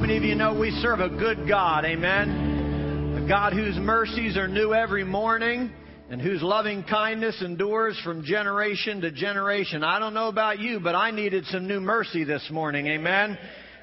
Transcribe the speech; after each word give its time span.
many 0.00 0.16
of 0.16 0.22
you 0.22 0.36
know 0.36 0.54
we 0.54 0.70
serve 0.80 1.00
a 1.00 1.08
good 1.08 1.48
God? 1.48 1.84
Amen. 1.84 3.16
A 3.24 3.28
God 3.28 3.52
whose 3.52 3.76
mercies 3.76 4.36
are 4.36 4.46
new 4.46 4.72
every 4.72 5.02
morning 5.02 5.72
and 6.08 6.22
whose 6.22 6.40
loving 6.40 6.84
kindness 6.84 7.42
endures 7.42 8.00
from 8.04 8.24
generation 8.24 9.00
to 9.00 9.10
generation. 9.10 9.82
I 9.82 9.98
don't 9.98 10.14
know 10.14 10.28
about 10.28 10.60
you, 10.60 10.78
but 10.78 10.94
I 10.94 11.10
needed 11.10 11.46
some 11.46 11.66
new 11.66 11.80
mercy 11.80 12.22
this 12.22 12.48
morning. 12.48 12.86
Amen. 12.86 13.36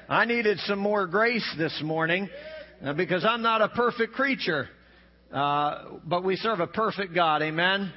I 0.08 0.24
needed 0.24 0.58
some 0.60 0.78
more 0.78 1.06
grace 1.06 1.46
this 1.58 1.78
morning 1.84 2.30
uh, 2.82 2.94
because 2.94 3.22
I'm 3.22 3.42
not 3.42 3.60
a 3.60 3.68
perfect 3.68 4.14
creature. 4.14 4.70
Uh, 5.30 5.98
but 6.06 6.24
we 6.24 6.36
serve 6.36 6.60
a 6.60 6.66
perfect 6.66 7.14
God. 7.14 7.42
Amen. 7.42 7.92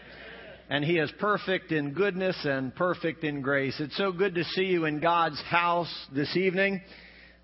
And 0.69 0.83
He 0.83 0.97
is 0.97 1.09
perfect 1.19 1.71
in 1.71 1.93
goodness 1.93 2.35
and 2.43 2.75
perfect 2.75 3.23
in 3.23 3.41
grace. 3.41 3.75
It's 3.79 3.95
so 3.95 4.11
good 4.11 4.35
to 4.35 4.43
see 4.43 4.65
you 4.65 4.83
in 4.85 4.99
God's 4.99 5.41
house 5.43 5.93
this 6.13 6.35
evening. 6.35 6.81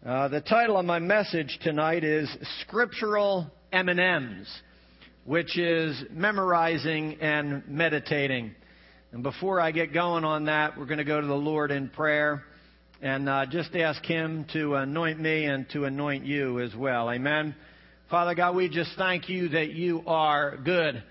Uh, 0.05 0.27
the 0.27 0.41
title 0.41 0.77
of 0.77 0.85
my 0.85 0.99
message 0.99 1.57
tonight 1.63 2.03
is 2.03 2.29
Scriptural 2.61 3.49
M&Ms, 3.71 4.47
which 5.23 5.57
is 5.57 5.99
memorizing 6.11 7.17
and 7.21 7.67
meditating. 7.67 8.53
And 9.11 9.23
before 9.23 9.59
I 9.59 9.71
get 9.71 9.95
going 9.95 10.23
on 10.23 10.45
that, 10.45 10.77
we're 10.77 10.85
going 10.85 10.99
to 10.99 11.05
go 11.05 11.19
to 11.19 11.25
the 11.25 11.33
Lord 11.33 11.71
in 11.71 11.89
prayer 11.89 12.43
and 13.01 13.27
uh, 13.27 13.47
just 13.47 13.75
ask 13.75 14.05
Him 14.05 14.45
to 14.53 14.75
anoint 14.75 15.19
me 15.19 15.45
and 15.45 15.67
to 15.71 15.85
anoint 15.85 16.23
you 16.23 16.59
as 16.59 16.75
well. 16.75 17.09
Amen. 17.09 17.55
Father 18.11 18.35
God, 18.35 18.55
we 18.55 18.69
just 18.69 18.91
thank 18.99 19.27
you 19.27 19.49
that 19.49 19.71
you 19.71 20.03
are 20.05 20.55
good. 20.57 21.01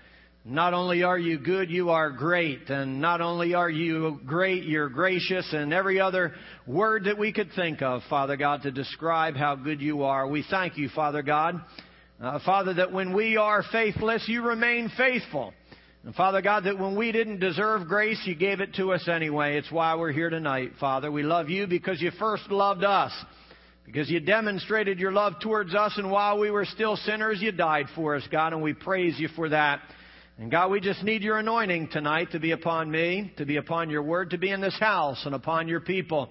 Not 0.47 0.75
only 0.75 1.01
are 1.01 1.17
you 1.17 1.39
good, 1.39 1.71
you 1.71 1.89
are 1.89 2.11
great. 2.11 2.69
And 2.69 3.01
not 3.01 3.19
only 3.19 3.55
are 3.55 3.69
you 3.69 4.19
great, 4.27 4.63
you're 4.63 4.89
gracious. 4.89 5.51
And 5.51 5.73
every 5.73 5.99
other 5.99 6.35
word 6.67 7.05
that 7.05 7.17
we 7.17 7.33
could 7.33 7.49
think 7.55 7.81
of, 7.81 8.03
Father 8.11 8.37
God, 8.37 8.61
to 8.61 8.71
describe 8.71 9.35
how 9.35 9.55
good 9.55 9.81
you 9.81 10.03
are. 10.03 10.27
We 10.27 10.45
thank 10.47 10.77
you, 10.77 10.89
Father 10.89 11.23
God. 11.23 11.59
Uh, 12.21 12.37
Father, 12.45 12.75
that 12.75 12.91
when 12.91 13.15
we 13.15 13.37
are 13.37 13.63
faithless, 13.71 14.25
you 14.27 14.43
remain 14.43 14.91
faithful. 14.95 15.51
And 16.03 16.13
Father 16.13 16.43
God, 16.43 16.65
that 16.65 16.77
when 16.77 16.95
we 16.95 17.11
didn't 17.11 17.39
deserve 17.39 17.87
grace, 17.87 18.21
you 18.25 18.35
gave 18.35 18.59
it 18.59 18.75
to 18.75 18.93
us 18.93 19.07
anyway. 19.07 19.57
It's 19.57 19.71
why 19.71 19.95
we're 19.95 20.11
here 20.11 20.29
tonight, 20.29 20.73
Father. 20.79 21.11
We 21.11 21.23
love 21.23 21.49
you 21.49 21.65
because 21.65 21.99
you 21.99 22.11
first 22.19 22.51
loved 22.51 22.83
us. 22.83 23.11
Because 23.83 24.11
you 24.11 24.19
demonstrated 24.19 24.99
your 24.99 25.11
love 25.11 25.33
towards 25.41 25.73
us, 25.73 25.93
and 25.97 26.09
while 26.11 26.39
we 26.39 26.49
were 26.51 26.65
still 26.65 26.97
sinners, 26.97 27.39
you 27.41 27.51
died 27.51 27.85
for 27.95 28.15
us, 28.15 28.23
God, 28.31 28.53
and 28.53 28.61
we 28.61 28.73
praise 28.73 29.19
you 29.19 29.27
for 29.35 29.49
that. 29.49 29.79
And 30.37 30.51
God, 30.51 30.69
we 30.69 30.81
just 30.81 31.01
need 31.01 31.21
your 31.21 31.37
anointing 31.37 31.89
tonight 31.93 32.31
to 32.33 32.41
be 32.41 32.51
upon 32.51 32.91
me, 32.91 33.31
to 33.37 33.45
be 33.45 33.55
upon 33.55 33.89
your 33.89 34.03
word, 34.03 34.31
to 34.31 34.37
be 34.37 34.49
in 34.49 34.59
this 34.59 34.77
house 34.77 35.25
and 35.25 35.33
upon 35.33 35.69
your 35.69 35.79
people. 35.79 36.29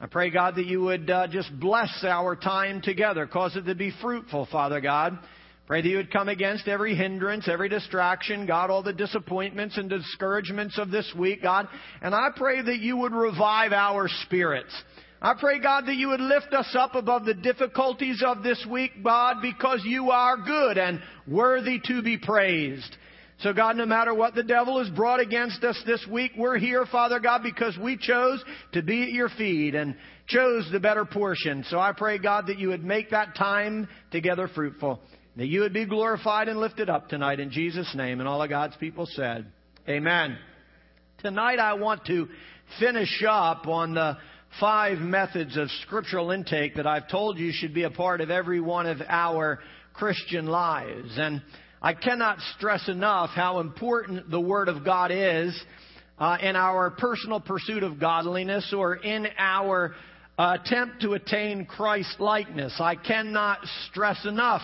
I 0.00 0.06
pray, 0.06 0.30
God, 0.30 0.54
that 0.54 0.64
you 0.64 0.80
would 0.80 1.10
uh, 1.10 1.26
just 1.26 1.50
bless 1.60 2.02
our 2.02 2.34
time 2.34 2.80
together, 2.80 3.26
cause 3.26 3.54
it 3.54 3.66
to 3.66 3.74
be 3.74 3.92
fruitful, 4.00 4.48
Father 4.50 4.80
God. 4.80 5.18
Pray 5.66 5.82
that 5.82 5.88
you 5.88 5.98
would 5.98 6.10
come 6.10 6.30
against 6.30 6.66
every 6.66 6.94
hindrance, 6.94 7.46
every 7.46 7.68
distraction, 7.68 8.46
God, 8.46 8.70
all 8.70 8.82
the 8.82 8.94
disappointments 8.94 9.76
and 9.76 9.90
discouragements 9.90 10.78
of 10.78 10.90
this 10.90 11.12
week, 11.16 11.42
God. 11.42 11.68
And 12.00 12.14
I 12.14 12.28
pray 12.34 12.62
that 12.62 12.78
you 12.78 12.96
would 12.96 13.12
revive 13.12 13.72
our 13.72 14.08
spirits. 14.24 14.72
I 15.20 15.34
pray, 15.38 15.60
God, 15.60 15.84
that 15.86 15.96
you 15.96 16.08
would 16.08 16.20
lift 16.20 16.54
us 16.54 16.74
up 16.76 16.94
above 16.94 17.26
the 17.26 17.34
difficulties 17.34 18.24
of 18.26 18.42
this 18.42 18.66
week, 18.68 19.04
God, 19.04 19.36
because 19.42 19.82
you 19.84 20.10
are 20.10 20.38
good 20.38 20.78
and 20.78 21.00
worthy 21.28 21.80
to 21.84 22.02
be 22.02 22.16
praised. 22.16 22.96
So, 23.42 23.52
God, 23.52 23.76
no 23.76 23.86
matter 23.86 24.14
what 24.14 24.36
the 24.36 24.44
devil 24.44 24.78
has 24.78 24.88
brought 24.90 25.18
against 25.18 25.64
us 25.64 25.80
this 25.84 26.06
week, 26.08 26.30
we're 26.36 26.58
here, 26.58 26.86
Father 26.86 27.18
God, 27.18 27.42
because 27.42 27.76
we 27.76 27.96
chose 27.96 28.42
to 28.72 28.82
be 28.82 29.02
at 29.02 29.10
your 29.10 29.30
feet 29.30 29.74
and 29.74 29.96
chose 30.28 30.68
the 30.70 30.78
better 30.78 31.04
portion. 31.04 31.64
So 31.68 31.80
I 31.80 31.92
pray, 31.92 32.18
God, 32.18 32.46
that 32.46 32.60
you 32.60 32.68
would 32.68 32.84
make 32.84 33.10
that 33.10 33.34
time 33.34 33.88
together 34.12 34.48
fruitful, 34.54 35.00
that 35.36 35.46
you 35.46 35.62
would 35.62 35.72
be 35.72 35.86
glorified 35.86 36.46
and 36.46 36.60
lifted 36.60 36.88
up 36.88 37.08
tonight 37.08 37.40
in 37.40 37.50
Jesus' 37.50 37.92
name. 37.96 38.20
And 38.20 38.28
all 38.28 38.40
of 38.40 38.48
God's 38.48 38.76
people 38.76 39.06
said, 39.10 39.46
Amen. 39.88 40.38
Tonight 41.18 41.58
I 41.58 41.74
want 41.74 42.04
to 42.06 42.28
finish 42.78 43.24
up 43.28 43.66
on 43.66 43.94
the 43.94 44.18
five 44.60 44.98
methods 44.98 45.56
of 45.56 45.68
scriptural 45.82 46.30
intake 46.30 46.76
that 46.76 46.86
I've 46.86 47.08
told 47.08 47.38
you 47.38 47.50
should 47.52 47.74
be 47.74 47.82
a 47.82 47.90
part 47.90 48.20
of 48.20 48.30
every 48.30 48.60
one 48.60 48.86
of 48.86 48.98
our 49.08 49.58
Christian 49.94 50.46
lives. 50.46 51.10
And 51.16 51.42
I 51.84 51.94
cannot 51.94 52.38
stress 52.56 52.88
enough 52.88 53.30
how 53.30 53.58
important 53.58 54.30
the 54.30 54.40
Word 54.40 54.68
of 54.68 54.84
God 54.84 55.10
is 55.10 55.60
uh, 56.16 56.38
in 56.40 56.54
our 56.54 56.90
personal 56.90 57.40
pursuit 57.40 57.82
of 57.82 57.98
godliness 57.98 58.72
or 58.72 58.94
in 58.94 59.26
our 59.36 59.92
uh, 60.38 60.58
attempt 60.60 61.02
to 61.02 61.14
attain 61.14 61.66
Christ 61.66 62.20
likeness. 62.20 62.72
I 62.78 62.94
cannot 62.94 63.58
stress 63.90 64.24
enough 64.24 64.62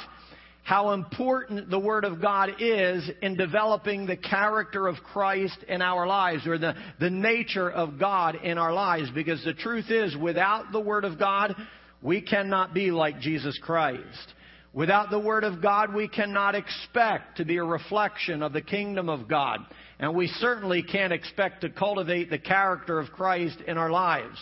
how 0.62 0.92
important 0.92 1.68
the 1.68 1.78
Word 1.80 2.04
of 2.04 2.22
God 2.22 2.50
is 2.60 3.10
in 3.20 3.36
developing 3.36 4.06
the 4.06 4.16
character 4.16 4.86
of 4.86 4.94
Christ 5.12 5.58
in 5.66 5.82
our 5.82 6.06
lives 6.06 6.46
or 6.46 6.56
the, 6.56 6.76
the 7.00 7.10
nature 7.10 7.68
of 7.68 7.98
God 7.98 8.36
in 8.44 8.58
our 8.58 8.72
lives. 8.72 9.10
Because 9.12 9.42
the 9.44 9.54
truth 9.54 9.90
is, 9.90 10.16
without 10.16 10.70
the 10.70 10.78
Word 10.78 11.04
of 11.04 11.18
God, 11.18 11.56
we 12.00 12.20
cannot 12.20 12.74
be 12.74 12.92
like 12.92 13.18
Jesus 13.18 13.58
Christ. 13.60 14.34
Without 14.74 15.10
the 15.10 15.18
Word 15.18 15.44
of 15.44 15.62
God, 15.62 15.94
we 15.94 16.08
cannot 16.08 16.54
expect 16.54 17.38
to 17.38 17.44
be 17.44 17.56
a 17.56 17.64
reflection 17.64 18.42
of 18.42 18.52
the 18.52 18.60
kingdom 18.60 19.08
of 19.08 19.26
God. 19.26 19.60
And 19.98 20.14
we 20.14 20.26
certainly 20.26 20.82
can't 20.82 21.12
expect 21.12 21.62
to 21.62 21.70
cultivate 21.70 22.28
the 22.28 22.38
character 22.38 22.98
of 22.98 23.10
Christ 23.10 23.58
in 23.66 23.78
our 23.78 23.90
lives. 23.90 24.38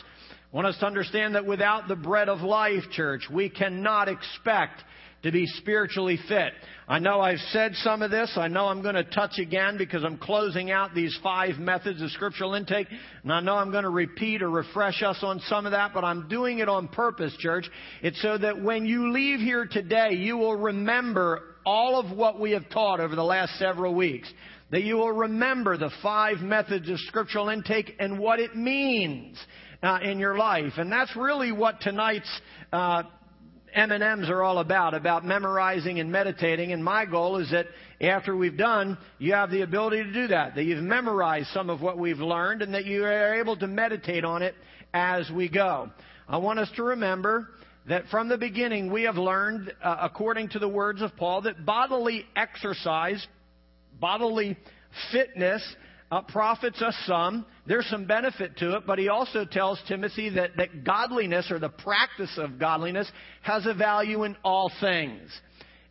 I 0.53 0.56
want 0.56 0.66
us 0.69 0.78
to 0.78 0.86
understand 0.86 1.34
that 1.36 1.47
without 1.47 1.86
the 1.86 1.97
bread 1.97 2.28
of 2.28 2.41
life, 2.41 2.82
church, 2.91 3.28
we 3.31 3.48
cannot 3.48 4.09
expect 4.09 4.82
to 5.26 5.32
be 5.32 5.44
spiritually 5.44 6.20
fit. 6.28 6.53
I 6.87 7.00
know 7.00 7.20
I've 7.20 7.41
said 7.50 7.75
some 7.82 8.00
of 8.00 8.12
this. 8.12 8.32
I 8.37 8.47
know 8.47 8.66
I'm 8.66 8.81
going 8.81 8.94
to 8.94 9.03
touch 9.03 9.41
again 9.41 9.76
because 9.76 10.04
I'm 10.04 10.19
closing 10.19 10.70
out 10.70 10.94
these 10.94 11.19
five 11.20 11.59
methods 11.59 12.00
of 12.00 12.12
scriptural 12.12 12.54
intake. 12.54 12.87
And 13.25 13.32
I 13.32 13.41
know 13.41 13.56
I'm 13.56 13.72
going 13.72 13.82
to 13.82 13.91
repeat 13.91 14.41
or 14.41 14.48
refresh 14.48 15.03
us 15.03 15.19
on 15.22 15.41
some 15.48 15.66
of 15.66 15.72
that, 15.72 15.92
but 15.92 16.04
I'm 16.04 16.28
doing 16.28 16.60
it 16.60 16.69
on 16.69 16.86
purpose, 16.86 17.36
church. 17.41 17.69
It's 18.03 18.22
so 18.22 18.38
that 18.38 18.62
when 18.62 18.86
you 18.86 19.12
leave 19.12 19.41
here 19.41 19.66
today, 19.66 20.12
you 20.12 20.36
will 20.36 20.54
remember 20.54 21.56
all 21.65 21.98
of 21.98 22.16
what 22.16 22.38
we 22.38 22.53
have 22.53 22.70
taught 22.70 23.00
over 23.00 23.16
the 23.16 23.25
last 23.25 23.59
several 23.59 23.97
weeks. 23.97 24.32
That 24.70 24.84
you 24.84 24.94
will 24.94 25.12
remember 25.12 25.76
the 25.76 25.91
five 26.04 26.38
methods 26.38 26.88
of 26.88 27.00
scriptural 27.00 27.48
intake 27.48 27.97
and 27.98 28.20
what 28.20 28.38
it 28.38 28.54
means 28.54 29.44
uh, 29.82 29.98
in 30.04 30.20
your 30.20 30.38
life. 30.38 30.75
And 30.76 30.91
that's 30.91 31.16
really 31.16 31.50
what 31.50 31.81
tonight's 31.81 32.31
uh, 32.72 33.03
M&Ms 33.76 34.31
are 34.31 34.42
all 34.42 34.59
about, 34.59 34.94
about 34.94 35.26
memorizing 35.26 36.00
and 36.00 36.10
meditating. 36.10 36.72
And 36.72 36.82
my 36.82 37.04
goal 37.04 37.37
is 37.37 37.50
that 37.50 37.66
after 38.00 38.34
we've 38.34 38.56
done, 38.56 38.97
you 39.19 39.34
have 39.34 39.50
the 39.50 39.60
ability 39.60 40.03
to 40.03 40.12
do 40.12 40.26
that, 40.28 40.54
that 40.54 40.64
you've 40.64 40.82
memorized 40.82 41.48
some 41.48 41.69
of 41.69 41.82
what 41.82 41.98
we've 41.98 42.19
learned 42.19 42.62
and 42.62 42.72
that 42.72 42.86
you 42.86 43.04
are 43.04 43.38
able 43.38 43.54
to 43.59 43.66
meditate 43.66 44.25
on 44.25 44.41
it 44.41 44.54
as 44.94 45.31
we 45.31 45.50
go. 45.50 45.91
I 46.26 46.38
want 46.38 46.59
us 46.59 46.70
to 46.76 46.82
remember 46.84 47.50
that 47.86 48.06
from 48.10 48.31
the 48.31 48.38
beginning 48.38 48.91
we 48.91 49.03
have 49.03 49.16
learned, 49.16 49.70
uh, 49.82 49.98
according 50.00 50.48
to 50.50 50.59
the 50.59 50.69
words 50.69 51.03
of 51.03 51.15
Paul, 51.15 51.42
that 51.42 51.66
bodily 51.66 52.25
exercise, 52.34 53.25
bodily 54.00 54.56
fitness, 55.12 55.62
uh, 56.10 56.22
profits 56.22 56.81
us 56.81 56.97
some. 57.04 57.44
There's 57.66 57.87
some 57.87 58.04
benefit 58.04 58.56
to 58.59 58.77
it, 58.77 58.84
but 58.87 58.99
he 58.99 59.09
also 59.09 59.44
tells 59.44 59.81
Timothy 59.88 60.31
that, 60.31 60.56
that 60.56 60.84
godliness 60.84 61.50
or 61.50 61.59
the 61.59 61.69
practice 61.69 62.38
of 62.38 62.59
godliness 62.59 63.10
has 63.43 63.66
a 63.66 63.75
value 63.75 64.25
in 64.25 64.37
all 64.44 64.71
things. 64.81 65.31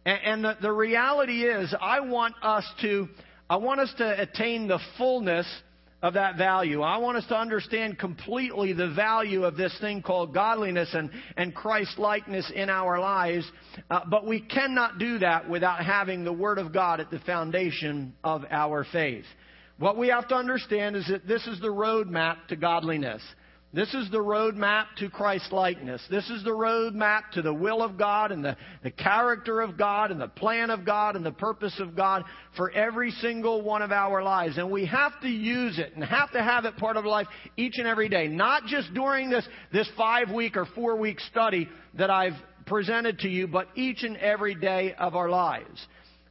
And, 0.05 0.19
and 0.23 0.45
the, 0.45 0.57
the 0.61 0.71
reality 0.71 1.43
is, 1.43 1.73
I 1.81 1.99
want 1.99 2.35
us 2.41 2.65
to, 2.81 3.09
I 3.49 3.57
want 3.57 3.81
us 3.81 3.93
to 3.97 4.21
attain 4.21 4.67
the 4.67 4.79
fullness 4.97 5.47
of 6.01 6.13
that 6.13 6.37
value. 6.37 6.81
I 6.81 6.97
want 6.97 7.17
us 7.17 7.25
to 7.29 7.35
understand 7.35 7.97
completely 7.97 8.73
the 8.73 8.91
value 8.91 9.43
of 9.43 9.57
this 9.57 9.75
thing 9.81 10.03
called 10.03 10.33
godliness 10.33 10.89
and, 10.93 11.09
and 11.35 11.53
Christ 11.53 11.97
likeness 11.97 12.51
in 12.53 12.69
our 12.69 12.99
lives. 12.99 13.49
Uh, 13.89 14.01
but 14.09 14.27
we 14.27 14.39
cannot 14.39 14.99
do 14.99 15.17
that 15.19 15.49
without 15.49 15.83
having 15.83 16.23
the 16.23 16.31
Word 16.31 16.59
of 16.59 16.71
God 16.71 16.99
at 16.99 17.09
the 17.09 17.19
foundation 17.19 18.13
of 18.23 18.43
our 18.51 18.85
faith. 18.91 19.25
What 19.77 19.97
we 19.97 20.07
have 20.07 20.27
to 20.29 20.35
understand 20.35 20.95
is 20.95 21.07
that 21.09 21.27
this 21.27 21.45
is 21.47 21.59
the 21.59 21.67
roadmap 21.67 22.47
to 22.47 22.55
godliness. 22.55 23.21
This 23.75 23.93
is 23.93 24.09
the 24.09 24.19
roadmap 24.19 24.85
to 24.99 25.09
Christ 25.09 25.51
likeness. 25.51 26.01
This 26.09 26.29
is 26.29 26.45
the 26.45 26.51
roadmap 26.51 27.31
to 27.33 27.41
the 27.41 27.53
will 27.53 27.83
of 27.83 27.97
God 27.97 28.31
and 28.31 28.43
the, 28.43 28.55
the 28.83 28.91
character 28.91 29.59
of 29.59 29.77
God 29.77 30.11
and 30.11 30.21
the 30.21 30.29
plan 30.29 30.69
of 30.69 30.85
God 30.85 31.17
and 31.17 31.25
the 31.25 31.33
purpose 31.33 31.77
of 31.81 31.93
God 31.93 32.23
for 32.55 32.71
every 32.71 33.11
single 33.11 33.61
one 33.61 33.81
of 33.81 33.91
our 33.91 34.23
lives. 34.23 34.57
And 34.57 34.71
we 34.71 34.85
have 34.85 35.19
to 35.23 35.27
use 35.27 35.77
it 35.77 35.93
and 35.93 36.05
have 36.05 36.31
to 36.31 36.41
have 36.41 36.63
it 36.63 36.77
part 36.77 36.95
of 36.95 37.03
life 37.03 37.27
each 37.57 37.73
and 37.75 37.85
every 37.85 38.07
day. 38.07 38.29
Not 38.29 38.65
just 38.65 38.93
during 38.93 39.29
this, 39.29 39.45
this 39.73 39.89
five 39.97 40.31
week 40.31 40.55
or 40.55 40.65
four 40.73 40.95
week 40.95 41.19
study 41.19 41.67
that 41.95 42.09
I've 42.09 42.37
presented 42.65 43.19
to 43.19 43.27
you, 43.27 43.45
but 43.45 43.67
each 43.75 44.03
and 44.03 44.15
every 44.15 44.55
day 44.55 44.95
of 44.97 45.17
our 45.17 45.27
lives. 45.27 45.85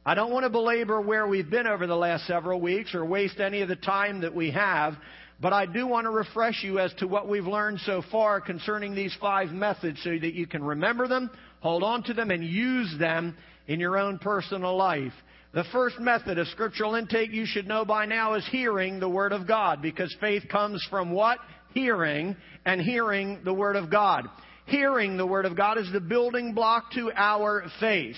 I 0.07 0.13
don't 0.13 0.31
want 0.31 0.43
to 0.43 0.51
belabor 0.51 1.01
where 1.01 1.25
we've 1.25 1.49
been 1.49 1.65
over 1.65 1.87
the 1.87 1.95
last 1.95 2.27
several 2.27 2.61
weeks 2.61 2.93
or 2.93 3.03
waste 3.03 3.39
any 3.39 3.63
of 3.63 3.69
the 3.69 3.75
time 3.75 4.21
that 4.21 4.35
we 4.35 4.51
have, 4.51 4.93
But 5.41 5.51
I 5.51 5.65
do 5.65 5.85
want 5.85 6.05
to 6.05 6.11
refresh 6.11 6.63
you 6.63 6.79
as 6.79 6.93
to 6.95 7.07
what 7.07 7.27
we've 7.27 7.45
learned 7.45 7.79
so 7.81 8.01
far 8.11 8.39
concerning 8.39 8.95
these 8.95 9.15
five 9.19 9.49
methods 9.49 10.01
so 10.03 10.11
that 10.11 10.33
you 10.33 10.47
can 10.47 10.63
remember 10.63 11.07
them, 11.07 11.29
hold 11.59 11.83
on 11.83 12.03
to 12.03 12.13
them, 12.13 12.31
and 12.31 12.43
use 12.43 12.95
them 12.99 13.35
in 13.67 13.79
your 13.79 13.97
own 13.97 14.17
personal 14.17 14.77
life. 14.77 15.13
The 15.53 15.65
first 15.71 15.99
method 15.99 16.37
of 16.37 16.47
scriptural 16.47 16.95
intake 16.95 17.31
you 17.31 17.45
should 17.45 17.67
know 17.67 17.85
by 17.85 18.05
now 18.05 18.35
is 18.35 18.47
hearing 18.49 18.99
the 18.99 19.09
Word 19.09 19.31
of 19.31 19.47
God 19.47 19.81
because 19.81 20.15
faith 20.19 20.43
comes 20.49 20.85
from 20.89 21.11
what? 21.11 21.39
Hearing, 21.73 22.35
and 22.65 22.79
hearing 22.79 23.41
the 23.43 23.53
Word 23.53 23.75
of 23.75 23.89
God. 23.89 24.29
Hearing 24.67 25.17
the 25.17 25.27
Word 25.27 25.45
of 25.45 25.55
God 25.55 25.77
is 25.77 25.91
the 25.91 25.99
building 25.99 26.53
block 26.53 26.91
to 26.93 27.11
our 27.13 27.65
faith. 27.79 28.15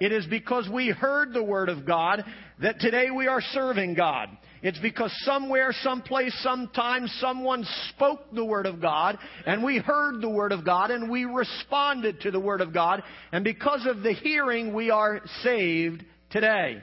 It 0.00 0.12
is 0.12 0.26
because 0.26 0.68
we 0.72 0.88
heard 0.88 1.32
the 1.32 1.42
Word 1.42 1.68
of 1.68 1.84
God 1.84 2.24
that 2.60 2.80
today 2.80 3.10
we 3.10 3.26
are 3.26 3.40
serving 3.40 3.94
God. 3.94 4.28
It's 4.62 4.78
because 4.80 5.12
somewhere, 5.24 5.72
someplace, 5.82 6.36
sometime, 6.42 7.06
someone 7.20 7.64
spoke 7.90 8.32
the 8.32 8.44
Word 8.44 8.66
of 8.66 8.80
God, 8.80 9.18
and 9.46 9.62
we 9.62 9.78
heard 9.78 10.20
the 10.20 10.28
Word 10.28 10.52
of 10.52 10.64
God, 10.64 10.90
and 10.90 11.08
we 11.08 11.24
responded 11.24 12.20
to 12.22 12.30
the 12.30 12.40
Word 12.40 12.60
of 12.60 12.74
God, 12.74 13.02
and 13.32 13.44
because 13.44 13.86
of 13.86 14.02
the 14.02 14.12
hearing, 14.12 14.74
we 14.74 14.90
are 14.90 15.20
saved 15.42 16.04
today. 16.30 16.82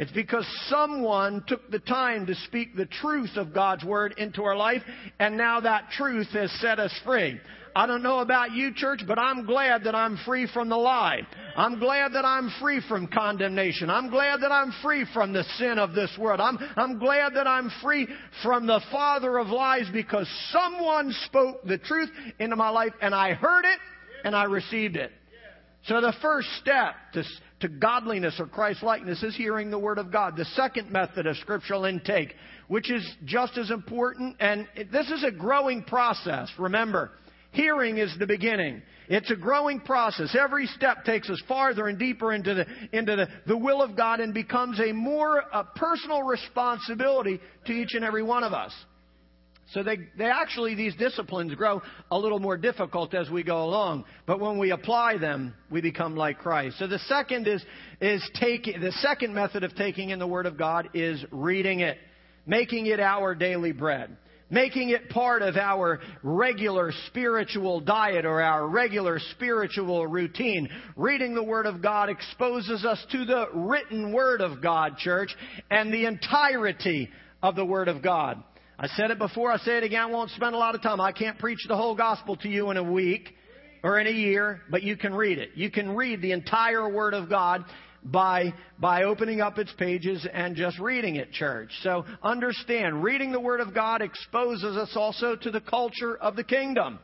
It's 0.00 0.10
because 0.12 0.46
someone 0.70 1.44
took 1.46 1.70
the 1.70 1.78
time 1.78 2.24
to 2.24 2.34
speak 2.34 2.74
the 2.74 2.86
truth 2.86 3.36
of 3.36 3.52
God's 3.52 3.84
Word 3.84 4.14
into 4.16 4.42
our 4.44 4.56
life, 4.56 4.80
and 5.18 5.36
now 5.36 5.60
that 5.60 5.90
truth 5.90 6.28
has 6.28 6.50
set 6.52 6.78
us 6.78 6.98
free. 7.04 7.38
I 7.76 7.86
don't 7.86 8.02
know 8.02 8.20
about 8.20 8.52
you, 8.52 8.72
church, 8.74 9.02
but 9.06 9.18
I'm 9.18 9.44
glad 9.44 9.84
that 9.84 9.94
I'm 9.94 10.16
free 10.24 10.48
from 10.54 10.70
the 10.70 10.76
lie. 10.78 11.20
I'm 11.54 11.78
glad 11.78 12.14
that 12.14 12.24
I'm 12.24 12.50
free 12.62 12.80
from 12.88 13.08
condemnation. 13.08 13.90
I'm 13.90 14.08
glad 14.08 14.40
that 14.40 14.50
I'm 14.50 14.72
free 14.82 15.04
from 15.12 15.34
the 15.34 15.44
sin 15.58 15.78
of 15.78 15.92
this 15.92 16.10
world. 16.18 16.40
I'm, 16.40 16.58
I'm 16.76 16.98
glad 16.98 17.34
that 17.34 17.46
I'm 17.46 17.70
free 17.82 18.08
from 18.42 18.66
the 18.66 18.80
father 18.90 19.36
of 19.36 19.48
lies 19.48 19.86
because 19.92 20.26
someone 20.50 21.12
spoke 21.26 21.62
the 21.64 21.76
truth 21.76 22.08
into 22.38 22.56
my 22.56 22.70
life 22.70 22.94
and 23.02 23.14
I 23.14 23.34
heard 23.34 23.66
it 23.66 23.78
and 24.24 24.34
I 24.34 24.44
received 24.44 24.96
it. 24.96 25.12
So 25.84 26.00
the 26.00 26.14
first 26.20 26.48
step 26.60 26.94
to, 27.14 27.24
to 27.60 27.68
godliness 27.68 28.36
or 28.38 28.46
Christ 28.46 28.82
likeness 28.82 29.22
is 29.22 29.36
hearing 29.36 29.70
the 29.70 29.78
Word 29.78 29.98
of 29.98 30.10
God. 30.10 30.36
The 30.36 30.44
second 30.44 30.90
method 30.90 31.26
of 31.26 31.36
scriptural 31.36 31.84
intake, 31.84 32.34
which 32.68 32.90
is 32.90 33.08
just 33.24 33.58
as 33.58 33.70
important, 33.70 34.36
and 34.40 34.66
this 34.90 35.10
is 35.10 35.24
a 35.24 35.30
growing 35.30 35.82
process. 35.82 36.50
Remember, 36.58 37.10
hearing 37.52 37.98
is 37.98 38.14
the 38.18 38.26
beginning. 38.26 38.82
It's 39.08 39.30
a 39.30 39.36
growing 39.36 39.80
process. 39.80 40.36
Every 40.38 40.66
step 40.66 41.04
takes 41.04 41.28
us 41.28 41.42
farther 41.48 41.88
and 41.88 41.98
deeper 41.98 42.32
into 42.32 42.54
the, 42.54 42.66
into 42.96 43.16
the, 43.16 43.28
the 43.46 43.56
will 43.56 43.82
of 43.82 43.96
God 43.96 44.20
and 44.20 44.32
becomes 44.32 44.80
a 44.80 44.92
more 44.92 45.42
a 45.52 45.64
personal 45.64 46.22
responsibility 46.22 47.40
to 47.66 47.72
each 47.72 47.94
and 47.94 48.04
every 48.04 48.22
one 48.22 48.44
of 48.44 48.52
us. 48.52 48.72
So 49.72 49.84
they, 49.84 49.98
they 50.18 50.24
actually, 50.24 50.74
these 50.74 50.96
disciplines 50.96 51.54
grow 51.54 51.80
a 52.10 52.18
little 52.18 52.40
more 52.40 52.56
difficult 52.56 53.14
as 53.14 53.30
we 53.30 53.44
go 53.44 53.62
along. 53.64 54.04
But 54.26 54.40
when 54.40 54.58
we 54.58 54.72
apply 54.72 55.18
them, 55.18 55.54
we 55.70 55.80
become 55.80 56.16
like 56.16 56.38
Christ. 56.38 56.78
So 56.78 56.88
the 56.88 56.98
second 57.00 57.46
is, 57.46 57.64
is 58.00 58.28
taking, 58.34 58.80
the 58.80 58.92
second 59.00 59.32
method 59.32 59.62
of 59.62 59.74
taking 59.76 60.10
in 60.10 60.18
the 60.18 60.26
Word 60.26 60.46
of 60.46 60.58
God 60.58 60.88
is 60.92 61.24
reading 61.30 61.80
it, 61.80 61.98
making 62.46 62.86
it 62.86 62.98
our 62.98 63.34
daily 63.34 63.72
bread. 63.72 64.16
Making 64.52 64.88
it 64.88 65.10
part 65.10 65.42
of 65.42 65.54
our 65.56 66.00
regular 66.24 66.90
spiritual 67.06 67.78
diet 67.78 68.24
or 68.24 68.42
our 68.42 68.66
regular 68.66 69.20
spiritual 69.30 70.04
routine. 70.08 70.68
Reading 70.96 71.36
the 71.36 71.42
Word 71.44 71.66
of 71.66 71.80
God 71.80 72.08
exposes 72.08 72.84
us 72.84 72.98
to 73.12 73.24
the 73.24 73.46
written 73.54 74.12
Word 74.12 74.40
of 74.40 74.60
God, 74.60 74.96
church, 74.96 75.32
and 75.70 75.94
the 75.94 76.06
entirety 76.06 77.08
of 77.40 77.54
the 77.54 77.64
Word 77.64 77.86
of 77.86 78.02
God. 78.02 78.42
I 78.82 78.86
said 78.96 79.10
it 79.10 79.18
before, 79.18 79.52
I 79.52 79.58
say 79.58 79.76
it 79.76 79.84
again, 79.84 80.00
I 80.00 80.06
won't 80.06 80.30
spend 80.30 80.54
a 80.54 80.58
lot 80.58 80.74
of 80.74 80.80
time. 80.80 81.02
I 81.02 81.12
can't 81.12 81.38
preach 81.38 81.58
the 81.68 81.76
whole 81.76 81.94
gospel 81.94 82.36
to 82.36 82.48
you 82.48 82.70
in 82.70 82.78
a 82.78 82.82
week 82.82 83.28
or 83.84 84.00
in 84.00 84.06
a 84.06 84.10
year, 84.10 84.62
but 84.70 84.82
you 84.82 84.96
can 84.96 85.12
read 85.12 85.36
it. 85.36 85.50
You 85.54 85.70
can 85.70 85.94
read 85.94 86.22
the 86.22 86.32
entire 86.32 86.88
Word 86.88 87.12
of 87.12 87.28
God 87.28 87.66
by, 88.02 88.54
by 88.78 89.02
opening 89.02 89.42
up 89.42 89.58
its 89.58 89.70
pages 89.74 90.26
and 90.32 90.56
just 90.56 90.78
reading 90.78 91.16
it, 91.16 91.30
church. 91.30 91.68
So 91.82 92.06
understand, 92.22 93.04
reading 93.04 93.32
the 93.32 93.40
Word 93.40 93.60
of 93.60 93.74
God 93.74 94.00
exposes 94.00 94.74
us 94.78 94.92
also 94.94 95.36
to 95.36 95.50
the 95.50 95.60
culture 95.60 96.16
of 96.16 96.34
the 96.34 96.44
kingdom. 96.44 97.00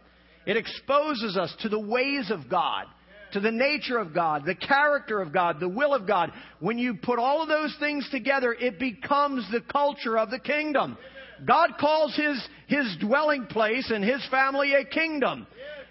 It 0.46 0.56
exposes 0.56 1.36
us 1.36 1.54
to 1.60 1.68
the 1.68 1.78
ways 1.78 2.30
of 2.30 2.48
God 2.48 2.86
to 3.32 3.40
the 3.40 3.50
nature 3.50 3.98
of 3.98 4.14
God, 4.14 4.44
the 4.46 4.54
character 4.54 5.20
of 5.20 5.32
God, 5.32 5.58
the 5.60 5.68
will 5.68 5.92
of 5.92 6.06
God. 6.06 6.32
When 6.60 6.78
you 6.78 6.94
put 6.94 7.18
all 7.18 7.42
of 7.42 7.48
those 7.48 7.76
things 7.78 8.08
together, 8.10 8.56
it 8.58 8.78
becomes 8.78 9.46
the 9.50 9.60
culture 9.60 10.16
of 10.16 10.30
the 10.30 10.38
kingdom. 10.38 10.96
God 11.44 11.70
calls 11.78 12.16
his, 12.16 12.48
his 12.66 12.96
dwelling 13.00 13.46
place 13.46 13.90
and 13.90 14.02
his 14.02 14.26
family 14.30 14.74
a 14.74 14.84
kingdom. 14.84 15.46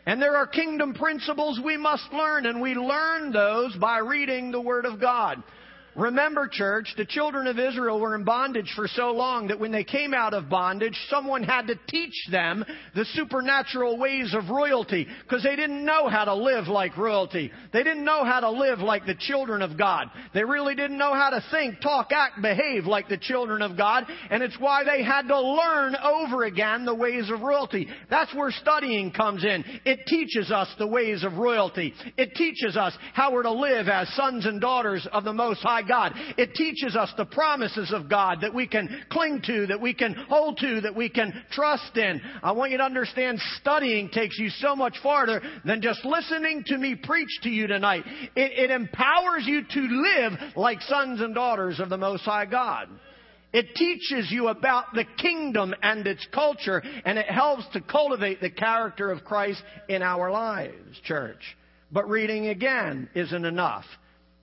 And 0.06 0.22
there 0.22 0.36
are 0.36 0.46
kingdom 0.46 0.94
principles 0.94 1.60
we 1.64 1.78
must 1.78 2.12
learn, 2.14 2.46
and 2.46 2.62
we 2.62 2.76
learn 2.76 3.32
those 3.32 3.76
by 3.78 3.98
reading 4.00 4.52
the 4.52 4.62
Word 4.62 4.86
of 4.86 5.02
God. 5.02 5.42
Remember, 5.96 6.50
church, 6.52 6.94
the 6.98 7.06
children 7.06 7.48
of 7.48 7.58
Israel 7.58 8.00
were 8.00 8.16
in 8.16 8.26
bondage 8.26 8.72
for 8.76 8.88
so 8.88 9.12
long 9.12 9.48
that 9.48 9.60
when 9.60 9.72
they 9.72 9.86
came 9.86 10.14
out 10.14 10.34
of 10.34 10.50
bondage, 10.50 10.98
someone 11.10 11.44
had 11.44 11.68
to 11.68 11.80
teach 11.88 12.14
them 12.30 12.66
the 12.96 13.06
supernatural 13.14 13.98
ways 13.98 14.34
of 14.34 14.50
royalty 14.50 15.08
because 15.24 15.44
they 15.44 15.56
didn't 15.56 15.86
know 15.86 16.10
how 16.10 16.26
to 16.26 16.36
live 16.36 16.68
like 16.68 16.98
royalty. 16.98 17.50
They 17.72 17.84
didn't 17.84 18.04
know 18.04 18.26
how 18.26 18.42
to 18.42 18.50
live 18.50 18.80
like 18.80 19.06
the 19.06 19.16
children 19.16 19.62
of 19.62 19.78
God. 19.78 20.08
They 20.34 20.44
really 20.44 20.76
didn't 20.76 20.98
know 20.98 21.14
how 21.14 21.30
to 21.30 21.44
think, 21.50 21.80
talk, 21.82 22.12
act, 22.12 22.42
behave 22.42 22.86
like 22.86 23.08
the 23.08 23.18
children 23.18 23.62
of 23.62 23.78
God, 23.78 24.06
and 24.30 24.44
it's 24.44 24.60
why 24.60 24.84
they 24.84 25.02
had 25.02 25.28
to 25.30 25.40
learn 25.40 25.96
over 25.96 26.44
again 26.44 26.84
the 26.84 26.94
ways 26.94 27.30
of 27.32 27.42
royalty. 27.42 27.88
That's 28.10 28.34
where 28.34 28.52
studying 28.52 29.12
comes 29.12 29.46
in. 29.46 29.64
It 29.86 30.00
teaches 30.08 30.52
us 30.52 30.68
the 30.78 30.88
ways 30.88 31.24
of 31.24 31.38
royalty. 31.38 31.94
It 32.18 32.36
teaches 32.36 32.76
us 32.76 32.94
how 33.14 33.32
we're 33.32 33.44
to 33.44 33.52
live 33.52 33.88
as 33.88 34.10
sons 34.10 34.46
and 34.46 34.60
daughters 34.60 35.08
of 35.14 35.24
the 35.24 35.34
Most 35.34 35.62
High 35.62 35.85
God. 35.88 36.14
It 36.38 36.54
teaches 36.56 36.96
us 36.96 37.12
the 37.18 37.26
promises 37.26 37.92
of 37.94 38.10
God 38.10 38.40
that 38.42 38.54
we 38.54 38.68
can 38.68 38.90
cling 39.10 39.42
to, 39.46 39.68
that 39.68 39.82
we 39.82 39.94
can 39.94 40.14
hold 40.14 40.58
to, 40.60 40.82
that 40.82 40.96
we 40.96 41.10
can 41.10 41.34
trust 41.52 41.98
in. 41.98 42.22
I 42.44 42.52
want 42.52 42.72
you 42.72 42.78
to 42.78 42.84
understand 42.84 43.40
studying 43.60 44.10
takes 44.10 44.38
you 44.38 44.50
so 44.50 44.76
much 44.76 44.98
farther 45.02 45.42
than 45.64 45.82
just 45.82 46.04
listening 46.06 46.64
to 46.68 46.78
me 46.78 46.96
preach 46.96 47.42
to 47.44 47.50
you 47.50 47.68
tonight. 47.68 48.04
It, 48.36 48.70
it 48.70 48.72
empowers 48.72 49.46
you 49.46 49.64
to 49.64 49.80
live 49.80 50.34
like 50.56 50.82
sons 50.82 51.22
and 51.22 51.36
daughters 51.36 51.80
of 51.80 51.90
the 51.90 51.98
Most 51.98 52.24
High 52.24 52.46
God. 52.46 52.90
It 53.56 53.74
teaches 53.74 54.30
you 54.32 54.50
about 54.50 54.94
the 54.94 55.06
kingdom 55.18 55.74
and 55.82 56.06
its 56.06 56.28
culture, 56.34 56.84
and 57.06 57.18
it 57.18 57.28
helps 57.28 57.64
to 57.72 57.80
cultivate 57.80 58.42
the 58.42 58.50
character 58.50 59.12
of 59.12 59.24
Christ 59.24 59.64
in 59.88 60.02
our 60.02 60.30
lives, 60.30 61.00
church. 61.06 61.40
But 61.90 62.10
reading 62.10 62.48
again 62.48 63.08
isn't 63.16 63.46
enough. 63.46 63.86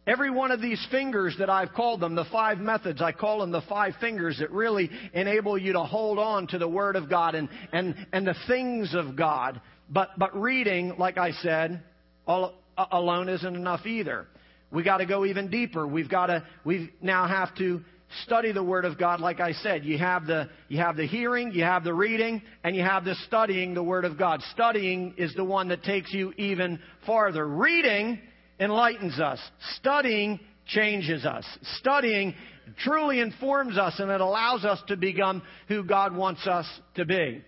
Every 0.04 0.30
one 0.30 0.50
of 0.50 0.60
these 0.60 0.84
fingers 0.90 1.36
that 1.38 1.48
I've 1.48 1.72
called 1.74 2.00
them, 2.00 2.16
the 2.16 2.24
five 2.32 2.58
methods, 2.58 3.00
I 3.00 3.12
call 3.12 3.38
them 3.38 3.52
the 3.52 3.62
five 3.68 3.94
fingers 4.00 4.38
that 4.40 4.50
really 4.50 4.90
enable 5.12 5.56
you 5.56 5.74
to 5.74 5.84
hold 5.84 6.18
on 6.18 6.48
to 6.48 6.58
the 6.58 6.68
Word 6.68 6.96
of 6.96 7.08
God 7.08 7.36
and, 7.36 7.48
and, 7.72 7.94
and 8.12 8.26
the 8.26 8.34
things 8.48 8.94
of 8.94 9.14
God. 9.14 9.60
But, 9.88 10.10
but 10.18 10.36
reading, 10.36 10.94
like 10.98 11.18
I 11.18 11.30
said, 11.32 11.84
all, 12.26 12.54
alone 12.76 13.28
isn't 13.28 13.54
enough 13.54 13.86
either. 13.86 14.26
We 14.72 14.82
got 14.82 14.98
to 14.98 15.06
go 15.06 15.24
even 15.24 15.50
deeper. 15.50 15.86
We've 15.86 16.08
got 16.08 16.26
to, 16.26 16.42
we 16.64 16.92
now 17.00 17.28
have 17.28 17.54
to 17.58 17.82
study 18.24 18.50
the 18.50 18.64
Word 18.64 18.84
of 18.84 18.98
God, 18.98 19.20
like 19.20 19.38
I 19.38 19.52
said. 19.52 19.84
You 19.84 19.98
have 19.98 20.26
the, 20.26 20.48
you 20.68 20.78
have 20.78 20.96
the 20.96 21.06
hearing, 21.06 21.52
you 21.52 21.62
have 21.62 21.84
the 21.84 21.94
reading, 21.94 22.42
and 22.64 22.74
you 22.74 22.82
have 22.82 23.04
the 23.04 23.14
studying 23.26 23.74
the 23.74 23.84
Word 23.84 24.04
of 24.04 24.18
God. 24.18 24.40
Studying 24.52 25.14
is 25.16 25.32
the 25.34 25.44
one 25.44 25.68
that 25.68 25.84
takes 25.84 26.12
you 26.12 26.32
even 26.36 26.80
farther. 27.06 27.46
Reading 27.46 28.18
enlightens 28.62 29.18
us. 29.18 29.38
Studying 29.76 30.40
changes 30.66 31.24
us. 31.24 31.44
Studying 31.78 32.34
truly 32.78 33.20
informs 33.20 33.76
us 33.76 33.98
and 33.98 34.10
it 34.10 34.20
allows 34.20 34.64
us 34.64 34.80
to 34.88 34.96
become 34.96 35.42
who 35.68 35.84
God 35.84 36.14
wants 36.14 36.46
us 36.46 36.66
to 36.94 37.04
be. 37.04 37.42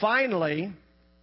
Finally, 0.00 0.72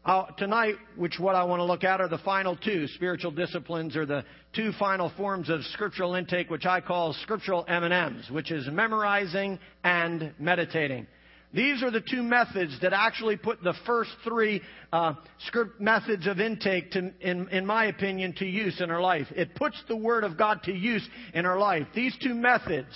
uh, 0.05 0.25
tonight, 0.37 0.75
which 0.95 1.17
what 1.19 1.35
I 1.35 1.43
want 1.45 1.61
to 1.61 1.63
look 1.63 1.83
at 1.83 1.99
are 1.99 2.07
the 2.07 2.19
final 2.19 2.55
two 2.55 2.87
spiritual 2.89 3.31
disciplines, 3.31 3.95
or 3.95 4.05
the 4.05 4.23
two 4.53 4.71
final 4.73 5.11
forms 5.17 5.49
of 5.49 5.63
scriptural 5.65 6.13
intake, 6.13 6.51
which 6.51 6.65
I 6.65 6.79
call 6.79 7.13
scriptural 7.23 7.65
M&Ms, 7.67 8.29
which 8.29 8.51
is 8.51 8.67
memorizing 8.67 9.57
and 9.83 10.31
meditating. 10.37 11.07
These 11.55 11.81
are 11.83 11.89
the 11.89 12.01
two 12.01 12.21
methods 12.21 12.77
that 12.81 12.91
actually 12.91 13.37
put 13.37 13.63
the 13.63 13.73
first 13.85 14.09
three 14.25 14.61
uh, 14.91 15.13
script 15.47 15.79
methods 15.79 16.27
of 16.27 16.41
intake, 16.41 16.91
to, 16.91 17.13
in, 17.21 17.47
in 17.47 17.65
my 17.65 17.85
opinion, 17.85 18.33
to 18.39 18.45
use 18.45 18.81
in 18.81 18.91
our 18.91 18.99
life. 18.99 19.27
It 19.33 19.55
puts 19.55 19.81
the 19.87 19.95
Word 19.95 20.25
of 20.25 20.37
God 20.37 20.63
to 20.63 20.73
use 20.73 21.07
in 21.33 21.45
our 21.45 21.57
life. 21.57 21.87
These 21.95 22.13
two 22.21 22.35
methods 22.35 22.91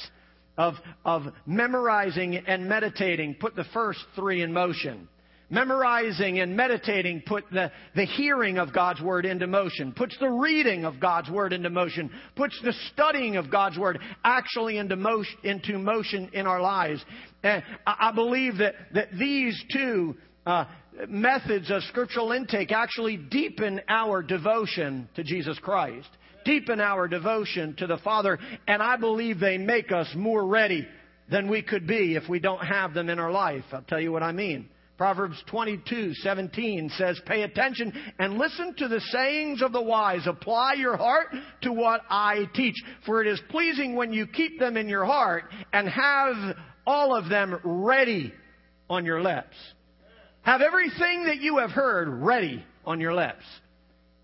of, 0.58 0.74
of 1.06 1.24
memorizing 1.46 2.36
and 2.36 2.68
meditating 2.68 3.36
put 3.36 3.56
the 3.56 3.64
first 3.74 4.00
three 4.14 4.42
in 4.42 4.52
motion. 4.52 5.08
Memorizing 5.52 6.40
and 6.40 6.56
meditating 6.56 7.24
put 7.26 7.44
the, 7.52 7.72
the 7.96 8.06
hearing 8.06 8.60
of 8.60 8.72
God's 8.72 9.02
Word 9.02 9.26
into 9.26 9.48
motion, 9.48 9.94
puts 9.94 10.16
the 10.20 10.30
reading 10.30 10.86
of 10.86 11.00
God's 11.00 11.30
Word 11.30 11.54
into 11.54 11.72
motion, 11.72 12.12
puts 12.36 12.60
the 12.64 12.74
studying 12.94 13.36
of 13.36 13.50
God's 13.50 13.78
Word 13.78 14.00
actually 14.24 14.78
into 14.78 14.96
motion, 14.96 15.38
into 15.44 15.80
motion 15.80 16.30
in 16.34 16.46
our 16.46 16.62
lives. 16.62 17.04
And 17.42 17.64
I 17.88 18.12
believe 18.14 18.58
that, 18.58 18.76
that 18.94 19.08
these 19.18 19.60
two 19.74 20.16
uh, 20.46 20.66
methods 21.08 21.72
of 21.72 21.82
scriptural 21.84 22.32
intake 22.32 22.72
actually 22.72 23.18
deepen 23.18 23.82
our 23.88 24.22
devotion 24.22 25.10
to 25.16 25.24
Jesus 25.24 25.58
Christ, 25.60 26.10
deepen 26.46 26.80
our 26.80 27.08
devotion 27.08 27.76
to 27.78 27.88
the 27.88 27.98
Father, 27.98 28.38
and 28.68 28.84
I 28.84 28.98
believe 28.98 29.40
they 29.40 29.58
make 29.58 29.92
us 29.92 30.08
more 30.16 30.46
ready 30.46 30.88
than 31.32 31.50
we 31.50 31.62
could 31.62 31.88
be 31.88 32.16
if 32.16 32.30
we 32.30 32.40
don't 32.40 32.64
have 32.64 32.94
them 32.94 33.10
in 33.10 33.18
our 33.18 33.32
life. 33.32 33.64
I'll 33.72 33.82
tell 33.82 34.00
you 34.00 34.12
what 34.12 34.24
I 34.24 34.32
mean. 34.32 34.70
Proverbs 35.00 35.42
22:17 35.50 36.90
says, 36.90 37.22
"Pay 37.26 37.44
attention 37.44 37.94
and 38.20 38.38
listen 38.38 38.74
to 38.74 38.90
the 38.90 39.00
sayings 39.00 39.62
of 39.62 39.72
the 39.72 39.82
wise. 39.82 40.28
Apply 40.28 40.74
your 40.74 40.98
heart 40.98 41.34
to 41.62 41.72
what 41.72 42.02
I 42.10 42.50
teach, 42.54 42.76
for 43.06 43.22
it 43.22 43.28
is 43.28 43.40
pleasing 43.48 43.96
when 43.96 44.12
you 44.12 44.28
keep 44.28 44.60
them 44.60 44.76
in 44.76 44.90
your 44.90 45.06
heart 45.06 45.46
and 45.72 45.88
have 45.88 46.58
all 46.86 47.16
of 47.16 47.30
them 47.30 47.62
ready 47.64 48.34
on 48.90 49.06
your 49.06 49.22
lips." 49.22 49.56
Have 50.42 50.62
everything 50.62 51.28
that 51.28 51.40
you 51.40 51.60
have 51.60 51.72
heard 51.72 52.10
ready 52.10 52.62
on 52.86 53.00
your 53.00 53.14
lips. 53.14 53.46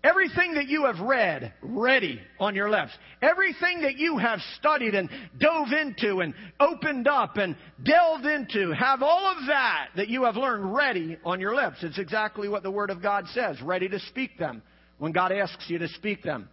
Everything 0.06 0.54
that 0.54 0.68
you 0.68 0.84
have 0.84 1.00
read, 1.00 1.52
ready 1.62 2.20
on 2.38 2.54
your 2.54 2.70
lips. 2.70 2.92
Everything 3.20 3.80
that 3.82 3.96
you 3.96 4.18
have 4.18 4.38
studied 4.56 4.94
and 4.94 5.10
dove 5.38 5.72
into 5.72 6.20
and 6.20 6.32
opened 6.60 7.08
up 7.08 7.36
and 7.38 7.56
delved 7.82 8.24
into, 8.24 8.72
have 8.72 9.02
all 9.02 9.26
of 9.26 9.46
that 9.48 9.88
that 9.96 10.08
you 10.08 10.22
have 10.24 10.36
learned 10.36 10.72
ready 10.72 11.18
on 11.24 11.40
your 11.40 11.56
lips. 11.56 11.78
It's 11.82 11.98
exactly 11.98 12.48
what 12.48 12.62
the 12.62 12.70
Word 12.70 12.90
of 12.90 13.02
God 13.02 13.24
says. 13.34 13.60
Ready 13.60 13.88
to 13.88 13.98
speak 13.98 14.38
them 14.38 14.62
when 14.98 15.10
God 15.10 15.32
asks 15.32 15.64
you 15.68 15.78
to 15.78 15.88
speak 15.88 16.22
them. 16.22 16.48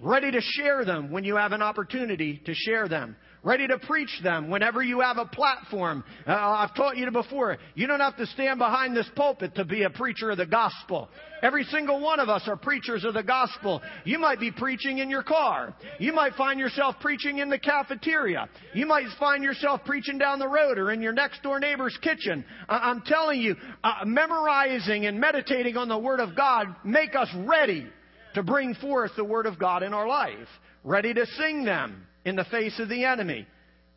Ready 0.00 0.32
to 0.32 0.40
share 0.40 0.84
them 0.84 1.12
when 1.12 1.22
you 1.22 1.36
have 1.36 1.52
an 1.52 1.62
opportunity 1.62 2.42
to 2.44 2.54
share 2.54 2.88
them 2.88 3.14
ready 3.42 3.66
to 3.66 3.78
preach 3.78 4.20
them 4.22 4.50
whenever 4.50 4.82
you 4.82 5.00
have 5.00 5.18
a 5.18 5.26
platform. 5.26 6.04
Uh, 6.26 6.32
I've 6.32 6.74
taught 6.74 6.96
you 6.96 7.10
before, 7.10 7.58
you 7.74 7.86
don't 7.86 8.00
have 8.00 8.16
to 8.18 8.26
stand 8.26 8.58
behind 8.58 8.96
this 8.96 9.08
pulpit 9.16 9.54
to 9.56 9.64
be 9.64 9.82
a 9.82 9.90
preacher 9.90 10.30
of 10.30 10.38
the 10.38 10.46
gospel. 10.46 11.08
Every 11.42 11.64
single 11.64 12.00
one 12.00 12.20
of 12.20 12.28
us 12.28 12.42
are 12.46 12.56
preachers 12.56 13.04
of 13.04 13.14
the 13.14 13.22
gospel. 13.22 13.80
You 14.04 14.18
might 14.18 14.40
be 14.40 14.50
preaching 14.50 14.98
in 14.98 15.08
your 15.08 15.22
car. 15.22 15.74
You 15.98 16.12
might 16.12 16.34
find 16.34 16.60
yourself 16.60 16.96
preaching 17.00 17.38
in 17.38 17.48
the 17.48 17.58
cafeteria. 17.58 18.48
You 18.74 18.86
might 18.86 19.06
find 19.18 19.42
yourself 19.42 19.80
preaching 19.86 20.18
down 20.18 20.38
the 20.38 20.48
road 20.48 20.76
or 20.76 20.92
in 20.92 21.00
your 21.00 21.14
next 21.14 21.42
door 21.42 21.58
neighbor's 21.58 21.98
kitchen. 22.02 22.44
I'm 22.68 23.00
telling 23.02 23.40
you, 23.40 23.56
uh, 23.82 24.04
memorizing 24.04 25.06
and 25.06 25.18
meditating 25.18 25.78
on 25.78 25.88
the 25.88 25.98
Word 25.98 26.20
of 26.20 26.36
God 26.36 26.74
make 26.84 27.14
us 27.16 27.28
ready 27.34 27.86
to 28.34 28.42
bring 28.42 28.74
forth 28.74 29.12
the 29.16 29.24
Word 29.24 29.46
of 29.46 29.58
God 29.58 29.82
in 29.82 29.94
our 29.94 30.06
life. 30.06 30.48
Ready 30.84 31.14
to 31.14 31.26
sing 31.26 31.64
them 31.64 32.06
in 32.24 32.36
the 32.36 32.44
face 32.44 32.78
of 32.78 32.88
the 32.88 33.04
enemy, 33.04 33.46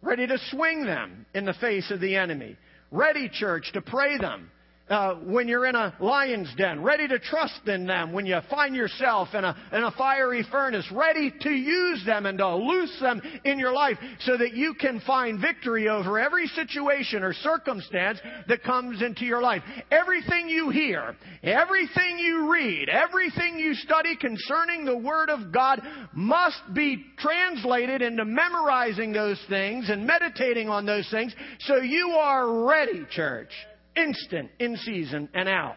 ready 0.01 0.27
to 0.27 0.37
swing 0.49 0.85
them 0.85 1.25
in 1.33 1.45
the 1.45 1.53
face 1.53 1.91
of 1.91 1.99
the 1.99 2.15
enemy, 2.15 2.57
ready, 2.91 3.29
church, 3.29 3.71
to 3.73 3.81
pray 3.81 4.17
them 4.17 4.49
uh, 4.89 5.15
when 5.15 5.47
you're 5.47 5.65
in 5.65 5.75
a 5.75 5.95
lion's 6.01 6.53
den, 6.57 6.83
ready 6.83 7.07
to 7.07 7.17
trust 7.17 7.67
in 7.67 7.87
them 7.87 8.11
when 8.11 8.25
you 8.25 8.37
find 8.49 8.75
yourself 8.75 9.29
in 9.33 9.45
a, 9.45 9.55
in 9.71 9.81
a 9.81 9.91
fiery 9.91 10.45
furnace, 10.51 10.85
ready 10.91 11.33
to 11.39 11.49
use 11.49 12.03
them 12.05 12.25
and 12.25 12.37
to 12.37 12.55
loose 12.55 12.95
them 12.99 13.21
in 13.45 13.57
your 13.57 13.71
life 13.71 13.97
so 14.21 14.37
that 14.37 14.53
you 14.53 14.73
can 14.73 14.99
find 15.01 15.39
victory 15.39 15.87
over 15.87 16.19
every 16.19 16.47
situation 16.47 17.23
or 17.23 17.33
circumstance 17.33 18.19
that 18.49 18.61
comes 18.63 19.01
into 19.01 19.23
your 19.23 19.41
life. 19.41 19.63
Everything 19.89 20.49
you 20.49 20.69
hear, 20.69 21.15
everything 21.43 22.19
you 22.19 22.51
read, 22.51 22.89
everything 22.89 23.57
you 23.57 23.73
study 23.75 24.17
concerning 24.17 24.83
the 24.83 24.97
Word 24.97 25.29
of 25.29 25.53
God 25.53 25.81
must 26.13 26.61
be 26.73 27.05
translated 27.17 28.01
into 28.01 28.25
memorizing 28.25 29.13
those 29.13 29.41
things 29.47 29.89
and 29.89 30.05
meditating 30.05 30.67
on 30.67 30.85
those 30.85 31.09
things 31.09 31.33
so 31.61 31.77
you 31.77 32.09
are 32.09 32.65
ready, 32.67 33.05
church 33.09 33.49
instant, 33.95 34.51
in 34.59 34.77
season, 34.77 35.29
and 35.33 35.47
out. 35.49 35.75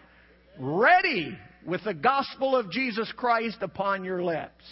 Ready 0.58 1.37
with 1.66 1.82
the 1.85 1.94
gospel 1.94 2.56
of 2.56 2.70
Jesus 2.70 3.12
Christ 3.16 3.58
upon 3.61 4.04
your 4.04 4.23
lips. 4.23 4.64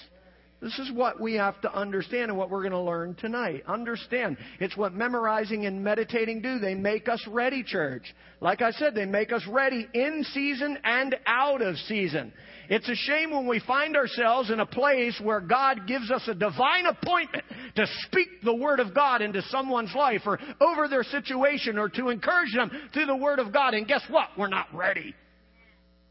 This 0.64 0.78
is 0.78 0.90
what 0.92 1.20
we 1.20 1.34
have 1.34 1.60
to 1.60 1.74
understand 1.74 2.30
and 2.30 2.38
what 2.38 2.48
we're 2.48 2.62
going 2.62 2.72
to 2.72 2.80
learn 2.80 3.14
tonight. 3.16 3.64
Understand. 3.68 4.38
It's 4.60 4.76
what 4.78 4.94
memorizing 4.94 5.66
and 5.66 5.84
meditating 5.84 6.40
do. 6.40 6.58
They 6.58 6.74
make 6.74 7.06
us 7.06 7.22
ready, 7.28 7.62
church. 7.62 8.14
Like 8.40 8.62
I 8.62 8.70
said, 8.70 8.94
they 8.94 9.04
make 9.04 9.30
us 9.30 9.46
ready 9.46 9.86
in 9.92 10.24
season 10.32 10.78
and 10.82 11.16
out 11.26 11.60
of 11.60 11.76
season. 11.76 12.32
It's 12.68 12.88
a 12.88 12.94
shame 12.94 13.30
when 13.30 13.46
we 13.46 13.60
find 13.60 13.96
ourselves 13.96 14.50
in 14.50 14.60
a 14.60 14.66
place 14.66 15.20
where 15.22 15.40
God 15.40 15.86
gives 15.86 16.10
us 16.10 16.22
a 16.28 16.34
divine 16.34 16.86
appointment 16.86 17.44
to 17.76 17.86
speak 18.06 18.28
the 18.42 18.54
Word 18.54 18.80
of 18.80 18.94
God 18.94 19.22
into 19.22 19.42
someone's 19.42 19.94
life 19.94 20.22
or 20.26 20.38
over 20.60 20.88
their 20.88 21.04
situation 21.04 21.78
or 21.78 21.88
to 21.90 22.08
encourage 22.08 22.54
them 22.54 22.70
through 22.92 23.06
the 23.06 23.16
Word 23.16 23.38
of 23.38 23.52
God. 23.52 23.74
And 23.74 23.86
guess 23.86 24.02
what? 24.08 24.28
We're 24.38 24.48
not 24.48 24.68
ready 24.74 25.14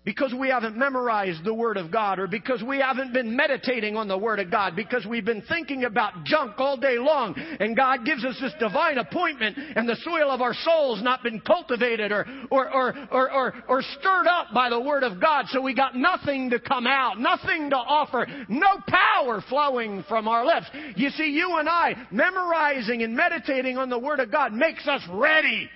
because 0.06 0.34
we 0.38 0.50
haven't 0.50 0.78
memorized 0.78 1.44
the 1.44 1.54
Word 1.54 1.78
of 1.78 1.92
God 1.92 2.20
or 2.20 2.28
because 2.28 2.62
we 2.62 2.80
haven't 2.80 3.14
been 3.14 3.36
meditating 3.36 3.96
on 3.96 4.08
the 4.08 4.18
Word 4.18 4.40
of 4.40 4.52
God, 4.52 4.76
because 4.76 5.06
we've 5.06 5.26
been 5.26 5.44
thinking 5.48 5.86
about 5.86 6.26
junk 6.26 6.54
all 6.58 6.76
day 6.76 6.98
long, 6.98 7.36
and 7.60 7.76
God 7.76 8.06
gives 8.06 8.26
us 8.26 8.38
this 8.42 8.54
divine 8.60 8.98
appointment, 8.98 9.58
and 9.58 9.88
the 9.88 9.96
soil 10.04 10.30
of 10.30 10.42
our 10.42 10.54
soul's 10.54 11.02
not 11.02 11.24
been 11.24 11.40
cultivated 11.40 12.12
or, 12.12 12.26
or, 12.52 12.70
or, 12.70 13.32
or, 13.32 13.54
or, 13.68 13.82
stirred 14.00 14.28
up 14.28 14.48
by 14.54 14.70
the 14.70 14.80
Word 14.80 15.04
of 15.04 15.22
God, 15.22 15.46
so 15.50 15.62
we 15.62 15.74
got 15.74 15.96
nothing 15.96 16.50
to 16.50 16.60
come 16.60 16.86
out, 16.86 17.20
nothing 17.20 17.70
to 17.70 17.76
offer, 17.76 18.28
no 18.50 18.80
power 18.88 19.44
flowing 19.48 20.04
from 20.10 20.28
our 20.28 20.46
lips. 20.46 20.66
You 20.96 21.10
see, 21.12 21.32
you 21.32 21.58
and 21.58 21.70
I, 21.70 21.96
memorizing 22.12 23.04
and 23.04 23.16
meditating 23.16 23.78
on 23.78 23.90
the 23.90 24.00
Word 24.00 24.20
of 24.20 24.32
God 24.32 24.52
makes 24.54 24.88
us 24.88 25.02
ready. 25.10 25.70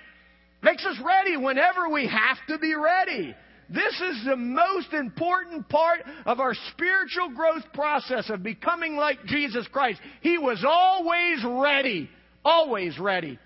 Makes 0.62 0.84
us 0.84 0.96
ready 1.04 1.36
whenever 1.36 1.88
we 1.88 2.08
have 2.08 2.38
to 2.48 2.58
be 2.58 2.74
ready. 2.74 3.34
This 3.70 4.00
is 4.00 4.24
the 4.24 4.36
most 4.36 4.92
important 4.94 5.68
part 5.68 6.00
of 6.24 6.40
our 6.40 6.54
spiritual 6.72 7.30
growth 7.30 7.64
process 7.74 8.30
of 8.30 8.42
becoming 8.42 8.96
like 8.96 9.24
Jesus 9.26 9.66
Christ. 9.68 10.00
He 10.22 10.38
was 10.38 10.64
always 10.66 11.44
ready. 11.44 12.08
Always 12.44 12.98
ready. 12.98 13.38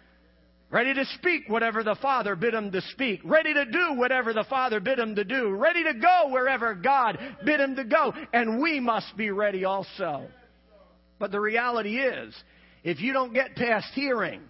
Ready 0.70 0.94
to 0.94 1.04
speak 1.18 1.42
whatever 1.48 1.82
the 1.82 1.96
Father 2.00 2.36
bid 2.36 2.54
him 2.54 2.70
to 2.72 2.80
speak. 2.92 3.20
Ready 3.24 3.52
to 3.52 3.66
do 3.66 3.94
whatever 3.94 4.32
the 4.32 4.44
Father 4.44 4.80
bid 4.80 4.98
him 4.98 5.14
to 5.16 5.24
do. 5.24 5.50
Ready 5.50 5.84
to 5.84 5.94
go 5.94 6.28
wherever 6.30 6.74
God 6.74 7.18
bid 7.44 7.60
him 7.60 7.76
to 7.76 7.84
go. 7.84 8.14
And 8.32 8.60
we 8.60 8.80
must 8.80 9.16
be 9.16 9.30
ready 9.30 9.64
also. 9.64 10.28
But 11.18 11.30
the 11.30 11.40
reality 11.40 11.98
is, 11.98 12.34
if 12.84 13.00
you 13.00 13.12
don't 13.12 13.34
get 13.34 13.54
past 13.54 13.88
hearing, 13.94 14.40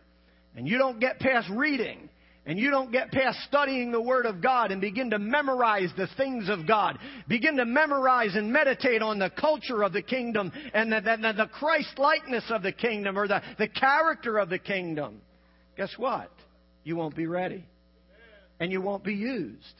and 0.55 0.69
you 0.69 0.79
don't 0.79 1.01
get 1.01 1.19
past 1.19 1.49
reading, 1.51 2.09
and 2.45 2.59
you 2.59 2.71
don't 2.71 2.91
get 2.91 3.13
past 3.13 3.39
studying 3.47 3.93
the 3.93 4.01
Word 4.01 4.27
of 4.27 4.43
God 4.43 4.73
and 4.73 4.81
begin 4.81 5.11
to 5.11 5.19
memorize 5.19 5.91
the 5.97 6.09
things 6.17 6.49
of 6.49 6.67
God, 6.67 6.99
begin 7.29 7.57
to 7.59 7.65
memorize 7.65 8.35
and 8.35 8.53
meditate 8.53 9.01
on 9.01 9.21
the 9.21 9.31
culture 9.31 9.83
of 9.83 9.93
the 9.93 10.03
kingdom 10.03 10.51
and 10.75 10.93
the, 10.93 11.01
the, 11.01 11.33
the 11.37 11.47
Christ 11.47 11.99
likeness 11.99 12.45
of 12.51 12.63
the 12.63 12.73
kingdom 12.73 13.17
or 13.17 13.29
the, 13.29 13.41
the 13.59 13.69
character 13.69 14.39
of 14.39 14.49
the 14.49 14.59
kingdom, 14.59 15.21
guess 15.77 15.95
what? 15.97 16.33
You 16.83 16.97
won't 16.97 17.15
be 17.15 17.27
ready. 17.27 17.65
And 18.59 18.73
you 18.73 18.81
won't 18.81 19.05
be 19.05 19.15
used. 19.15 19.75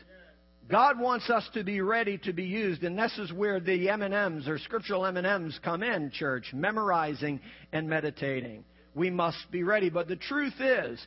God 0.71 0.99
wants 0.99 1.29
us 1.29 1.49
to 1.55 1.65
be 1.65 1.81
ready 1.81 2.19
to 2.19 2.33
be 2.33 2.45
used, 2.45 2.83
and 2.85 2.97
this 2.97 3.17
is 3.19 3.33
where 3.33 3.61
the 3.61 3.89
M&Ms 3.91 4.49
or 4.49 4.59
scriptural 4.59 5.05
M&Ms 5.05 5.59
come 5.63 5.83
in, 5.83 6.11
church, 6.11 6.53
memorizing 6.55 7.41
and 7.73 7.89
meditating. 7.89 8.65
We 8.95 9.11
must 9.11 9.51
be 9.51 9.65
ready. 9.65 9.91
But 9.91 10.09
the 10.09 10.17
truth 10.17 10.55
is, 10.61 11.05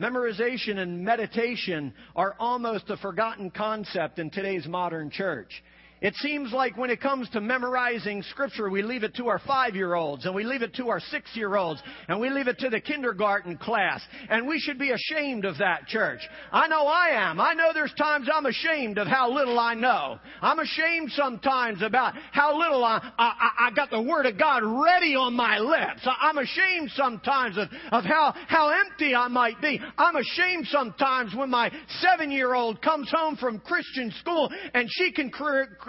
Memorization 0.00 0.78
and 0.78 1.04
meditation 1.04 1.94
are 2.16 2.34
almost 2.40 2.90
a 2.90 2.96
forgotten 2.96 3.50
concept 3.50 4.18
in 4.18 4.30
today's 4.30 4.66
modern 4.66 5.10
church. 5.10 5.62
It 6.04 6.14
seems 6.16 6.52
like 6.52 6.76
when 6.76 6.90
it 6.90 7.00
comes 7.00 7.30
to 7.30 7.40
memorizing 7.40 8.22
Scripture, 8.24 8.68
we 8.68 8.82
leave 8.82 9.04
it 9.04 9.14
to 9.14 9.28
our 9.28 9.38
five 9.38 9.74
year 9.74 9.94
olds, 9.94 10.26
and 10.26 10.34
we 10.34 10.44
leave 10.44 10.60
it 10.60 10.74
to 10.74 10.90
our 10.90 11.00
six 11.00 11.30
year 11.32 11.56
olds, 11.56 11.82
and 12.08 12.20
we 12.20 12.28
leave 12.28 12.46
it 12.46 12.58
to 12.58 12.68
the 12.68 12.78
kindergarten 12.78 13.56
class. 13.56 14.02
And 14.28 14.46
we 14.46 14.58
should 14.58 14.78
be 14.78 14.90
ashamed 14.90 15.46
of 15.46 15.56
that, 15.60 15.86
church. 15.86 16.20
I 16.52 16.68
know 16.68 16.86
I 16.86 17.30
am. 17.30 17.40
I 17.40 17.54
know 17.54 17.70
there's 17.72 17.94
times 17.94 18.28
I'm 18.30 18.44
ashamed 18.44 18.98
of 18.98 19.06
how 19.06 19.32
little 19.32 19.58
I 19.58 19.72
know. 19.72 20.18
I'm 20.42 20.58
ashamed 20.58 21.10
sometimes 21.12 21.80
about 21.80 22.12
how 22.32 22.58
little 22.58 22.84
I, 22.84 23.00
I, 23.18 23.68
I 23.68 23.70
got 23.74 23.88
the 23.88 24.02
Word 24.02 24.26
of 24.26 24.38
God 24.38 24.62
ready 24.62 25.16
on 25.16 25.32
my 25.32 25.58
lips. 25.58 26.06
I'm 26.20 26.36
ashamed 26.36 26.90
sometimes 26.96 27.56
of, 27.56 27.68
of 27.92 28.04
how, 28.04 28.34
how 28.46 28.68
empty 28.68 29.14
I 29.14 29.28
might 29.28 29.58
be. 29.62 29.80
I'm 29.96 30.16
ashamed 30.16 30.66
sometimes 30.66 31.34
when 31.34 31.48
my 31.48 31.72
seven 32.00 32.30
year 32.30 32.52
old 32.52 32.82
comes 32.82 33.10
home 33.10 33.36
from 33.36 33.58
Christian 33.60 34.12
school 34.20 34.50
and 34.74 34.86
she 34.90 35.10
can 35.10 35.30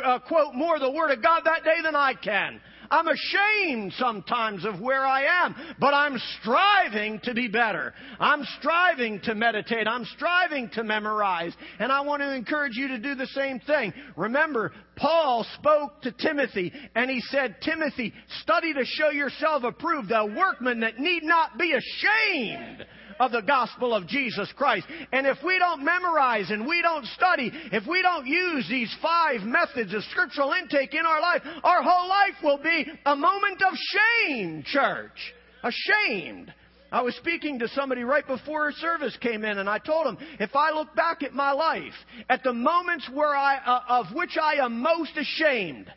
uh, 0.05 0.19
quote 0.19 0.53
more 0.53 0.79
the 0.79 0.91
Word 0.91 1.11
of 1.11 1.21
God 1.21 1.41
that 1.45 1.63
day 1.63 1.81
than 1.83 1.95
I 1.95 2.13
can. 2.13 2.61
I'm 2.91 3.07
ashamed 3.07 3.93
sometimes 3.97 4.63
of 4.63 4.79
where 4.79 5.05
I 5.05 5.45
am, 5.45 5.55
but 5.79 5.93
I'm 5.93 6.19
striving 6.39 7.19
to 7.23 7.33
be 7.33 7.47
better. 7.47 7.93
I'm 8.19 8.43
striving 8.59 9.19
to 9.21 9.33
meditate. 9.33 9.87
I'm 9.87 10.05
striving 10.15 10.69
to 10.73 10.83
memorize. 10.83 11.53
And 11.79 11.91
I 11.91 12.01
want 12.01 12.21
to 12.21 12.33
encourage 12.33 12.75
you 12.75 12.87
to 12.89 12.99
do 12.99 13.15
the 13.15 13.27
same 13.27 13.59
thing. 13.59 13.93
Remember, 14.15 14.71
Paul 14.95 15.45
spoke 15.55 16.01
to 16.03 16.11
Timothy 16.11 16.71
and 16.93 17.09
he 17.09 17.21
said, 17.21 17.57
Timothy, 17.61 18.13
study 18.41 18.73
to 18.73 18.85
show 18.85 19.09
yourself 19.09 19.63
approved, 19.63 20.11
a 20.11 20.25
workman 20.25 20.81
that 20.81 20.99
need 20.99 21.23
not 21.23 21.57
be 21.57 21.73
ashamed 21.73 22.85
of 23.19 23.31
the 23.31 23.41
gospel 23.41 23.93
of 23.93 24.07
Jesus 24.07 24.51
Christ. 24.55 24.87
And 25.11 25.27
if 25.27 25.37
we 25.43 25.57
don't 25.59 25.83
memorize 25.83 26.51
and 26.51 26.67
we 26.67 26.81
don't 26.81 27.05
study, 27.07 27.51
if 27.71 27.87
we 27.87 28.01
don't 28.01 28.27
use 28.27 28.67
these 28.69 28.93
five 29.01 29.41
methods 29.41 29.93
of 29.93 30.03
scriptural 30.05 30.53
intake 30.53 30.93
in 30.93 31.05
our 31.05 31.21
life, 31.21 31.41
our 31.63 31.83
whole 31.83 32.07
life 32.07 32.35
will 32.43 32.57
be 32.57 32.85
a 33.05 33.15
moment 33.15 33.61
of 33.61 33.73
shame, 33.75 34.63
church. 34.65 35.33
Ashamed. 35.63 36.53
I 36.91 37.01
was 37.01 37.15
speaking 37.15 37.59
to 37.59 37.67
somebody 37.69 38.03
right 38.03 38.25
before 38.25 38.71
service 38.71 39.17
came 39.19 39.43
in, 39.43 39.57
and 39.57 39.69
I 39.69 39.79
told 39.79 40.07
him, 40.07 40.17
if 40.39 40.55
I 40.55 40.71
look 40.71 40.95
back 40.95 41.23
at 41.23 41.33
my 41.33 41.51
life, 41.51 41.93
at 42.29 42.43
the 42.43 42.53
moments 42.53 43.09
where 43.13 43.35
I, 43.35 43.57
uh, 43.57 43.81
of 43.89 44.05
which 44.13 44.37
I 44.41 44.63
am 44.63 44.81
most 44.81 45.11
ashamed, 45.17 45.91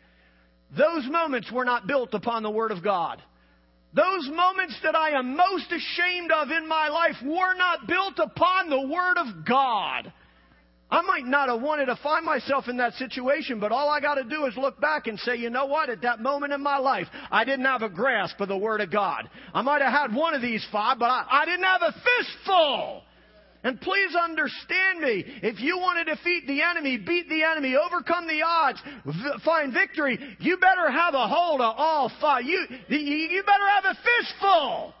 those 0.75 1.07
moments 1.09 1.51
were 1.51 1.65
not 1.65 1.87
built 1.87 2.13
upon 2.13 2.43
the 2.43 2.49
Word 2.49 2.71
of 2.71 2.83
God. 2.83 3.21
Those 3.93 4.29
moments 4.29 4.77
that 4.83 4.95
I 4.95 5.11
am 5.11 5.35
most 5.35 5.71
ashamed 5.71 6.31
of 6.31 6.51
in 6.51 6.67
my 6.67 6.89
life 6.89 7.15
were 7.23 7.55
not 7.55 7.87
built 7.87 8.19
upon 8.19 8.69
the 8.69 8.87
Word 8.87 9.17
of 9.17 9.45
God. 9.45 10.13
I 10.91 11.01
might 11.01 11.25
not 11.25 11.49
have 11.49 11.61
wanted 11.61 11.85
to 11.85 11.99
find 12.01 12.25
myself 12.25 12.67
in 12.67 12.77
that 12.77 12.93
situation, 12.93 13.59
but 13.59 13.71
all 13.71 13.89
I 13.89 13.99
got 13.99 14.15
to 14.15 14.23
do 14.23 14.45
is 14.45 14.57
look 14.57 14.79
back 14.81 15.05
and 15.05 15.19
say, 15.19 15.35
you 15.35 15.49
know 15.51 15.65
what? 15.65 15.89
At 15.89 16.01
that 16.01 16.19
moment 16.19 16.51
in 16.51 16.61
my 16.61 16.77
life, 16.77 17.07
I 17.29 17.45
didn't 17.45 17.65
have 17.65 17.83
a 17.83 17.89
grasp 17.89 18.39
of 18.39 18.47
the 18.47 18.57
Word 18.57 18.81
of 18.81 18.91
God. 18.91 19.29
I 19.53 19.61
might 19.61 19.83
have 19.83 19.93
had 19.93 20.15
one 20.15 20.33
of 20.33 20.41
these 20.41 20.65
five, 20.71 20.97
but 20.97 21.09
I, 21.09 21.25
I 21.29 21.45
didn't 21.45 21.63
have 21.63 21.81
a 21.83 21.93
fistful. 21.93 23.03
And 23.63 23.79
please 23.81 24.15
understand 24.15 25.01
me. 25.01 25.25
If 25.43 25.59
you 25.59 25.77
want 25.77 26.07
to 26.07 26.15
defeat 26.15 26.47
the 26.47 26.61
enemy, 26.61 26.97
beat 26.97 27.27
the 27.27 27.43
enemy, 27.43 27.75
overcome 27.75 28.25
the 28.25 28.41
odds, 28.41 28.81
v- 29.05 29.43
find 29.43 29.73
victory, 29.73 30.17
you 30.39 30.57
better 30.57 30.89
have 30.89 31.13
a 31.13 31.27
hold 31.27 31.59
of 31.59 31.75
all 31.77 32.09
five. 32.21 32.43
You, 32.45 32.65
you 32.87 33.43
better 33.43 33.67
have 33.75 33.85
a 33.85 33.97
fistful. 34.21 34.93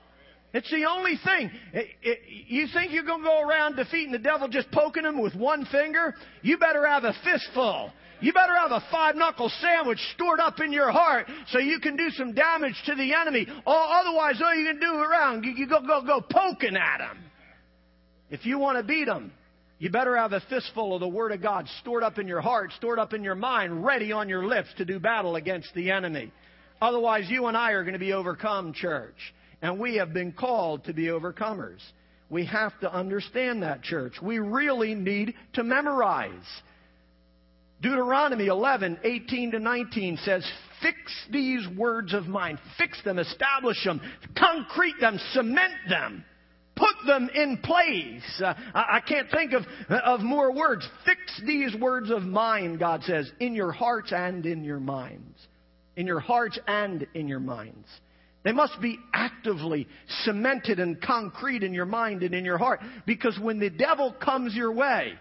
It's 0.53 0.69
the 0.71 0.85
only 0.85 1.15
thing. 1.23 1.51
It, 1.73 1.87
it, 2.01 2.19
you 2.47 2.67
think 2.73 2.91
you're 2.91 3.03
going 3.03 3.21
to 3.21 3.27
go 3.27 3.47
around 3.47 3.75
defeating 3.75 4.11
the 4.11 4.17
devil 4.17 4.47
just 4.47 4.69
poking 4.71 5.05
him 5.05 5.21
with 5.21 5.35
one 5.35 5.65
finger? 5.65 6.15
You 6.41 6.57
better 6.57 6.85
have 6.85 7.05
a 7.05 7.13
fistful. 7.23 7.93
You 8.19 8.33
better 8.33 8.55
have 8.55 8.71
a 8.71 8.83
five 8.91 9.15
knuckle 9.15 9.49
sandwich 9.61 9.99
stored 10.15 10.41
up 10.41 10.59
in 10.59 10.73
your 10.73 10.91
heart 10.91 11.27
so 11.49 11.59
you 11.59 11.79
can 11.79 11.95
do 11.95 12.09
some 12.09 12.33
damage 12.33 12.75
to 12.87 12.95
the 12.95 13.13
enemy. 13.13 13.47
Otherwise, 13.65 14.41
all 14.43 14.53
you 14.53 14.65
can 14.65 14.79
do 14.81 14.95
around, 14.95 15.45
you, 15.45 15.51
you 15.51 15.67
go, 15.67 15.79
go, 15.81 16.01
go 16.01 16.19
poking 16.19 16.75
at 16.75 16.99
him. 16.99 17.28
If 18.29 18.45
you 18.45 18.59
want 18.59 18.77
to 18.77 18.83
beat 18.83 19.05
them, 19.05 19.31
you 19.79 19.89
better 19.89 20.17
have 20.17 20.33
a 20.33 20.41
fistful 20.49 20.93
of 20.93 20.99
the 20.99 21.07
Word 21.07 21.31
of 21.31 21.41
God 21.41 21.67
stored 21.79 22.03
up 22.03 22.19
in 22.19 22.27
your 22.27 22.41
heart, 22.41 22.71
stored 22.73 22.99
up 22.99 23.13
in 23.13 23.23
your 23.23 23.35
mind, 23.35 23.83
ready 23.85 24.11
on 24.11 24.27
your 24.27 24.45
lips 24.45 24.69
to 24.77 24.85
do 24.85 24.99
battle 24.99 25.35
against 25.35 25.73
the 25.73 25.91
enemy. 25.91 26.31
Otherwise, 26.81 27.29
you 27.29 27.47
and 27.47 27.57
I 27.57 27.71
are 27.71 27.83
going 27.83 27.93
to 27.93 27.99
be 27.99 28.13
overcome, 28.13 28.73
church. 28.73 29.15
And 29.61 29.79
we 29.79 29.95
have 29.95 30.13
been 30.13 30.31
called 30.31 30.85
to 30.85 30.93
be 30.93 31.05
overcomers. 31.05 31.79
We 32.29 32.45
have 32.45 32.77
to 32.81 32.93
understand 32.93 33.63
that, 33.63 33.81
church. 33.81 34.13
We 34.21 34.39
really 34.39 34.95
need 34.95 35.33
to 35.53 35.63
memorize. 35.63 36.45
Deuteronomy 37.81 38.47
11, 38.47 38.99
18 39.03 39.51
to 39.51 39.59
19 39.59 40.17
says, 40.23 40.49
Fix 40.81 40.97
these 41.31 41.65
words 41.77 42.13
of 42.13 42.27
mine. 42.27 42.59
Fix 42.77 43.01
them, 43.03 43.19
establish 43.19 43.83
them, 43.83 44.01
concrete 44.37 44.95
them, 44.99 45.19
cement 45.33 45.73
them. 45.89 46.23
Put 46.79 47.05
them 47.05 47.29
in 47.33 47.57
place. 47.57 48.41
Uh, 48.43 48.53
I, 48.73 49.01
can't 49.05 49.29
think 49.29 49.51
of, 49.51 49.63
of 49.89 50.21
more 50.21 50.53
words. 50.53 50.87
Fix 51.05 51.19
these 51.45 51.75
words 51.75 52.09
of 52.09 52.23
mine, 52.23 52.77
God 52.77 53.03
says, 53.03 53.29
in 53.41 53.53
your 53.53 53.73
hearts 53.73 54.13
and 54.15 54.45
in 54.45 54.63
your 54.63 54.79
minds. 54.79 55.37
In 55.97 56.07
your 56.07 56.21
hearts 56.21 56.57
and 56.67 57.05
in 57.13 57.27
your 57.27 57.41
minds. 57.41 57.85
They 58.43 58.53
must 58.53 58.79
be 58.81 58.97
actively 59.13 59.87
cemented 60.23 60.79
and 60.79 61.01
concrete 61.01 61.63
in 61.63 61.73
your 61.73 61.85
mind 61.85 62.23
and 62.23 62.33
in 62.33 62.45
your 62.45 62.57
heart. 62.57 62.79
Because 63.05 63.37
when 63.37 63.59
the 63.59 63.69
devil 63.69 64.13
comes 64.13 64.55
your 64.55 64.71
way, 64.71 65.13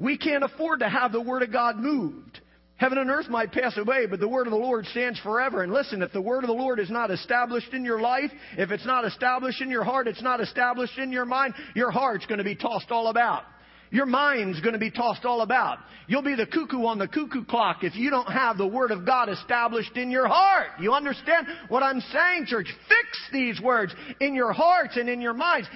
we 0.00 0.18
can't 0.18 0.42
afford 0.42 0.80
to 0.80 0.88
have 0.88 1.12
the 1.12 1.20
Word 1.20 1.42
of 1.42 1.52
God 1.52 1.76
moved. 1.76 2.40
Heaven 2.76 2.98
and 2.98 3.08
earth 3.08 3.28
might 3.28 3.52
pass 3.52 3.76
away, 3.76 4.06
but 4.06 4.18
the 4.18 4.28
word 4.28 4.48
of 4.48 4.50
the 4.50 4.58
Lord 4.58 4.84
stands 4.86 5.18
forever. 5.20 5.62
And 5.62 5.72
listen, 5.72 6.02
if 6.02 6.12
the 6.12 6.20
word 6.20 6.42
of 6.42 6.48
the 6.48 6.54
Lord 6.54 6.80
is 6.80 6.90
not 6.90 7.10
established 7.10 7.72
in 7.72 7.84
your 7.84 8.00
life, 8.00 8.30
if 8.58 8.72
it's 8.72 8.86
not 8.86 9.04
established 9.04 9.60
in 9.60 9.70
your 9.70 9.84
heart, 9.84 10.08
it's 10.08 10.22
not 10.22 10.40
established 10.40 10.98
in 10.98 11.12
your 11.12 11.24
mind, 11.24 11.54
your 11.76 11.92
heart's 11.92 12.26
going 12.26 12.38
to 12.38 12.44
be 12.44 12.56
tossed 12.56 12.90
all 12.90 13.08
about. 13.08 13.44
Your 13.90 14.06
mind's 14.06 14.60
going 14.60 14.72
to 14.72 14.80
be 14.80 14.90
tossed 14.90 15.24
all 15.24 15.42
about. 15.42 15.78
You'll 16.08 16.22
be 16.22 16.34
the 16.34 16.46
cuckoo 16.46 16.84
on 16.84 16.98
the 16.98 17.06
cuckoo 17.06 17.44
clock 17.44 17.84
if 17.84 17.94
you 17.94 18.10
don't 18.10 18.30
have 18.30 18.58
the 18.58 18.66
Word 18.66 18.90
of 18.90 19.06
God 19.06 19.28
established 19.28 19.96
in 19.96 20.10
your 20.10 20.26
heart. 20.26 20.70
You 20.80 20.92
understand 20.92 21.46
what 21.68 21.84
I'm 21.84 22.00
saying, 22.00 22.46
church? 22.46 22.66
Fix 22.88 23.28
these 23.32 23.60
words 23.60 23.94
in 24.20 24.34
your 24.34 24.52
hearts 24.52 24.96
and 24.96 25.08
in 25.08 25.20
your 25.20 25.32
minds. 25.32 25.68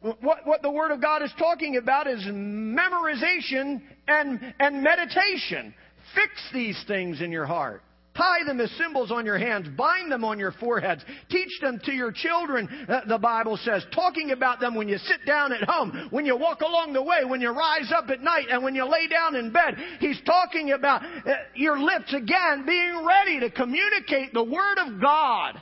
What, 0.00 0.46
what 0.46 0.62
the 0.62 0.70
Word 0.70 0.92
of 0.92 1.00
God 1.00 1.22
is 1.22 1.32
talking 1.36 1.76
about 1.76 2.06
is 2.06 2.22
memorization 2.26 3.82
and, 4.06 4.54
and 4.60 4.82
meditation. 4.82 5.74
Fix 6.14 6.32
these 6.52 6.82
things 6.86 7.20
in 7.20 7.32
your 7.32 7.46
heart. 7.46 7.82
Tie 8.16 8.44
them 8.46 8.60
as 8.60 8.70
symbols 8.72 9.10
on 9.10 9.26
your 9.26 9.38
hands. 9.38 9.66
Bind 9.76 10.10
them 10.10 10.24
on 10.24 10.38
your 10.38 10.52
foreheads. 10.52 11.04
Teach 11.30 11.50
them 11.60 11.80
to 11.84 11.92
your 11.92 12.12
children, 12.12 12.68
uh, 12.88 13.00
the 13.08 13.18
Bible 13.18 13.56
says. 13.56 13.84
Talking 13.92 14.30
about 14.30 14.60
them 14.60 14.76
when 14.76 14.88
you 14.88 14.98
sit 14.98 15.26
down 15.26 15.52
at 15.52 15.64
home, 15.64 16.08
when 16.10 16.24
you 16.24 16.36
walk 16.36 16.60
along 16.60 16.92
the 16.92 17.02
way, 17.02 17.24
when 17.24 17.40
you 17.40 17.50
rise 17.50 17.92
up 17.94 18.08
at 18.10 18.20
night, 18.20 18.46
and 18.50 18.62
when 18.62 18.76
you 18.76 18.88
lay 18.88 19.08
down 19.08 19.34
in 19.34 19.50
bed. 19.52 19.74
He's 19.98 20.20
talking 20.24 20.70
about 20.70 21.02
uh, 21.04 21.34
your 21.56 21.78
lips 21.78 22.14
again 22.14 22.64
being 22.64 23.04
ready 23.04 23.40
to 23.40 23.50
communicate 23.50 24.32
the 24.32 24.44
Word 24.44 24.78
of 24.78 25.00
God 25.00 25.60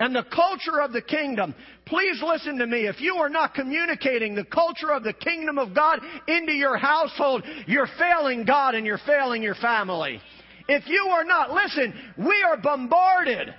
and 0.00 0.14
the 0.14 0.24
culture 0.24 0.80
of 0.80 0.92
the 0.92 1.02
kingdom. 1.02 1.54
Please 1.86 2.22
listen 2.24 2.58
to 2.58 2.66
me. 2.66 2.86
If 2.86 3.00
you 3.00 3.16
are 3.16 3.28
not 3.28 3.54
communicating 3.54 4.34
the 4.34 4.44
culture 4.44 4.92
of 4.92 5.02
the 5.02 5.12
kingdom 5.12 5.58
of 5.58 5.74
God 5.74 6.00
into 6.26 6.52
your 6.52 6.76
household, 6.76 7.44
you're 7.66 7.88
failing 7.98 8.44
God 8.44 8.74
and 8.74 8.86
you're 8.86 9.00
failing 9.06 9.42
your 9.42 9.56
family. 9.56 10.20
If 10.68 10.86
you 10.86 11.08
are 11.10 11.24
not, 11.24 11.52
listen, 11.52 11.94
we 12.18 12.44
are 12.46 12.58
bombarded 12.58 13.54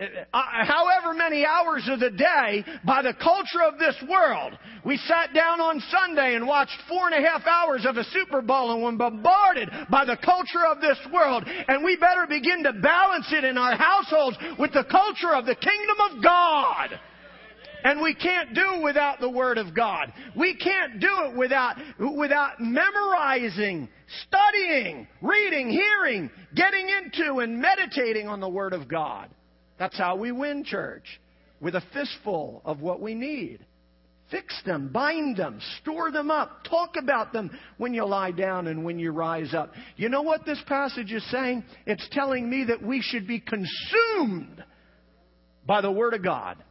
Uh, 0.00 0.06
however 0.32 1.12
many 1.12 1.44
hours 1.44 1.86
of 1.86 2.00
the 2.00 2.10
day 2.10 2.64
by 2.84 3.02
the 3.02 3.12
culture 3.12 3.62
of 3.66 3.78
this 3.78 3.94
world. 4.08 4.56
We 4.82 4.96
sat 4.96 5.34
down 5.34 5.60
on 5.60 5.82
Sunday 5.90 6.36
and 6.36 6.46
watched 6.46 6.78
four 6.88 7.08
and 7.10 7.22
a 7.22 7.28
half 7.28 7.46
hours 7.46 7.84
of 7.84 7.98
a 7.98 8.04
Super 8.04 8.40
Bowl 8.40 8.72
and 8.72 8.82
were 8.82 8.92
bombarded 8.92 9.68
by 9.90 10.06
the 10.06 10.16
culture 10.16 10.64
of 10.66 10.80
this 10.80 10.96
world. 11.12 11.44
And 11.46 11.84
we 11.84 11.96
better 11.96 12.26
begin 12.26 12.62
to 12.62 12.72
balance 12.72 13.26
it 13.30 13.44
in 13.44 13.58
our 13.58 13.76
households 13.76 14.38
with 14.58 14.72
the 14.72 14.84
culture 14.84 15.34
of 15.34 15.44
the 15.44 15.54
kingdom 15.54 15.96
of 16.10 16.22
God. 16.22 16.98
And 17.84 18.00
we 18.00 18.14
can't 18.14 18.54
do 18.54 18.82
without 18.82 19.20
the 19.20 19.28
Word 19.28 19.58
of 19.58 19.74
God. 19.74 20.12
We 20.34 20.54
can't 20.56 20.98
do 20.98 21.10
it 21.26 21.36
without, 21.36 21.76
without 21.98 22.60
memorizing, 22.60 23.88
studying, 24.26 25.08
reading, 25.20 25.68
hearing, 25.68 26.30
getting 26.54 26.88
into 26.88 27.40
and 27.40 27.58
meditating 27.58 28.28
on 28.28 28.40
the 28.40 28.48
Word 28.48 28.72
of 28.72 28.88
God. 28.88 29.28
That's 29.80 29.96
how 29.96 30.14
we 30.16 30.30
win, 30.30 30.62
church. 30.62 31.04
With 31.58 31.74
a 31.74 31.82
fistful 31.92 32.60
of 32.66 32.80
what 32.80 33.00
we 33.00 33.14
need. 33.14 33.66
Fix 34.30 34.62
them, 34.64 34.90
bind 34.92 35.38
them, 35.38 35.58
store 35.80 36.12
them 36.12 36.30
up, 36.30 36.62
talk 36.68 36.90
about 36.96 37.32
them 37.32 37.50
when 37.78 37.94
you 37.94 38.04
lie 38.04 38.30
down 38.30 38.68
and 38.68 38.84
when 38.84 38.98
you 38.98 39.10
rise 39.10 39.54
up. 39.54 39.72
You 39.96 40.08
know 40.08 40.22
what 40.22 40.44
this 40.46 40.62
passage 40.68 41.10
is 41.10 41.28
saying? 41.32 41.64
It's 41.84 42.06
telling 42.12 42.48
me 42.48 42.66
that 42.68 42.80
we 42.80 43.02
should 43.02 43.26
be 43.26 43.40
consumed 43.40 44.62
by 45.66 45.80
the 45.80 45.90
Word 45.90 46.14
of 46.14 46.22
God. 46.22 46.62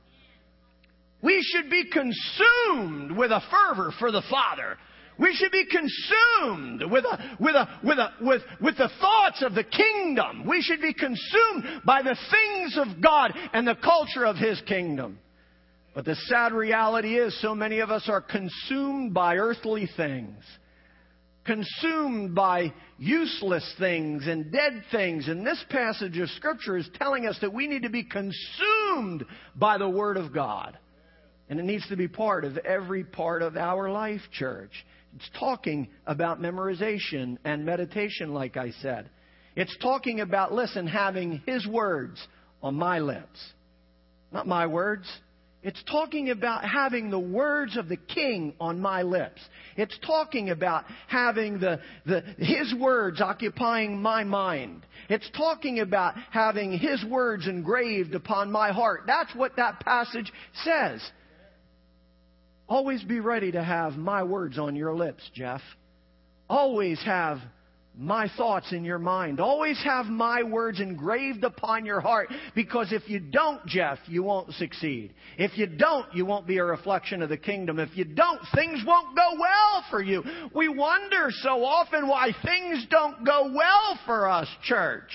We 1.21 1.41
should 1.41 1.69
be 1.69 1.83
consumed 1.91 3.17
with 3.17 3.31
a 3.31 3.41
fervor 3.51 3.91
for 3.99 4.11
the 4.11 4.23
Father. 4.29 4.77
We 5.19 5.35
should 5.35 5.51
be 5.51 5.65
consumed 5.65 6.83
with, 6.89 7.03
a, 7.03 7.35
with, 7.39 7.55
a, 7.55 7.67
with, 7.83 7.97
a, 7.99 8.13
with, 8.21 8.41
with 8.61 8.77
the 8.77 8.89
thoughts 9.01 9.43
of 9.43 9.53
the 9.53 9.65
kingdom. 9.65 10.45
We 10.47 10.61
should 10.61 10.79
be 10.79 10.93
consumed 10.93 11.81
by 11.85 12.01
the 12.01 12.17
things 12.31 12.77
of 12.77 13.01
God 13.01 13.33
and 13.53 13.67
the 13.67 13.75
culture 13.75 14.25
of 14.25 14.37
His 14.37 14.61
kingdom. 14.61 15.19
But 15.93 16.05
the 16.05 16.15
sad 16.15 16.53
reality 16.53 17.17
is, 17.17 17.39
so 17.41 17.53
many 17.53 17.79
of 17.79 17.91
us 17.91 18.07
are 18.07 18.21
consumed 18.21 19.13
by 19.13 19.35
earthly 19.35 19.89
things, 19.97 20.41
consumed 21.45 22.33
by 22.33 22.73
useless 22.97 23.75
things 23.77 24.25
and 24.25 24.51
dead 24.53 24.83
things. 24.89 25.27
And 25.27 25.45
this 25.45 25.63
passage 25.69 26.17
of 26.17 26.29
Scripture 26.29 26.77
is 26.77 26.89
telling 26.95 27.25
us 27.25 27.37
that 27.41 27.53
we 27.53 27.67
need 27.67 27.83
to 27.83 27.89
be 27.89 28.03
consumed 28.03 29.25
by 29.53 29.77
the 29.77 29.89
Word 29.89 30.15
of 30.15 30.33
God. 30.33 30.77
And 31.49 31.59
it 31.59 31.65
needs 31.65 31.87
to 31.89 31.97
be 31.97 32.07
part 32.07 32.45
of 32.45 32.57
every 32.59 33.03
part 33.03 33.41
of 33.41 33.57
our 33.57 33.91
life, 33.91 34.21
church. 34.31 34.71
It's 35.15 35.29
talking 35.39 35.89
about 36.05 36.41
memorization 36.41 37.37
and 37.43 37.65
meditation, 37.65 38.33
like 38.33 38.57
I 38.57 38.71
said. 38.81 39.09
It's 39.55 39.75
talking 39.81 40.21
about, 40.21 40.53
listen, 40.53 40.87
having 40.87 41.41
His 41.45 41.67
words 41.67 42.25
on 42.61 42.75
my 42.75 42.99
lips. 42.99 43.39
Not 44.31 44.47
my 44.47 44.67
words. 44.67 45.05
It's 45.61 45.83
talking 45.91 46.29
about 46.29 46.63
having 46.63 47.09
the 47.09 47.19
words 47.19 47.75
of 47.75 47.89
the 47.89 47.97
king 47.97 48.53
on 48.61 48.79
my 48.79 49.01
lips. 49.01 49.41
It's 49.75 49.97
talking 50.05 50.51
about 50.51 50.85
having 51.07 51.59
the, 51.59 51.81
the, 52.05 52.21
his 52.37 52.73
words 52.79 53.19
occupying 53.19 54.01
my 54.01 54.23
mind. 54.23 54.85
It's 55.09 55.29
talking 55.35 55.79
about 55.81 56.15
having 56.31 56.77
his 56.77 57.03
words 57.03 57.45
engraved 57.45 58.15
upon 58.15 58.51
my 58.53 58.71
heart. 58.71 59.03
That's 59.05 59.35
what 59.35 59.57
that 59.57 59.81
passage 59.81 60.31
says. 60.63 61.01
Always 62.69 63.03
be 63.03 63.19
ready 63.19 63.51
to 63.51 63.63
have 63.63 63.93
my 63.93 64.21
words 64.21 64.59
on 64.59 64.75
your 64.75 64.93
lips, 64.93 65.27
Jeff. 65.33 65.61
Always 66.47 67.01
have 67.03 67.39
my 67.97 68.29
thoughts 68.37 68.71
in 68.71 68.85
your 68.85 68.99
mind. 68.99 69.39
Always 69.39 69.81
have 69.83 70.05
my 70.05 70.43
words 70.43 70.79
engraved 70.79 71.43
upon 71.43 71.83
your 71.83 71.99
heart 71.99 72.29
because 72.53 72.93
if 72.93 73.09
you 73.09 73.19
don't, 73.19 73.65
Jeff, 73.65 73.97
you 74.05 74.21
won't 74.21 74.53
succeed. 74.53 75.15
If 75.39 75.57
you 75.57 75.65
don't, 75.65 76.13
you 76.13 76.27
won't 76.27 76.45
be 76.45 76.59
a 76.59 76.63
reflection 76.63 77.23
of 77.23 77.29
the 77.29 77.37
kingdom. 77.37 77.79
If 77.79 77.97
you 77.97 78.05
don't, 78.05 78.39
things 78.53 78.83
won't 78.85 79.15
go 79.15 79.31
well 79.39 79.83
for 79.89 80.03
you. 80.03 80.23
We 80.53 80.69
wonder 80.69 81.29
so 81.31 81.65
often 81.65 82.07
why 82.07 82.33
things 82.45 82.85
don't 82.91 83.25
go 83.25 83.51
well 83.53 83.99
for 84.05 84.29
us, 84.29 84.47
church. 84.63 85.09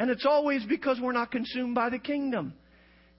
And 0.00 0.10
it's 0.10 0.26
always 0.26 0.64
because 0.66 0.98
we're 1.00 1.12
not 1.12 1.30
consumed 1.30 1.76
by 1.76 1.88
the 1.88 1.98
kingdom. 2.00 2.52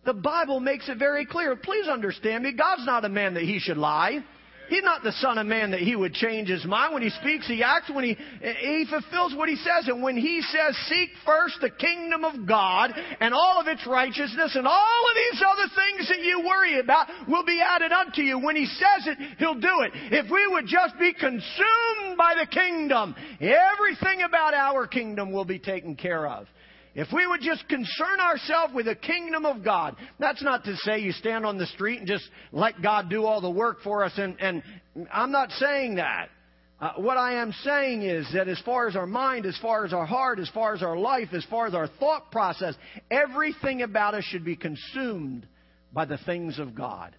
The 0.06 0.14
Bible 0.14 0.60
makes 0.60 0.88
it 0.90 0.98
very 0.98 1.26
clear. 1.26 1.56
Please 1.56 1.88
understand 1.88 2.44
me. 2.44 2.54
God's 2.54 2.86
not 2.86 3.06
a 3.06 3.10
man 3.10 3.34
that 3.36 3.44
he 3.44 3.60
should 3.60 3.78
lie. 3.78 4.24
He's 4.70 4.84
not 4.84 5.02
the 5.02 5.12
son 5.14 5.40
of 5.40 5.48
man 5.48 5.72
that 5.72 5.80
he 5.80 5.96
would 5.96 6.14
change 6.14 6.48
his 6.48 6.64
mind. 6.64 6.94
When 6.94 7.02
he 7.02 7.10
speaks, 7.10 7.48
he 7.48 7.64
acts. 7.64 7.90
When 7.90 8.04
he, 8.04 8.16
he 8.42 8.86
fulfills 8.88 9.34
what 9.34 9.50
he 9.50 9.56
says. 9.56 9.88
And 9.88 10.04
when 10.04 10.16
he 10.16 10.42
says, 10.42 10.78
seek 10.88 11.10
first 11.26 11.56
the 11.60 11.72
kingdom 11.72 12.24
of 12.24 12.48
God 12.48 12.94
and 13.20 13.34
all 13.34 13.60
of 13.60 13.68
its 13.68 13.86
righteousness 13.88 14.56
and 14.56 14.68
all 14.68 15.06
of 15.10 15.16
these 15.16 15.42
other 15.42 15.70
things 15.76 16.10
that 16.10 16.24
you 16.24 16.44
worry 16.48 16.80
about 16.80 17.08
will 17.28 17.44
be 17.44 17.60
added 17.60 17.92
unto 17.92 18.22
you. 18.22 18.38
When 18.38 18.56
he 18.56 18.68
says 18.68 19.08
it, 19.08 19.18
he'll 19.40 19.60
do 19.60 19.82
it. 19.82 19.92
If 20.12 20.30
we 20.30 20.48
would 20.48 20.68
just 20.68 21.00
be 21.00 21.14
consumed 21.14 22.16
by 22.16 22.36
the 22.40 22.46
kingdom, 22.46 23.16
everything 23.42 24.22
about 24.22 24.54
our 24.54 24.86
kingdom 24.86 25.32
will 25.32 25.46
be 25.46 25.58
taken 25.58 25.96
care 25.96 26.28
of. 26.28 26.46
If 27.00 27.14
we 27.14 27.26
would 27.26 27.40
just 27.40 27.66
concern 27.70 28.20
ourselves 28.20 28.74
with 28.74 28.86
the 28.86 28.94
kingdom 28.94 29.46
of 29.46 29.64
God, 29.64 29.96
that's 30.20 30.44
not 30.44 30.66
to 30.66 30.76
say 30.76 31.00
you 31.00 31.14
stand 31.14 31.46
on 31.46 31.58
the 31.58 31.66
street 31.68 32.00
and 32.00 32.06
just 32.06 32.26
let 32.52 32.82
God 32.82 33.10
do 33.10 33.24
all 33.24 33.40
the 33.40 33.50
work 33.50 33.82
for 33.84 34.04
us. 34.04 34.12
And, 34.18 34.36
and 34.42 34.62
I'm 35.10 35.32
not 35.32 35.50
saying 35.52 35.96
that. 35.96 36.28
Uh, 36.78 36.92
what 36.98 37.16
I 37.16 37.36
am 37.36 37.54
saying 37.64 38.02
is 38.02 38.28
that 38.34 38.50
as 38.50 38.60
far 38.66 38.90
as 38.90 38.98
our 38.98 39.06
mind, 39.06 39.46
as 39.46 39.58
far 39.62 39.86
as 39.86 39.94
our 39.94 40.06
heart, 40.06 40.40
as 40.40 40.50
far 40.50 40.74
as 40.74 40.84
our 40.84 40.98
life, 40.98 41.30
as 41.32 41.46
far 41.50 41.68
as 41.68 41.74
our 41.74 41.88
thought 41.88 42.34
process, 42.34 42.76
everything 43.10 43.82
about 43.82 44.14
us 44.14 44.26
should 44.26 44.44
be 44.44 44.58
consumed 44.58 45.48
by 45.94 46.04
the 46.04 46.18
things 46.26 46.60
of 46.60 46.76
God. 46.76 47.16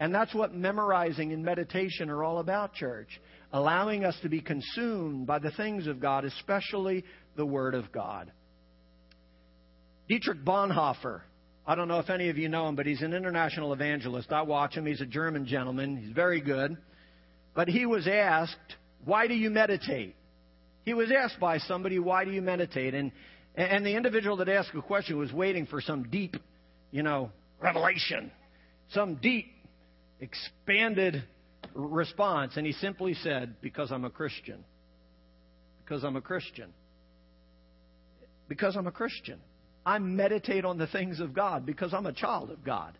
And 0.00 0.14
that's 0.14 0.34
what 0.34 0.54
memorizing 0.54 1.32
and 1.32 1.42
meditation 1.42 2.10
are 2.10 2.22
all 2.22 2.40
about, 2.40 2.74
church. 2.74 3.08
Allowing 3.54 4.04
us 4.04 4.18
to 4.20 4.28
be 4.28 4.42
consumed 4.42 5.26
by 5.26 5.38
the 5.38 5.52
things 5.52 5.86
of 5.86 5.98
God, 5.98 6.26
especially 6.26 7.06
the 7.36 7.46
Word 7.46 7.74
of 7.74 7.90
God. 7.90 8.32
Dietrich 10.08 10.42
Bonhoeffer. 10.44 11.20
I 11.66 11.74
don't 11.74 11.86
know 11.86 11.98
if 11.98 12.08
any 12.08 12.30
of 12.30 12.38
you 12.38 12.48
know 12.48 12.66
him, 12.66 12.76
but 12.76 12.86
he's 12.86 13.02
an 13.02 13.12
international 13.12 13.74
evangelist. 13.74 14.32
I 14.32 14.40
watch 14.40 14.74
him. 14.74 14.86
He's 14.86 15.02
a 15.02 15.06
German 15.06 15.46
gentleman. 15.46 15.98
He's 15.98 16.14
very 16.14 16.40
good. 16.40 16.78
But 17.54 17.68
he 17.68 17.84
was 17.84 18.08
asked, 18.08 18.56
Why 19.04 19.26
do 19.28 19.34
you 19.34 19.50
meditate? 19.50 20.16
He 20.84 20.94
was 20.94 21.12
asked 21.12 21.38
by 21.38 21.58
somebody, 21.58 21.98
Why 21.98 22.24
do 22.24 22.30
you 22.30 22.40
meditate? 22.40 22.94
And, 22.94 23.12
and 23.54 23.84
the 23.84 23.94
individual 23.94 24.38
that 24.38 24.48
asked 24.48 24.70
the 24.72 24.80
question 24.80 25.18
was 25.18 25.30
waiting 25.30 25.66
for 25.66 25.82
some 25.82 26.04
deep, 26.04 26.36
you 26.90 27.02
know, 27.02 27.30
revelation, 27.60 28.32
some 28.94 29.16
deep, 29.16 29.52
expanded 30.20 31.22
response. 31.74 32.56
And 32.56 32.66
he 32.66 32.72
simply 32.72 33.12
said, 33.12 33.56
Because 33.60 33.92
I'm 33.92 34.06
a 34.06 34.10
Christian. 34.10 34.64
Because 35.84 36.02
I'm 36.02 36.16
a 36.16 36.22
Christian. 36.22 36.72
Because 38.48 38.74
I'm 38.74 38.86
a 38.86 38.92
Christian. 38.92 39.38
I 39.88 39.98
meditate 39.98 40.66
on 40.66 40.76
the 40.76 40.86
things 40.86 41.18
of 41.18 41.32
God 41.32 41.64
because 41.64 41.94
I'm 41.94 42.04
a 42.04 42.12
child 42.12 42.50
of 42.50 42.62
God. 42.62 42.98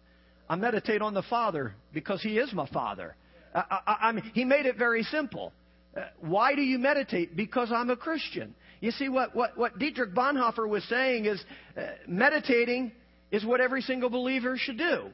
I 0.49 0.57
meditate 0.57 1.03
on 1.03 1.13
the 1.13 1.23
Father 1.23 1.75
because 1.93 2.23
He 2.23 2.39
is 2.39 2.51
my 2.55 2.67
Father. 2.69 3.15
I, 3.55 3.81
I, 3.87 4.23
he 4.33 4.47
made 4.47 4.65
it 4.65 4.79
very 4.79 5.03
simple. 5.03 5.53
Uh, 5.95 6.05
why 6.21 6.55
do 6.55 6.63
you 6.63 6.79
meditate? 6.79 7.37
Because 7.37 7.71
I'm 7.71 7.91
a 7.91 7.97
Christian. 7.97 8.55
You 8.81 8.91
see, 8.93 9.11
what, 9.11 9.37
what, 9.37 9.59
what 9.59 9.79
Dietrich 9.79 10.15
Bonhoeffer 10.15 10.67
was 10.67 10.83
saying 10.85 11.27
is 11.27 11.45
uh, 11.77 11.83
meditating 12.07 12.93
is 13.31 13.45
what 13.45 13.61
every 13.61 13.83
single 13.83 14.09
believer 14.09 14.57
should 14.57 14.79
do. 14.79 15.11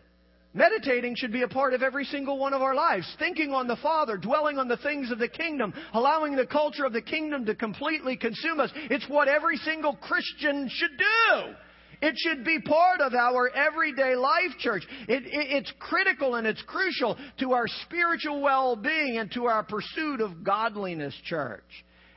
Meditating 0.54 1.16
should 1.16 1.32
be 1.32 1.42
a 1.42 1.48
part 1.48 1.74
of 1.74 1.82
every 1.82 2.04
single 2.04 2.38
one 2.38 2.54
of 2.54 2.62
our 2.62 2.76
lives. 2.76 3.12
Thinking 3.18 3.52
on 3.52 3.66
the 3.66 3.76
Father, 3.76 4.16
dwelling 4.16 4.56
on 4.56 4.68
the 4.68 4.76
things 4.76 5.10
of 5.10 5.18
the 5.18 5.28
kingdom, 5.28 5.74
allowing 5.92 6.36
the 6.36 6.46
culture 6.46 6.84
of 6.84 6.92
the 6.92 7.02
kingdom 7.02 7.44
to 7.46 7.56
completely 7.56 8.16
consume 8.16 8.60
us. 8.60 8.70
It's 8.88 9.08
what 9.08 9.26
every 9.26 9.56
single 9.58 9.96
Christian 9.96 10.70
should 10.72 10.96
do. 10.96 11.54
It 12.02 12.14
should 12.18 12.44
be 12.44 12.60
part 12.60 13.00
of 13.00 13.14
our 13.14 13.48
everyday 13.50 14.14
life, 14.14 14.52
church. 14.60 14.84
It, 15.08 15.24
it, 15.24 15.30
it's 15.32 15.72
critical 15.80 16.36
and 16.36 16.46
it's 16.46 16.62
crucial 16.62 17.16
to 17.40 17.52
our 17.52 17.66
spiritual 17.86 18.40
well 18.40 18.76
being 18.76 19.18
and 19.18 19.32
to 19.32 19.46
our 19.46 19.64
pursuit 19.64 20.20
of 20.20 20.44
godliness, 20.44 21.14
church. 21.24 21.64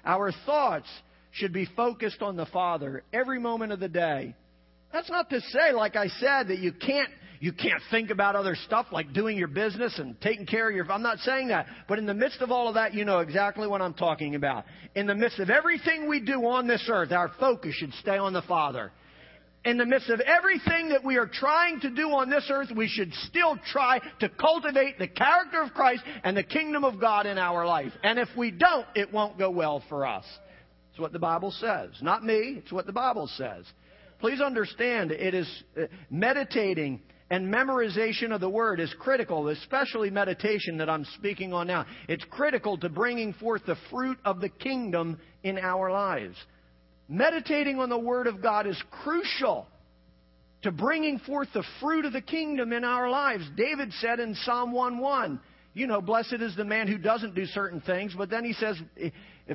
Our 0.06 0.32
thoughts 0.46 0.88
should 1.32 1.54
be 1.54 1.68
focused 1.76 2.22
on 2.22 2.36
the 2.36 2.46
Father 2.46 3.04
every 3.12 3.40
moment 3.40 3.72
of 3.72 3.80
the 3.80 3.90
day. 3.90 4.36
That's 4.94 5.10
not 5.10 5.30
to 5.32 5.42
say, 5.42 5.72
like 5.74 5.96
I 5.96 6.08
said, 6.08 6.50
that 6.50 6.60
you 6.60 6.72
can't 6.72 7.10
you 7.40 7.54
can't 7.54 7.82
think 7.92 8.10
about 8.10 8.36
other 8.36 8.56
stuff 8.66 8.88
like 8.92 9.14
doing 9.14 9.38
your 9.38 9.48
business 9.48 9.98
and 10.00 10.20
taking 10.22 10.46
care 10.46 10.70
of 10.70 10.76
your. 10.76 10.92
I'm 10.92 11.02
not 11.02 11.20
saying 11.20 11.50
that. 11.50 11.68
But 11.88 12.00
in 12.00 12.06
the 12.06 12.14
midst 12.14 12.42
of 12.42 12.52
all 12.52 12.68
of 12.68 12.76
that, 12.76 12.94
you 12.94 13.06
know 13.06 13.20
exactly 13.20 13.68
what 13.68 13.82
I'm 13.82 13.94
talking 13.94 14.36
about. 14.36 14.66
In 14.96 15.08
the 15.08 15.16
midst 15.16 15.40
of 15.40 15.50
everything 15.50 16.08
we 16.08 16.20
do 16.20 16.46
on 16.48 16.68
this 16.68 16.88
earth, 16.90 17.12
our 17.12 17.32
focus 17.40 17.76
should 17.76 17.94
stay 17.96 18.18
on 18.18 18.34
the 18.34 18.42
Father. 18.44 18.92
In 19.66 19.78
the 19.78 19.86
midst 19.86 20.10
of 20.10 20.22
everything 20.22 20.90
that 20.90 21.04
we 21.04 21.18
are 21.18 21.28
trying 21.28 21.82
to 21.82 21.90
do 21.90 22.10
on 22.12 22.30
this 22.30 22.48
earth, 22.50 22.70
we 22.76 22.88
should 22.88 23.14
still 23.28 23.58
try 23.72 24.00
to 24.20 24.30
cultivate 24.30 24.98
the 24.98 25.08
character 25.08 25.62
of 25.62 25.74
Christ 25.74 26.04
and 26.24 26.38
the 26.38 26.44
kingdom 26.44 26.84
of 26.84 27.02
God 27.02 27.26
in 27.26 27.38
our 27.38 27.66
life. 27.66 27.92
And 28.04 28.18
if 28.18 28.30
we 28.38 28.52
don't, 28.52 28.86
it 28.96 29.12
won't 29.12 29.38
go 29.38 29.50
well 29.50 29.84
for 29.90 30.06
us. 30.06 30.24
It's 30.92 31.00
what 31.00 31.12
the 31.12 31.20
Bible 31.20 31.52
says. 31.52 31.90
Not 32.02 32.24
me, 32.24 32.62
it's 32.64 32.72
what 32.72 32.86
the 32.86 32.94
Bible 32.94 33.28
says. 33.36 33.66
Please 34.20 34.42
understand, 34.42 35.12
it 35.12 35.34
is 35.34 35.64
uh, 35.80 35.88
meditating 36.10 37.02
and 37.30 37.54
memorization 37.54 38.32
of 38.32 38.40
the 38.40 38.50
Word 38.50 38.80
is 38.80 38.94
critical, 39.00 39.50
especially 39.50 40.10
meditation 40.10 40.78
that 40.78 40.90
I'm 40.90 41.06
speaking 41.16 41.54
on 41.54 41.68
now. 41.68 41.86
It's 42.08 42.24
critical 42.30 42.78
to 42.78 42.90
bringing 42.90 43.34
forth 43.34 43.66
the 43.66 43.76
fruit 43.92 44.18
of 44.24 44.40
the 44.40 44.50
kingdom 44.50 45.20
in 45.44 45.58
our 45.58 45.92
lives. 45.92 46.36
Meditating 47.10 47.80
on 47.80 47.90
the 47.90 48.00
Word 48.00 48.28
of 48.28 48.42
God 48.42 48.68
is 48.68 48.82
crucial 49.04 49.68
to 50.64 50.72
bringing 50.72 51.20
forth 51.20 51.50
the 51.54 51.64
fruit 51.82 52.06
of 52.06 52.14
the 52.14 52.22
kingdom 52.22 52.72
in 52.74 52.84
our 52.84 53.10
lives. 53.10 53.44
David 53.56 53.92
said 53.94 54.20
in 54.20 54.34
Psalm 54.36 54.72
1:1, 54.72 55.40
you 55.74 55.86
know, 55.86 56.02
blessed 56.02 56.38
is 56.40 56.56
the 56.56 56.66
man 56.66 56.88
who 56.88 56.98
doesn't 56.98 57.36
do 57.36 57.46
certain 57.46 57.82
things, 57.82 58.14
but 58.18 58.30
then 58.30 58.44
he 58.44 58.54
says, 58.54 58.82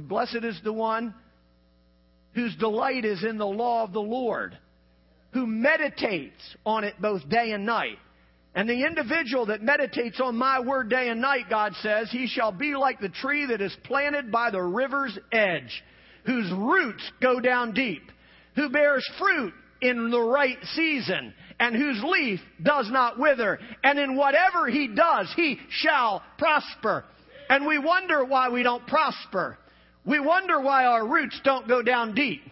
blessed 0.03 0.45
is 0.45 0.61
the 0.63 0.73
one 0.73 1.15
whose 2.35 2.55
delight 2.57 3.05
is 3.05 3.25
in 3.25 3.39
the 3.39 3.47
law 3.47 3.83
of 3.83 3.93
the 3.93 4.01
Lord 4.01 4.57
who 5.33 5.47
meditates 5.47 6.43
on 6.65 6.85
it 6.85 6.95
both 7.01 7.29
day 7.29 7.53
and 7.53 7.65
night. 7.65 7.99
And 8.55 8.69
the 8.69 8.85
individual 8.85 9.47
that 9.47 9.63
meditates 9.63 10.21
on 10.21 10.37
my 10.37 10.61
word 10.61 10.91
day 10.91 11.09
and 11.09 11.21
night, 11.21 11.49
God 11.49 11.73
says, 11.81 12.11
he 12.11 12.27
shall 12.27 12.53
be 12.53 12.75
like 12.75 13.01
the 13.01 13.09
tree 13.09 13.47
that 13.47 13.63
is 13.63 13.75
planted 13.85 14.31
by 14.31 14.51
the 14.51 14.61
river's 14.61 15.19
edge, 15.33 15.83
whose 16.27 16.53
roots 16.53 17.03
go 17.23 17.41
down 17.41 17.73
deep, 17.73 18.03
who 18.55 18.69
bears 18.69 19.09
fruit 19.19 19.55
in 19.81 20.11
the 20.11 20.21
right 20.21 20.59
season, 20.75 21.33
and 21.59 21.75
whose 21.75 22.03
leaf 22.05 22.41
does 22.63 22.91
not 22.91 23.19
wither. 23.19 23.59
And 23.83 23.99
in 23.99 24.17
whatever 24.17 24.69
he 24.69 24.89
does, 24.89 25.33
he 25.35 25.59
shall 25.71 26.23
prosper. 26.37 27.05
And 27.49 27.67
we 27.67 27.79
wonder 27.79 28.25
why 28.25 28.51
we 28.51 28.63
don't 28.63 28.87
prosper. 28.87 29.59
We 30.05 30.21
wonder 30.21 30.61
why 30.61 30.85
our 30.85 31.07
roots 31.07 31.41
don't 31.43 31.67
go 31.67 31.83
down 31.83 32.15
deep. 32.15 32.43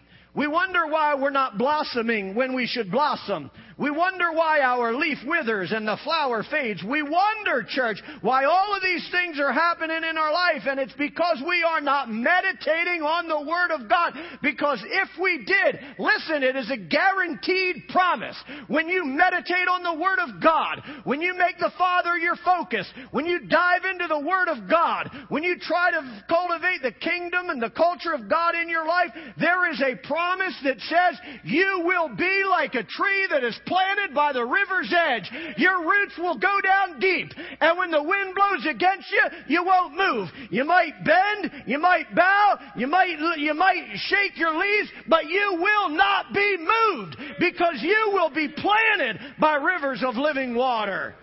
We 0.41 0.47
wonder 0.47 0.87
why 0.87 1.17
we're 1.17 1.29
not 1.29 1.59
blossoming 1.59 2.35
when 2.35 2.55
we 2.55 2.67
should 2.67 2.91
blossom. 2.91 3.51
We 3.81 3.91
wonder 3.91 4.31
why 4.33 4.61
our 4.61 4.93
leaf 4.93 5.17
withers 5.25 5.73
and 5.73 5.89
the 5.89 5.97
flower 6.05 6.45
fades. 6.51 6.85
We 6.85 7.03
wonder, 7.03 7.65
church, 7.67 7.97
why 8.21 8.45
all 8.45 8.77
of 8.77 8.83
these 8.83 9.09
things 9.11 9.41
are 9.41 9.55
happening 9.55 10.05
in 10.05 10.19
our 10.19 10.31
life. 10.31 10.69
And 10.69 10.79
it's 10.79 10.93
because 10.99 11.43
we 11.49 11.63
are 11.63 11.81
not 11.81 12.11
meditating 12.13 13.01
on 13.01 13.27
the 13.27 13.41
Word 13.41 13.71
of 13.71 13.89
God. 13.89 14.13
Because 14.43 14.85
if 14.85 15.09
we 15.19 15.47
did, 15.47 15.81
listen, 15.99 16.43
it 16.43 16.57
is 16.57 16.71
a 16.71 16.77
guaranteed 16.77 17.89
promise. 17.89 18.37
When 18.69 18.91
you 18.91 19.07
meditate 19.07 19.67
on 19.73 19.83
the 19.83 19.99
Word 19.99 20.19
of 20.19 20.43
God, 20.43 20.83
when 21.05 21.23
you 21.23 21.33
make 21.33 21.57
the 21.59 21.73
Father 21.79 22.19
your 22.19 22.37
focus, 22.45 22.87
when 23.13 23.25
you 23.25 23.49
dive 23.49 23.87
into 23.91 24.09
the 24.09 24.21
Word 24.21 24.49
of 24.49 24.69
God, 24.69 25.09
when 25.31 25.43
you 25.43 25.57
try 25.59 25.91
to 25.91 26.25
cultivate 26.29 26.83
the 26.83 26.93
kingdom 27.01 27.49
and 27.49 27.63
the 27.63 27.71
culture 27.71 28.13
of 28.13 28.29
God 28.29 28.55
in 28.57 28.69
your 28.69 28.87
life, 28.87 29.09
there 29.39 29.71
is 29.73 29.81
a 29.81 30.07
promise 30.07 30.55
that 30.65 30.81
says 30.81 31.19
you 31.45 31.83
will 31.87 32.15
be 32.15 32.45
like 32.51 32.75
a 32.75 32.85
tree 32.85 33.27
that 33.31 33.43
is 33.43 33.59
planted 33.71 34.13
by 34.15 34.33
the 34.33 34.45
river's 34.45 34.93
edge. 34.93 35.31
Your 35.57 35.89
roots 35.89 36.19
will 36.19 36.37
go 36.37 36.61
down 36.61 36.99
deep. 36.99 37.33
And 37.61 37.79
when 37.79 37.93
the 37.93 38.03
wind 38.03 38.35
blows 38.35 38.67
against 38.69 39.11
you, 39.11 39.23
you 39.47 39.65
won't 39.65 39.97
move. 39.97 40.29
You 40.51 40.65
might 40.65 41.05
bend, 41.05 41.63
you 41.67 41.79
might 41.79 42.13
bow, 42.15 42.59
you 42.77 42.89
might, 42.89 43.17
you 43.39 43.55
might 43.55 43.85
shake 43.95 44.37
your 44.37 44.59
leaves, 44.59 44.91
but 45.09 45.27
you 45.27 45.57
will 45.61 45.91
not 45.91 46.35
be 46.35 46.57
moved 46.59 47.17
because 47.39 47.77
you 47.81 48.11
will 48.13 48.31
be 48.31 48.49
planted 48.49 49.21
by 49.39 49.55
rivers 49.55 50.03
of 50.05 50.17
living 50.17 50.55
water. 50.55 51.15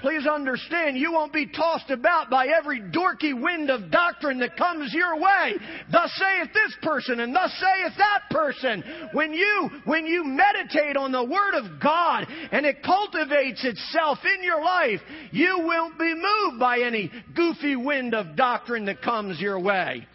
Please 0.00 0.26
understand, 0.26 0.96
you 0.96 1.12
won't 1.12 1.32
be 1.32 1.46
tossed 1.46 1.90
about 1.90 2.30
by 2.30 2.48
every 2.48 2.80
dorky 2.80 3.32
wind 3.40 3.70
of 3.70 3.90
doctrine 3.90 4.38
that 4.40 4.56
comes 4.56 4.92
your 4.92 5.18
way. 5.18 5.54
Thus 5.90 6.10
saith 6.16 6.52
this 6.52 6.76
person, 6.82 7.20
and 7.20 7.34
thus 7.34 7.52
saith 7.52 7.92
that 7.96 8.22
person. 8.30 8.82
When 9.12 9.32
you, 9.32 9.70
when 9.84 10.06
you 10.06 10.24
meditate 10.24 10.96
on 10.96 11.12
the 11.12 11.24
Word 11.24 11.54
of 11.54 11.80
God 11.80 12.26
and 12.52 12.66
it 12.66 12.82
cultivates 12.82 13.64
itself 13.64 14.18
in 14.36 14.44
your 14.44 14.62
life, 14.62 15.00
you 15.32 15.60
won't 15.60 15.98
be 15.98 16.14
moved 16.14 16.60
by 16.60 16.80
any 16.80 17.10
goofy 17.34 17.76
wind 17.76 18.14
of 18.14 18.36
doctrine 18.36 18.84
that 18.86 19.02
comes 19.02 19.40
your 19.40 19.58
way. 19.58 20.06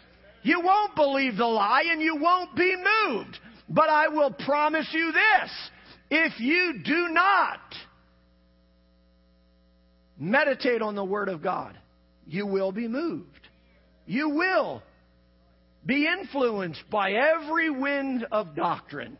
You 0.42 0.60
won't 0.60 0.94
believe 0.96 1.36
the 1.36 1.46
lie 1.46 1.84
and 1.90 2.00
you 2.00 2.16
won't 2.16 2.54
be 2.56 2.74
moved. 2.76 3.38
But 3.68 3.88
I 3.88 4.08
will 4.08 4.32
promise 4.32 4.88
you 4.92 5.12
this. 5.12 5.50
If 6.10 6.40
you 6.40 6.82
do 6.84 7.08
not, 7.10 7.60
meditate 10.22 10.80
on 10.82 10.94
the 10.94 11.04
Word 11.04 11.28
of 11.28 11.42
God, 11.42 11.76
you 12.26 12.46
will 12.46 12.70
be 12.72 12.86
moved. 12.86 13.48
You 14.06 14.28
will 14.30 14.82
be 15.84 16.06
influenced 16.06 16.82
by 16.90 17.12
every 17.12 17.70
wind 17.70 18.24
of 18.30 18.54
doctrine. 18.54 19.18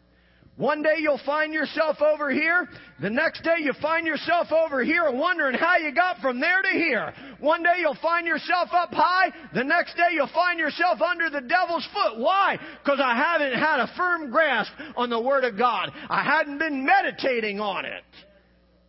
One 0.56 0.82
day 0.82 0.96
you'll 0.98 1.20
find 1.24 1.52
yourself 1.52 1.96
over 2.02 2.30
here. 2.30 2.68
The 3.00 3.10
next 3.10 3.42
day 3.42 3.56
you 3.60 3.72
find 3.80 4.06
yourself 4.06 4.52
over 4.52 4.84
here 4.84 5.10
wondering 5.10 5.54
how 5.54 5.78
you 5.78 5.92
got 5.92 6.18
from 6.18 6.40
there 6.40 6.62
to 6.62 6.68
here. 6.68 7.12
One 7.40 7.62
day 7.62 7.76
you'll 7.80 7.98
find 8.00 8.26
yourself 8.26 8.68
up 8.72 8.90
high. 8.92 9.32
The 9.54 9.64
next 9.64 9.96
day 9.96 10.12
you'll 10.12 10.28
find 10.28 10.60
yourself 10.60 11.00
under 11.00 11.30
the 11.30 11.40
devil's 11.40 11.88
foot. 11.92 12.20
Why? 12.20 12.58
Because 12.84 13.00
I 13.02 13.16
haven't 13.16 13.58
had 13.58 13.80
a 13.80 13.90
firm 13.96 14.30
grasp 14.30 14.72
on 14.94 15.10
the 15.10 15.20
Word 15.20 15.44
of 15.44 15.58
God. 15.58 15.90
I 16.08 16.22
hadn't 16.22 16.58
been 16.58 16.84
meditating 16.84 17.58
on 17.58 17.86
it. 17.86 18.04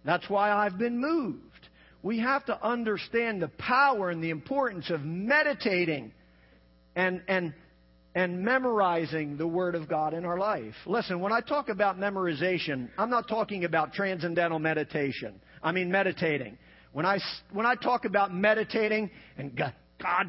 That's 0.06 0.30
why 0.30 0.52
I've 0.52 0.78
been 0.78 1.00
moved 1.00 1.53
we 2.04 2.20
have 2.20 2.46
to 2.46 2.64
understand 2.64 3.42
the 3.42 3.48
power 3.48 4.10
and 4.10 4.22
the 4.22 4.30
importance 4.30 4.90
of 4.92 5.02
meditating 5.02 6.12
and, 6.96 7.22
and, 7.30 7.54
and 8.14 8.44
memorizing 8.44 9.38
the 9.38 9.48
Word 9.48 9.74
of 9.74 9.88
God 9.88 10.14
in 10.14 10.26
our 10.26 10.38
life. 10.38 10.76
Listen, 10.86 11.22
when 11.22 11.32
I 11.32 11.40
talk 11.40 11.70
about 11.70 11.98
memorization, 11.98 12.90
I'm 12.98 13.10
not 13.10 13.30
talking 13.30 13.64
about 13.64 13.94
transcendental 13.94 14.60
meditation. 14.60 15.40
I 15.64 15.72
mean 15.72 15.90
meditating. 15.90 16.58
When 16.92 17.06
I, 17.06 17.20
when 17.52 17.66
I 17.66 17.76
talk 17.76 18.04
about 18.04 18.34
meditating 18.34 19.10
and 19.38 19.56
God 19.56 19.74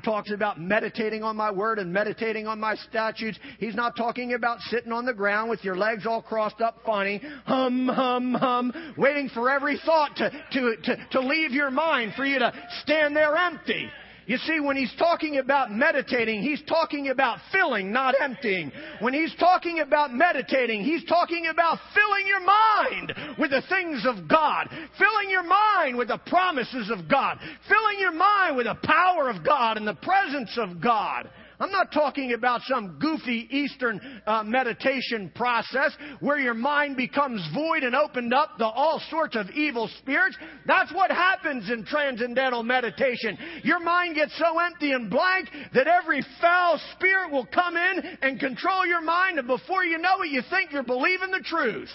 talks 0.04 0.30
about 0.30 0.60
meditating 0.60 1.22
on 1.22 1.36
my 1.36 1.50
word 1.50 1.78
and 1.78 1.92
meditating 1.92 2.46
on 2.46 2.60
my 2.60 2.74
statutes. 2.76 3.38
He's 3.58 3.74
not 3.74 3.96
talking 3.96 4.34
about 4.34 4.60
sitting 4.60 4.92
on 4.92 5.04
the 5.04 5.14
ground 5.14 5.50
with 5.50 5.64
your 5.64 5.76
legs 5.76 6.06
all 6.06 6.22
crossed 6.22 6.60
up 6.60 6.78
funny, 6.84 7.20
hum, 7.46 7.88
hum, 7.88 8.34
hum, 8.34 8.94
waiting 8.96 9.28
for 9.28 9.50
every 9.50 9.78
thought 9.84 10.16
to, 10.16 10.30
to, 10.30 10.76
to, 10.84 11.06
to 11.12 11.20
leave 11.20 11.50
your 11.52 11.70
mind 11.70 12.12
for 12.16 12.24
you 12.24 12.38
to 12.38 12.52
stand 12.82 13.16
there 13.16 13.36
empty. 13.36 13.88
You 14.26 14.38
see, 14.38 14.60
when 14.60 14.76
he's 14.76 14.94
talking 14.98 15.38
about 15.38 15.70
meditating, 15.70 16.42
he's 16.42 16.62
talking 16.62 17.08
about 17.08 17.38
filling, 17.52 17.92
not 17.92 18.14
emptying. 18.20 18.72
When 19.00 19.12
he's 19.12 19.34
talking 19.38 19.80
about 19.80 20.14
meditating, 20.14 20.82
he's 20.82 21.04
talking 21.04 21.46
about 21.50 21.78
filling 21.94 22.26
your 22.26 22.40
mind 22.40 23.12
with 23.38 23.50
the 23.50 23.62
things 23.68 24.04
of 24.06 24.28
God, 24.28 24.68
filling 24.98 25.30
your 25.30 25.42
mind 25.42 25.96
with 25.96 26.08
the 26.08 26.18
promises 26.26 26.90
of 26.90 27.08
God, 27.08 27.38
filling 27.68 27.98
your 27.98 28.12
mind 28.12 28.56
with 28.56 28.66
the 28.66 28.78
power 28.82 29.28
of 29.28 29.44
God 29.44 29.76
and 29.76 29.86
the 29.86 29.94
presence 29.94 30.56
of 30.56 30.80
God. 30.80 31.28
I'm 31.60 31.70
not 31.70 31.92
talking 31.92 32.32
about 32.32 32.62
some 32.62 32.98
goofy 33.00 33.48
Eastern 33.50 34.00
uh, 34.26 34.42
meditation 34.42 35.30
process 35.34 35.92
where 36.20 36.38
your 36.38 36.54
mind 36.54 36.96
becomes 36.96 37.46
void 37.54 37.82
and 37.82 37.94
opened 37.94 38.34
up 38.34 38.58
to 38.58 38.64
all 38.64 39.00
sorts 39.10 39.36
of 39.36 39.50
evil 39.50 39.88
spirits. 39.98 40.36
That's 40.66 40.92
what 40.92 41.10
happens 41.10 41.70
in 41.70 41.84
transcendental 41.84 42.62
meditation. 42.62 43.38
Your 43.62 43.80
mind 43.80 44.16
gets 44.16 44.36
so 44.38 44.58
empty 44.58 44.92
and 44.92 45.08
blank 45.08 45.48
that 45.74 45.86
every 45.86 46.24
foul 46.40 46.80
spirit 46.96 47.30
will 47.30 47.46
come 47.46 47.76
in 47.76 48.18
and 48.22 48.40
control 48.40 48.86
your 48.86 49.02
mind, 49.02 49.38
and 49.38 49.46
before 49.46 49.84
you 49.84 49.98
know 49.98 50.22
it, 50.22 50.30
you 50.30 50.42
think 50.50 50.72
you're 50.72 50.82
believing 50.82 51.30
the 51.30 51.44
truth. 51.44 51.90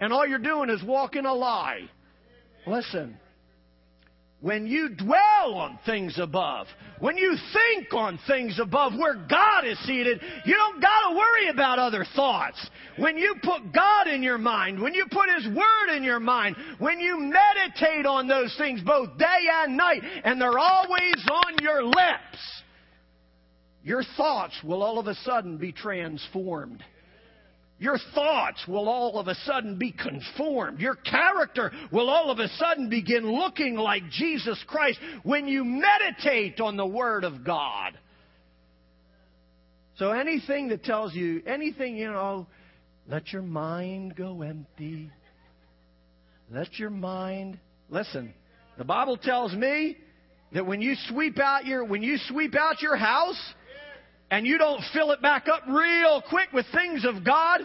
And 0.00 0.12
all 0.12 0.26
you're 0.26 0.38
doing 0.38 0.70
is 0.70 0.82
walking 0.82 1.24
a 1.24 1.32
lie. 1.32 1.88
Listen, 2.66 3.16
when 4.40 4.66
you 4.66 4.90
dwell 4.90 5.54
on 5.54 5.78
things 5.86 6.18
above, 6.18 6.66
when 7.00 7.16
you 7.16 7.36
think 7.52 7.92
on 7.94 8.18
things 8.26 8.58
above 8.60 8.92
where 8.92 9.14
God 9.14 9.66
is 9.66 9.78
seated, 9.86 10.20
you 10.44 10.54
don't 10.54 10.80
got 10.80 11.08
to 11.08 11.16
worry 11.16 11.48
about 11.48 11.78
other 11.78 12.04
thoughts. 12.14 12.68
When 12.98 13.16
you 13.16 13.36
put 13.42 13.72
God 13.72 14.08
in 14.08 14.22
your 14.22 14.36
mind, 14.38 14.80
when 14.80 14.92
you 14.92 15.06
put 15.10 15.30
His 15.36 15.46
Word 15.46 15.96
in 15.96 16.02
your 16.02 16.20
mind, 16.20 16.56
when 16.78 17.00
you 17.00 17.18
meditate 17.18 18.04
on 18.04 18.28
those 18.28 18.54
things 18.58 18.82
both 18.82 19.16
day 19.16 19.24
and 19.64 19.76
night, 19.76 20.02
and 20.24 20.40
they're 20.40 20.58
always 20.58 21.26
on 21.30 21.58
your 21.62 21.82
lips, 21.82 22.62
your 23.82 24.02
thoughts 24.16 24.54
will 24.62 24.82
all 24.82 24.98
of 24.98 25.06
a 25.06 25.14
sudden 25.14 25.56
be 25.56 25.72
transformed. 25.72 26.82
Your 27.78 27.98
thoughts 28.14 28.64
will 28.66 28.88
all 28.88 29.18
of 29.18 29.28
a 29.28 29.34
sudden 29.34 29.78
be 29.78 29.92
conformed. 29.92 30.80
Your 30.80 30.94
character 30.94 31.70
will 31.92 32.08
all 32.08 32.30
of 32.30 32.38
a 32.38 32.48
sudden 32.48 32.88
begin 32.88 33.30
looking 33.30 33.74
like 33.76 34.08
Jesus 34.10 34.62
Christ 34.66 34.98
when 35.24 35.46
you 35.46 35.62
meditate 35.62 36.58
on 36.60 36.78
the 36.78 36.86
Word 36.86 37.24
of 37.24 37.44
God. 37.44 37.98
So 39.96 40.12
anything 40.12 40.68
that 40.68 40.84
tells 40.84 41.14
you, 41.14 41.42
anything, 41.46 41.96
you 41.96 42.10
know, 42.10 42.46
let 43.08 43.32
your 43.32 43.42
mind 43.42 44.16
go 44.16 44.42
empty. 44.42 45.10
Let 46.50 46.78
your 46.78 46.90
mind, 46.90 47.58
listen, 47.90 48.32
the 48.78 48.84
Bible 48.84 49.16
tells 49.16 49.52
me 49.52 49.96
that 50.52 50.66
when 50.66 50.80
you 50.80 50.94
sweep 51.08 51.38
out 51.38 51.66
your, 51.66 51.84
when 51.84 52.02
you 52.02 52.18
sweep 52.28 52.54
out 52.54 52.80
your 52.80 52.96
house, 52.96 53.40
and 54.30 54.46
you 54.46 54.58
don't 54.58 54.82
fill 54.92 55.12
it 55.12 55.22
back 55.22 55.46
up 55.48 55.62
real 55.68 56.22
quick 56.28 56.52
with 56.52 56.66
things 56.74 57.04
of 57.04 57.24
God, 57.24 57.60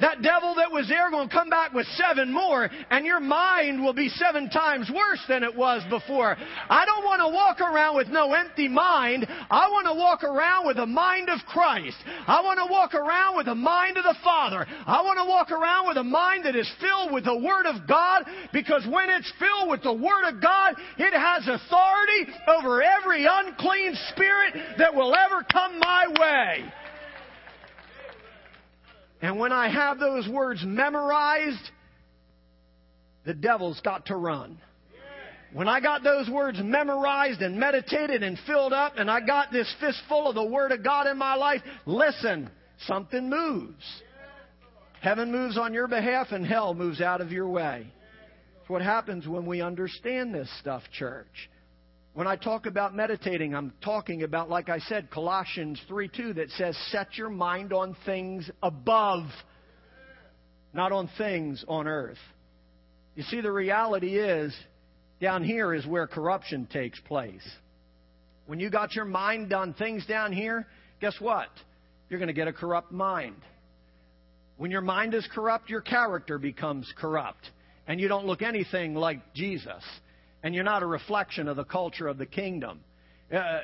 that 0.00 0.22
devil 0.22 0.54
that 0.56 0.70
was 0.70 0.88
there 0.88 1.10
going 1.10 1.28
to 1.28 1.34
come 1.34 1.48
back 1.48 1.72
with 1.72 1.86
seven 1.96 2.32
more, 2.32 2.68
and 2.90 3.06
your 3.06 3.20
mind 3.20 3.82
will 3.82 3.94
be 3.94 4.08
seven 4.08 4.50
times 4.50 4.90
worse 4.94 5.22
than 5.28 5.42
it 5.42 5.54
was 5.54 5.82
before. 5.90 6.36
I 6.68 6.84
don't 6.84 7.04
want 7.04 7.20
to 7.20 7.28
walk 7.28 7.60
around 7.60 7.96
with 7.96 8.08
no 8.08 8.32
empty 8.32 8.68
mind. 8.68 9.26
I 9.28 9.68
want 9.68 9.86
to 9.86 9.94
walk 9.94 10.24
around 10.24 10.66
with 10.66 10.76
the 10.76 10.86
mind 10.86 11.28
of 11.28 11.40
Christ. 11.46 11.96
I 12.26 12.42
want 12.42 12.58
to 12.58 12.70
walk 12.70 12.94
around 12.94 13.36
with 13.36 13.46
the 13.46 13.54
mind 13.54 13.96
of 13.96 14.04
the 14.04 14.16
Father. 14.22 14.66
I 14.86 15.02
want 15.02 15.18
to 15.18 15.28
walk 15.28 15.50
around 15.50 15.88
with 15.88 15.96
a 15.96 16.04
mind 16.04 16.44
that 16.44 16.56
is 16.56 16.70
filled 16.80 17.12
with 17.12 17.24
the 17.24 17.36
Word 17.36 17.66
of 17.66 17.86
God, 17.86 18.24
because 18.52 18.86
when 18.90 19.10
it's 19.10 19.32
filled 19.38 19.70
with 19.70 19.82
the 19.82 19.92
Word 19.92 20.28
of 20.28 20.42
God, 20.42 20.74
it 20.98 21.12
has 21.12 21.48
authority 21.48 22.32
over 22.48 22.82
every 22.82 23.26
unclean 23.28 23.94
spirit 24.12 24.76
that 24.78 24.94
will 24.94 25.14
ever 25.14 25.44
come 25.50 25.78
my 25.78 26.06
way. 26.20 26.72
And 29.22 29.38
when 29.38 29.52
I 29.52 29.68
have 29.68 29.98
those 29.98 30.28
words 30.28 30.62
memorized, 30.64 31.70
the 33.24 33.34
devil's 33.34 33.80
got 33.80 34.06
to 34.06 34.16
run. 34.16 34.58
When 35.52 35.68
I 35.68 35.80
got 35.80 36.02
those 36.02 36.28
words 36.28 36.58
memorized 36.62 37.40
and 37.40 37.58
meditated 37.58 38.22
and 38.22 38.38
filled 38.46 38.72
up, 38.72 38.94
and 38.96 39.10
I 39.10 39.20
got 39.20 39.52
this 39.52 39.72
fistful 39.80 40.28
of 40.28 40.34
the 40.34 40.44
Word 40.44 40.72
of 40.72 40.84
God 40.84 41.06
in 41.06 41.16
my 41.16 41.34
life, 41.34 41.62
listen, 41.86 42.50
something 42.86 43.30
moves. 43.30 44.02
Heaven 45.00 45.30
moves 45.30 45.56
on 45.56 45.72
your 45.72 45.88
behalf, 45.88 46.28
and 46.32 46.44
hell 46.44 46.74
moves 46.74 47.00
out 47.00 47.20
of 47.20 47.32
your 47.32 47.48
way. 47.48 47.86
It's 48.60 48.68
what 48.68 48.82
happens 48.82 49.26
when 49.26 49.46
we 49.46 49.62
understand 49.62 50.34
this 50.34 50.50
stuff, 50.58 50.82
church. 50.92 51.48
When 52.16 52.26
I 52.26 52.36
talk 52.36 52.64
about 52.64 52.94
meditating, 52.94 53.54
I'm 53.54 53.74
talking 53.84 54.22
about, 54.22 54.48
like 54.48 54.70
I 54.70 54.78
said, 54.78 55.10
Colossians 55.10 55.78
3 55.86 56.08
2 56.08 56.32
that 56.32 56.48
says, 56.52 56.74
set 56.90 57.18
your 57.18 57.28
mind 57.28 57.74
on 57.74 57.94
things 58.06 58.50
above 58.62 59.26
not 60.72 60.92
on 60.92 61.10
things 61.18 61.62
on 61.68 61.86
earth. 61.86 62.16
You 63.16 63.22
see, 63.24 63.42
the 63.42 63.52
reality 63.52 64.18
is, 64.18 64.56
down 65.20 65.44
here 65.44 65.74
is 65.74 65.86
where 65.86 66.06
corruption 66.06 66.66
takes 66.72 66.98
place. 67.00 67.46
When 68.46 68.60
you 68.60 68.70
got 68.70 68.94
your 68.94 69.04
mind 69.04 69.52
on 69.52 69.74
things 69.74 70.06
down 70.06 70.32
here, 70.32 70.66
guess 71.02 71.16
what? 71.20 71.48
You're 72.08 72.18
going 72.18 72.28
to 72.28 72.34
get 72.34 72.48
a 72.48 72.52
corrupt 72.52 72.92
mind. 72.92 73.42
When 74.56 74.70
your 74.70 74.80
mind 74.80 75.12
is 75.12 75.28
corrupt, 75.34 75.68
your 75.68 75.82
character 75.82 76.38
becomes 76.38 76.90
corrupt. 76.96 77.50
And 77.86 78.00
you 78.00 78.08
don't 78.08 78.24
look 78.24 78.40
anything 78.40 78.94
like 78.94 79.34
Jesus. 79.34 79.82
And 80.42 80.54
you're 80.54 80.64
not 80.64 80.82
a 80.82 80.86
reflection 80.86 81.48
of 81.48 81.56
the 81.56 81.64
culture 81.64 82.08
of 82.08 82.18
the 82.18 82.26
kingdom. 82.26 82.80
Uh, 83.34 83.58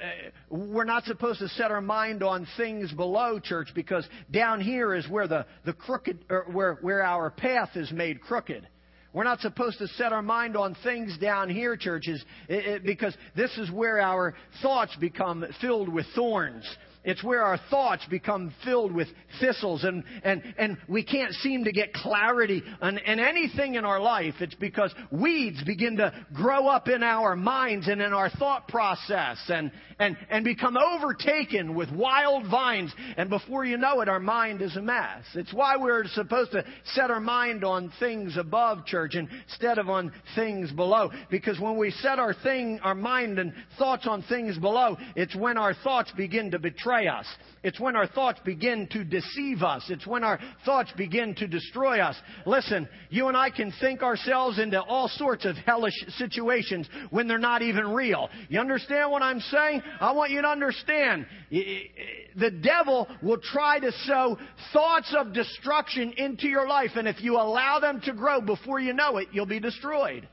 we're 0.51 0.85
not 0.85 1.05
supposed 1.05 1.39
to 1.39 1.49
set 1.51 1.71
our 1.71 1.81
mind 1.81 2.23
on 2.23 2.49
things 2.57 2.93
below 2.93 3.39
church 3.39 3.69
because 3.75 4.05
down 4.33 4.61
here 4.61 4.93
is 4.93 5.09
where 5.09 5.29
the, 5.29 5.47
the 5.65 5.73
crooked 5.73 6.19
where, 6.51 6.79
where 6.81 7.03
our 7.03 7.31
path 7.31 7.71
is 7.77 7.93
made 7.93 8.21
crooked. 8.21 8.67
We're 9.13 9.25
not 9.25 9.41
supposed 9.41 9.79
to 9.79 9.89
set 9.89 10.13
our 10.13 10.23
mind 10.23 10.57
on 10.57 10.75
things 10.83 11.17
down 11.19 11.51
here, 11.51 11.77
churches, 11.77 12.25
it, 12.49 12.67
it, 12.67 12.85
because 12.85 13.15
this 13.37 13.57
is 13.59 13.71
where 13.71 14.01
our 14.01 14.35
thoughts 14.63 14.97
become 14.97 15.45
filled 15.61 15.91
with 15.91 16.07
thorns. 16.15 16.65
It's 17.05 17.23
where 17.25 17.43
our 17.43 17.59
thoughts 17.69 18.05
become 18.09 18.55
filled 18.65 18.93
with 18.93 19.09
thistles 19.41 19.83
and, 19.83 20.05
and, 20.23 20.43
and 20.57 20.79
we 20.89 21.03
can't 21.03 21.33
seem 21.35 21.65
to 21.65 21.73
get 21.73 21.93
clarity 21.93 22.63
on, 22.81 22.97
on 22.97 23.19
anything 23.19 23.75
in 23.75 23.85
our 23.85 24.01
life. 24.01 24.35
It's 24.39 24.55
because 24.55 24.95
weeds 25.11 25.65
begin 25.65 25.97
to 25.97 26.13
grow 26.33 26.69
up 26.69 26.89
in 26.89 27.03
our 27.03 27.35
minds 27.35 27.89
and 27.89 28.01
in 28.01 28.13
our 28.13 28.31
thought 28.31 28.69
process 28.69 29.39
and, 29.49 29.73
and, 29.99 30.17
and 30.31 30.45
become 30.45 30.77
overtaken 30.77 31.75
with 31.75 31.91
wild 31.91 32.49
vines. 32.49 32.93
And 33.17 33.29
before 33.29 33.65
you 33.65 33.79
know 33.79 34.01
it, 34.01 34.09
our 34.09 34.21
mind 34.21 34.63
is 34.63 34.77
a 34.77 34.83
mess. 34.83 35.25
It's 35.35 35.53
why 35.53 35.77
we're 35.77 36.07
supposed 36.07 36.53
to 36.53 36.65
set 36.95 37.11
our 37.11 37.21
mind 37.21 37.65
on 37.65 37.93
things 37.99 38.37
above 38.37 38.87
church 38.87 39.17
instead 39.17 39.79
of 39.79 39.89
on 39.89 40.13
things 40.37 40.71
below. 40.71 41.11
Because 41.31 41.59
when 41.59 41.77
we 41.77 41.91
set 41.91 42.21
our 42.21 42.33
thing, 42.33 42.79
our 42.85 42.95
mind 42.95 43.41
and 43.41 43.53
thoughts 43.77 44.07
on 44.07 44.23
things 44.23 44.57
below, 44.57 44.97
it's 45.17 45.35
when 45.35 45.59
our 45.59 45.75
thoughts 45.75 46.13
begin 46.17 46.53
to 46.53 46.61
betray 46.61 46.92
betray 46.93 47.09
us. 47.09 47.27
It's 47.63 47.79
when 47.79 47.95
our 47.95 48.07
thoughts 48.07 48.41
begin 48.45 48.89
to 48.91 49.05
deceive 49.05 49.63
us. 49.63 49.85
It's 49.89 50.07
when 50.07 50.25
our 50.25 50.41
thoughts 50.65 50.93
begin 50.97 51.35
to 51.37 51.47
destroy 51.47 52.01
us. 52.01 52.17
Listen, 52.45 52.89
you 53.09 53.29
and 53.29 53.37
I 53.37 53.51
can 53.51 53.73
think 53.81 54.03
ourselves 54.03 54.59
into 54.59 54.83
all 54.83 55.09
sorts 55.09 55.45
of 55.45 55.57
hellish 55.57 55.95
situations 56.19 56.89
when 57.11 57.29
they're 57.29 57.39
not 57.39 57.63
even 57.63 57.89
real. 57.89 58.29
You 58.49 58.61
understand 58.61 59.11
what 59.11 59.23
I'm 59.23 59.41
saying? 59.41 59.83
I 60.01 60.13
want 60.13 60.33
you 60.33 60.43
to 60.43 60.49
understand. 60.49 61.27
The 61.51 62.51
devil 62.63 63.07
will 63.23 63.39
try 63.39 63.79
to 63.79 63.93
sow 64.07 64.39
thoughts 64.73 65.15
of 65.17 65.33
destruction 65.33 66.13
into 66.17 66.49
your 66.49 66.67
life, 66.67 66.91
and 66.97 67.07
if 67.07 67.23
you 67.23 67.37
allow 67.37 67.79
them 67.79 68.01
to 68.03 68.13
grow 68.13 68.41
before 68.41 68.81
you 68.81 68.93
know 68.93 69.19
it, 69.19 69.29
you'll 69.33 69.47
be 69.47 69.61
destroyed. 69.61 70.29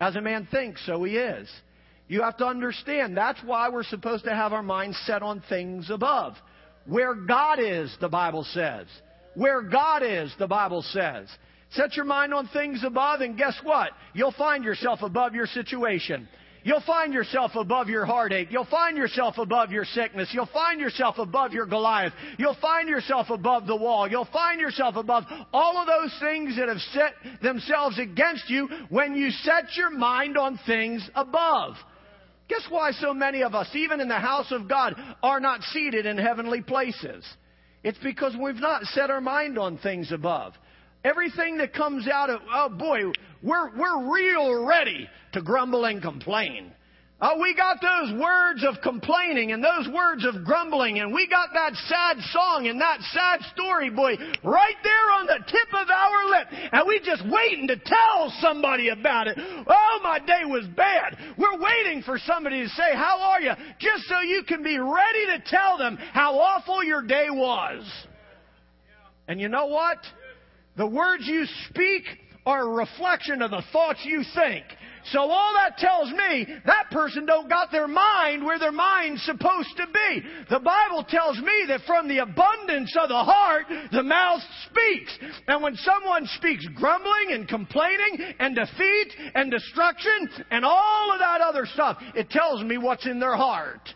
As 0.00 0.16
a 0.16 0.20
man 0.20 0.46
thinks, 0.50 0.84
so 0.86 1.02
he 1.02 1.16
is. 1.16 1.48
You 2.08 2.22
have 2.22 2.38
to 2.38 2.46
understand 2.46 3.16
that's 3.16 3.40
why 3.44 3.68
we're 3.68 3.84
supposed 3.84 4.24
to 4.24 4.34
have 4.34 4.52
our 4.52 4.62
minds 4.62 4.98
set 5.06 5.22
on 5.22 5.42
things 5.48 5.90
above. 5.90 6.34
Where 6.86 7.14
God 7.14 7.60
is, 7.60 7.94
the 8.00 8.08
Bible 8.08 8.44
says. 8.52 8.86
Where 9.34 9.62
God 9.62 10.02
is, 10.02 10.34
the 10.38 10.46
Bible 10.46 10.82
says. 10.82 11.28
Set 11.72 11.96
your 11.96 12.06
mind 12.06 12.32
on 12.32 12.48
things 12.48 12.82
above, 12.82 13.20
and 13.20 13.36
guess 13.36 13.58
what? 13.62 13.90
You'll 14.14 14.32
find 14.32 14.64
yourself 14.64 15.00
above 15.02 15.34
your 15.34 15.46
situation. 15.46 16.26
You'll 16.64 16.80
find 16.80 17.12
yourself 17.12 17.52
above 17.54 17.88
your 17.88 18.04
heartache. 18.04 18.48
You'll 18.50 18.66
find 18.66 18.96
yourself 18.96 19.38
above 19.38 19.70
your 19.70 19.84
sickness. 19.84 20.30
You'll 20.32 20.46
find 20.46 20.80
yourself 20.80 21.18
above 21.18 21.52
your 21.52 21.66
Goliath. 21.66 22.12
You'll 22.38 22.56
find 22.60 22.88
yourself 22.88 23.30
above 23.30 23.66
the 23.66 23.76
wall. 23.76 24.08
You'll 24.08 24.28
find 24.32 24.60
yourself 24.60 24.96
above 24.96 25.24
all 25.52 25.76
of 25.76 25.86
those 25.86 26.14
things 26.20 26.56
that 26.56 26.68
have 26.68 26.80
set 26.92 27.42
themselves 27.42 27.98
against 27.98 28.50
you 28.50 28.68
when 28.88 29.14
you 29.14 29.30
set 29.30 29.76
your 29.76 29.90
mind 29.90 30.36
on 30.36 30.58
things 30.66 31.08
above. 31.14 31.74
Guess 32.48 32.66
why 32.70 32.92
so 32.92 33.12
many 33.12 33.42
of 33.42 33.54
us, 33.54 33.68
even 33.74 34.00
in 34.00 34.08
the 34.08 34.14
house 34.14 34.50
of 34.50 34.68
God, 34.68 34.94
are 35.22 35.40
not 35.40 35.62
seated 35.62 36.06
in 36.06 36.16
heavenly 36.16 36.62
places? 36.62 37.24
It's 37.84 37.98
because 38.02 38.34
we've 38.40 38.56
not 38.56 38.84
set 38.84 39.10
our 39.10 39.20
mind 39.20 39.58
on 39.58 39.78
things 39.78 40.10
above. 40.12 40.54
Everything 41.04 41.58
that 41.58 41.74
comes 41.74 42.08
out 42.08 42.30
of, 42.30 42.40
oh 42.52 42.70
boy, 42.70 43.02
we're, 43.42 43.76
we're 43.76 44.12
real 44.12 44.64
ready 44.64 45.08
to 45.32 45.42
grumble 45.42 45.84
and 45.84 46.02
complain. 46.02 46.72
Oh, 47.20 47.36
we 47.40 47.52
got 47.52 47.78
those 47.82 48.20
words 48.20 48.64
of 48.64 48.80
complaining 48.80 49.50
and 49.50 49.62
those 49.62 49.88
words 49.92 50.24
of 50.24 50.44
grumbling, 50.44 51.00
and 51.00 51.12
we 51.12 51.26
got 51.26 51.48
that 51.52 51.74
sad 51.74 52.16
song 52.30 52.68
and 52.68 52.80
that 52.80 53.00
sad 53.00 53.40
story, 53.52 53.90
boy, 53.90 54.14
right 54.44 54.76
there 54.84 55.10
on 55.18 55.26
the 55.26 55.38
tip 55.48 55.68
of 55.74 55.88
our 55.90 56.30
lip, 56.30 56.46
and 56.72 56.86
we 56.86 57.00
just 57.00 57.24
waiting 57.28 57.66
to 57.66 57.76
tell 57.76 58.32
somebody 58.40 58.90
about 58.90 59.26
it. 59.26 59.36
Oh, 59.36 60.00
my 60.04 60.20
day 60.20 60.44
was 60.44 60.64
bad. 60.76 61.18
We're 61.36 61.58
waiting 61.58 62.02
for 62.04 62.18
somebody 62.18 62.62
to 62.62 62.68
say, 62.68 62.94
How 62.94 63.20
are 63.20 63.40
you? 63.40 63.52
Just 63.80 64.04
so 64.04 64.20
you 64.20 64.44
can 64.44 64.62
be 64.62 64.78
ready 64.78 65.26
to 65.26 65.42
tell 65.44 65.76
them 65.76 65.96
how 65.96 66.38
awful 66.38 66.84
your 66.84 67.02
day 67.02 67.26
was. 67.30 67.84
And 69.26 69.40
you 69.40 69.48
know 69.48 69.66
what? 69.66 69.98
The 70.76 70.86
words 70.86 71.26
you 71.26 71.46
speak 71.68 72.04
are 72.46 72.62
a 72.62 72.68
reflection 72.68 73.42
of 73.42 73.50
the 73.50 73.62
thoughts 73.72 73.98
you 74.04 74.22
think. 74.36 74.64
So 75.12 75.20
all 75.20 75.52
that 75.54 75.78
tells 75.78 76.10
me 76.10 76.46
that 76.66 76.90
person 76.90 77.24
don't 77.24 77.48
got 77.48 77.70
their 77.70 77.88
mind 77.88 78.44
where 78.44 78.58
their 78.58 78.72
mind's 78.72 79.22
supposed 79.22 79.76
to 79.76 79.86
be. 79.86 80.22
The 80.50 80.60
Bible 80.60 81.04
tells 81.08 81.38
me 81.38 81.64
that 81.68 81.80
from 81.86 82.08
the 82.08 82.18
abundance 82.18 82.94
of 83.00 83.08
the 83.08 83.24
heart, 83.24 83.66
the 83.92 84.02
mouth 84.02 84.42
speaks. 84.66 85.18
And 85.46 85.62
when 85.62 85.76
someone 85.76 86.26
speaks 86.36 86.66
grumbling 86.74 87.28
and 87.30 87.48
complaining 87.48 88.34
and 88.38 88.54
defeat 88.54 89.12
and 89.34 89.50
destruction 89.50 90.28
and 90.50 90.64
all 90.64 91.12
of 91.12 91.20
that 91.20 91.40
other 91.40 91.66
stuff, 91.66 91.98
it 92.14 92.30
tells 92.30 92.62
me 92.62 92.76
what's 92.76 93.06
in 93.06 93.20
their 93.20 93.36
heart. 93.36 93.94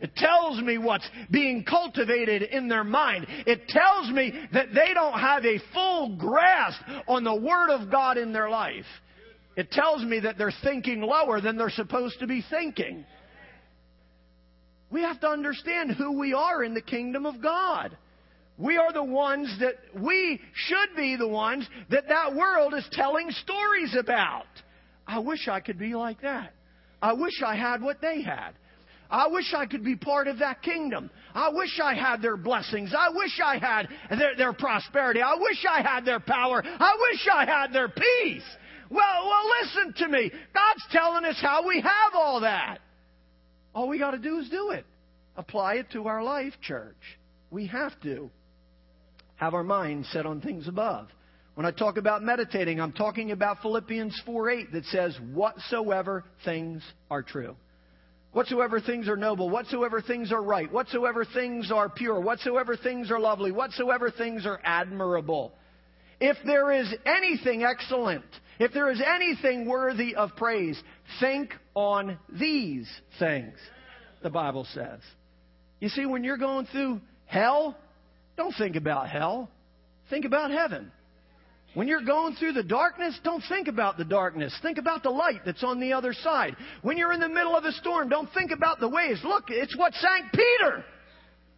It 0.00 0.16
tells 0.16 0.60
me 0.62 0.78
what's 0.78 1.08
being 1.30 1.64
cultivated 1.64 2.42
in 2.42 2.68
their 2.68 2.84
mind. 2.84 3.26
It 3.46 3.68
tells 3.68 4.10
me 4.10 4.32
that 4.52 4.72
they 4.72 4.94
don't 4.94 5.18
have 5.18 5.44
a 5.44 5.60
full 5.74 6.16
grasp 6.16 6.80
on 7.06 7.22
the 7.22 7.34
Word 7.34 7.70
of 7.70 7.90
God 7.90 8.16
in 8.16 8.32
their 8.32 8.48
life. 8.48 8.86
It 9.56 9.70
tells 9.70 10.02
me 10.02 10.20
that 10.20 10.38
they're 10.38 10.52
thinking 10.62 11.00
lower 11.00 11.40
than 11.40 11.56
they're 11.56 11.70
supposed 11.70 12.20
to 12.20 12.26
be 12.26 12.44
thinking. 12.48 13.04
We 14.90 15.02
have 15.02 15.20
to 15.20 15.28
understand 15.28 15.92
who 15.92 16.18
we 16.18 16.32
are 16.32 16.64
in 16.64 16.74
the 16.74 16.80
kingdom 16.80 17.26
of 17.26 17.42
God. 17.42 17.96
We 18.58 18.76
are 18.76 18.92
the 18.92 19.04
ones 19.04 19.56
that 19.60 19.74
we 19.98 20.40
should 20.54 20.96
be 20.96 21.16
the 21.16 21.28
ones 21.28 21.66
that 21.90 22.08
that 22.08 22.34
world 22.34 22.74
is 22.74 22.86
telling 22.92 23.30
stories 23.30 23.96
about. 23.98 24.46
I 25.06 25.18
wish 25.18 25.48
I 25.48 25.60
could 25.60 25.78
be 25.78 25.94
like 25.94 26.20
that. 26.22 26.52
I 27.00 27.14
wish 27.14 27.42
I 27.44 27.56
had 27.56 27.80
what 27.80 28.00
they 28.00 28.22
had. 28.22 28.50
I 29.10 29.26
wish 29.28 29.52
I 29.56 29.66
could 29.66 29.82
be 29.82 29.96
part 29.96 30.28
of 30.28 30.38
that 30.38 30.62
kingdom. 30.62 31.10
I 31.34 31.50
wish 31.50 31.80
I 31.82 31.94
had 31.94 32.22
their 32.22 32.36
blessings. 32.36 32.94
I 32.96 33.08
wish 33.12 33.40
I 33.42 33.58
had 33.58 33.88
their, 34.18 34.36
their 34.36 34.52
prosperity. 34.52 35.20
I 35.20 35.34
wish 35.34 35.64
I 35.68 35.82
had 35.82 36.04
their 36.04 36.20
power. 36.20 36.62
I 36.64 36.96
wish 37.10 37.28
I 37.32 37.44
had 37.44 37.72
their 37.72 37.88
peace. 37.88 38.44
Well, 38.90 39.26
well, 39.26 39.44
listen 39.62 39.94
to 40.04 40.08
me. 40.08 40.30
God's 40.30 40.84
telling 40.90 41.24
us 41.24 41.38
how 41.40 41.66
we 41.66 41.80
have 41.80 42.14
all 42.14 42.40
that. 42.40 42.78
All 43.74 43.88
we 43.88 43.98
got 43.98 44.10
to 44.10 44.18
do 44.18 44.38
is 44.38 44.48
do 44.50 44.70
it. 44.70 44.84
Apply 45.36 45.74
it 45.74 45.90
to 45.92 46.08
our 46.08 46.22
life, 46.22 46.52
church. 46.60 46.96
We 47.50 47.68
have 47.68 47.92
to 48.02 48.30
have 49.36 49.54
our 49.54 49.62
mind 49.62 50.06
set 50.06 50.26
on 50.26 50.40
things 50.40 50.68
above. 50.68 51.08
When 51.54 51.66
I 51.66 51.70
talk 51.70 51.96
about 51.96 52.22
meditating, 52.22 52.80
I'm 52.80 52.92
talking 52.92 53.30
about 53.32 53.62
Philippians 53.62 54.20
4 54.26 54.50
8 54.50 54.72
that 54.72 54.84
says, 54.86 55.16
Whatsoever 55.32 56.24
things 56.44 56.82
are 57.10 57.22
true. 57.22 57.56
Whatsoever 58.32 58.80
things 58.80 59.08
are 59.08 59.16
noble, 59.16 59.50
whatsoever 59.50 60.00
things 60.00 60.30
are 60.30 60.42
right, 60.42 60.70
whatsoever 60.72 61.24
things 61.24 61.72
are 61.72 61.88
pure, 61.88 62.20
whatsoever 62.20 62.76
things 62.76 63.10
are 63.10 63.18
lovely, 63.18 63.50
whatsoever 63.50 64.10
things 64.10 64.46
are 64.46 64.60
admirable. 64.64 65.52
If 66.20 66.36
there 66.44 66.70
is 66.72 66.92
anything 67.06 67.64
excellent, 67.64 68.24
if 68.58 68.72
there 68.72 68.90
is 68.90 69.00
anything 69.00 69.66
worthy 69.66 70.14
of 70.14 70.36
praise, 70.36 70.80
think 71.18 71.54
on 71.74 72.18
these 72.28 72.88
things, 73.18 73.54
the 74.22 74.30
Bible 74.30 74.66
says. 74.74 75.00
You 75.80 75.88
see, 75.88 76.04
when 76.04 76.24
you're 76.24 76.36
going 76.36 76.66
through 76.66 77.00
hell, 77.24 77.76
don't 78.36 78.54
think 78.58 78.76
about 78.76 79.08
hell. 79.08 79.48
Think 80.10 80.26
about 80.26 80.50
heaven. 80.50 80.92
When 81.74 81.86
you're 81.86 82.02
going 82.02 82.34
through 82.34 82.52
the 82.52 82.64
darkness, 82.64 83.18
don't 83.22 83.44
think 83.48 83.68
about 83.68 83.96
the 83.96 84.04
darkness. 84.04 84.52
Think 84.60 84.76
about 84.76 85.02
the 85.02 85.10
light 85.10 85.42
that's 85.46 85.62
on 85.62 85.78
the 85.78 85.92
other 85.92 86.12
side. 86.12 86.56
When 86.82 86.98
you're 86.98 87.12
in 87.12 87.20
the 87.20 87.28
middle 87.28 87.56
of 87.56 87.64
a 87.64 87.72
storm, 87.72 88.08
don't 88.08 88.28
think 88.34 88.50
about 88.50 88.80
the 88.80 88.88
waves. 88.88 89.20
Look, 89.24 89.44
it's 89.48 89.76
what 89.76 89.94
sank 89.94 90.32
Peter. 90.32 90.84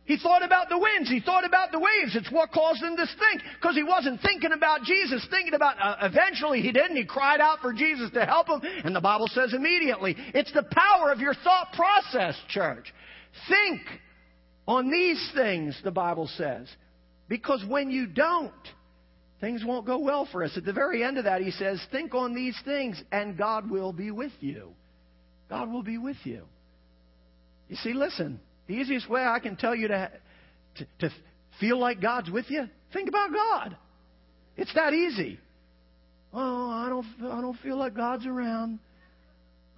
He 0.04 0.18
thought 0.18 0.42
about 0.42 0.68
the 0.68 0.78
winds. 0.78 1.08
He 1.08 1.20
thought 1.20 1.44
about 1.44 1.70
the 1.70 1.78
waves. 1.78 2.16
It's 2.16 2.30
what 2.30 2.50
caused 2.50 2.82
him 2.82 2.96
to 2.96 3.06
think 3.06 3.42
because 3.60 3.76
he 3.76 3.84
wasn't 3.84 4.20
thinking 4.20 4.52
about 4.52 4.82
Jesus, 4.82 5.24
thinking 5.30 5.54
about, 5.54 5.76
uh, 5.80 5.96
eventually 6.02 6.60
he 6.60 6.72
didn't. 6.72 6.96
he 6.96 7.04
cried 7.04 7.40
out 7.40 7.60
for 7.60 7.72
Jesus 7.72 8.10
to 8.14 8.24
help 8.24 8.48
him. 8.48 8.60
And 8.84 8.96
the 8.96 9.00
Bible 9.00 9.28
says 9.28 9.54
immediately, 9.54 10.16
it's 10.34 10.52
the 10.52 10.64
power 10.64 11.12
of 11.12 11.20
your 11.20 11.34
thought 11.34 11.68
process, 11.74 12.36
church. 12.48 12.92
Think 13.48 13.80
on 14.66 14.90
these 14.90 15.30
things, 15.34 15.80
the 15.84 15.92
Bible 15.92 16.28
says. 16.36 16.68
Because 17.28 17.64
when 17.66 17.90
you 17.90 18.06
don't, 18.06 18.52
things 19.40 19.64
won't 19.64 19.86
go 19.86 19.98
well 19.98 20.28
for 20.30 20.42
us. 20.42 20.56
At 20.56 20.64
the 20.64 20.72
very 20.72 21.04
end 21.04 21.16
of 21.16 21.24
that, 21.24 21.42
he 21.42 21.52
says, 21.52 21.80
Think 21.92 22.12
on 22.12 22.34
these 22.34 22.58
things, 22.64 23.00
and 23.12 23.38
God 23.38 23.70
will 23.70 23.92
be 23.92 24.10
with 24.10 24.32
you. 24.40 24.72
God 25.48 25.70
will 25.70 25.82
be 25.84 25.98
with 25.98 26.16
you. 26.24 26.44
You 27.68 27.76
see, 27.76 27.92
listen, 27.92 28.40
the 28.66 28.74
easiest 28.74 29.08
way 29.08 29.22
I 29.22 29.38
can 29.38 29.56
tell 29.56 29.74
you 29.74 29.88
to, 29.88 30.10
to, 30.76 30.86
to 31.00 31.10
feel 31.60 31.78
like 31.78 32.00
God's 32.00 32.30
with 32.30 32.46
you, 32.48 32.68
think 32.92 33.08
about 33.08 33.32
God. 33.32 33.76
It's 34.56 34.72
that 34.74 34.92
easy. 34.92 35.38
Oh, 36.32 36.70
I 36.70 36.88
don't, 36.88 37.06
I 37.30 37.40
don't 37.40 37.58
feel 37.58 37.76
like 37.76 37.94
God's 37.94 38.26
around. 38.26 38.78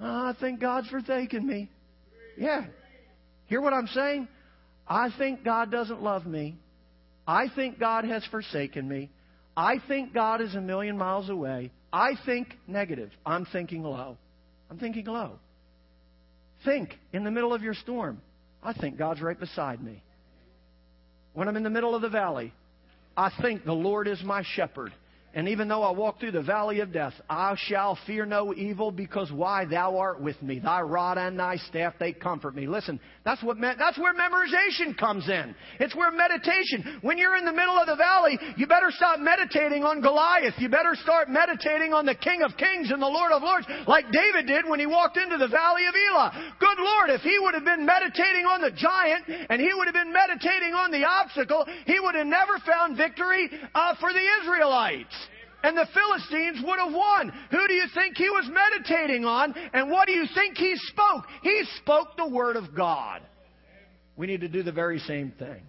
Oh, 0.00 0.04
I 0.04 0.34
think 0.38 0.60
God's 0.60 0.88
forsaken 0.88 1.46
me. 1.46 1.70
Yeah. 2.36 2.66
Hear 3.46 3.60
what 3.60 3.72
I'm 3.72 3.86
saying? 3.88 4.28
I 4.86 5.08
think 5.16 5.44
God 5.44 5.70
doesn't 5.70 6.02
love 6.02 6.26
me. 6.26 6.56
I 7.26 7.46
think 7.54 7.78
God 7.78 8.04
has 8.04 8.24
forsaken 8.30 8.88
me. 8.88 9.10
I 9.56 9.76
think 9.88 10.12
God 10.12 10.40
is 10.40 10.54
a 10.54 10.60
million 10.60 10.98
miles 10.98 11.30
away. 11.30 11.70
I 11.92 12.12
think 12.26 12.48
negative. 12.66 13.10
I'm 13.24 13.46
thinking 13.46 13.82
low. 13.82 14.18
I'm 14.70 14.78
thinking 14.78 15.06
low. 15.06 15.38
Think 16.64 16.98
in 17.12 17.24
the 17.24 17.30
middle 17.30 17.54
of 17.54 17.62
your 17.62 17.74
storm. 17.74 18.20
I 18.64 18.72
think 18.72 18.96
God's 18.96 19.20
right 19.20 19.38
beside 19.38 19.82
me. 19.82 20.02
When 21.34 21.48
I'm 21.48 21.56
in 21.56 21.62
the 21.62 21.70
middle 21.70 21.94
of 21.94 22.02
the 22.02 22.08
valley, 22.08 22.52
I 23.16 23.30
think 23.42 23.64
the 23.64 23.72
Lord 23.72 24.08
is 24.08 24.22
my 24.24 24.42
shepherd 24.42 24.92
and 25.34 25.48
even 25.48 25.66
though 25.66 25.82
I 25.82 25.90
walk 25.90 26.20
through 26.20 26.30
the 26.30 26.42
valley 26.42 26.78
of 26.78 26.92
death, 26.92 27.12
I 27.28 27.56
shall 27.58 27.98
fear 28.06 28.24
no 28.24 28.54
evil 28.54 28.92
because 28.92 29.32
why? 29.32 29.64
Thou 29.64 29.98
art 29.98 30.20
with 30.20 30.40
me. 30.40 30.60
Thy 30.60 30.80
rod 30.80 31.18
and 31.18 31.36
thy 31.36 31.56
staff, 31.56 31.94
they 31.98 32.12
comfort 32.12 32.54
me. 32.54 32.68
Listen, 32.68 33.00
that's 33.24 33.42
what, 33.42 33.58
me- 33.58 33.74
that's 33.76 33.98
where 33.98 34.14
memorization 34.14 34.96
comes 34.96 35.28
in. 35.28 35.56
It's 35.80 35.94
where 35.96 36.12
meditation. 36.12 37.00
When 37.02 37.18
you're 37.18 37.36
in 37.36 37.44
the 37.44 37.52
middle 37.52 37.76
of 37.76 37.88
the 37.88 37.96
valley, 37.96 38.38
you 38.56 38.68
better 38.68 38.92
stop 38.92 39.18
meditating 39.18 39.82
on 39.82 40.00
Goliath. 40.00 40.54
You 40.58 40.68
better 40.68 40.94
start 41.02 41.28
meditating 41.28 41.92
on 41.92 42.06
the 42.06 42.14
King 42.14 42.42
of 42.42 42.56
Kings 42.56 42.92
and 42.92 43.02
the 43.02 43.06
Lord 43.06 43.32
of 43.32 43.42
Lords, 43.42 43.66
like 43.88 44.12
David 44.12 44.46
did 44.46 44.68
when 44.68 44.78
he 44.78 44.86
walked 44.86 45.16
into 45.16 45.36
the 45.36 45.48
valley 45.48 45.82
of 45.86 45.94
Elah. 45.98 46.54
Good 46.60 46.78
Lord, 46.78 47.10
if 47.10 47.22
he 47.22 47.36
would 47.40 47.54
have 47.54 47.64
been 47.64 47.84
meditating 47.84 48.46
on 48.46 48.60
the 48.60 48.70
giant 48.70 49.26
and 49.50 49.60
he 49.60 49.74
would 49.74 49.88
have 49.88 49.98
been 49.98 50.12
meditating 50.12 50.74
on 50.74 50.92
the 50.92 51.04
obstacle, 51.04 51.66
he 51.86 51.98
would 51.98 52.14
have 52.14 52.28
never 52.28 52.58
found 52.64 52.96
victory 52.96 53.50
uh, 53.74 53.96
for 53.98 54.12
the 54.12 54.22
Israelites 54.40 55.23
and 55.64 55.76
the 55.76 55.88
Philistines 55.94 56.62
would 56.62 56.78
have 56.78 56.92
won. 56.92 57.32
Who 57.50 57.66
do 57.66 57.72
you 57.72 57.86
think 57.94 58.16
he 58.18 58.28
was 58.28 58.48
meditating 58.52 59.24
on? 59.24 59.54
And 59.72 59.90
what 59.90 60.06
do 60.06 60.12
you 60.12 60.26
think 60.34 60.58
he 60.58 60.76
spoke? 60.76 61.24
He 61.42 61.64
spoke 61.78 62.16
the 62.18 62.28
Word 62.28 62.56
of 62.56 62.74
God. 62.76 63.22
We 64.14 64.26
need 64.26 64.42
to 64.42 64.48
do 64.48 64.62
the 64.62 64.72
very 64.72 64.98
same 65.00 65.32
thing. 65.38 65.62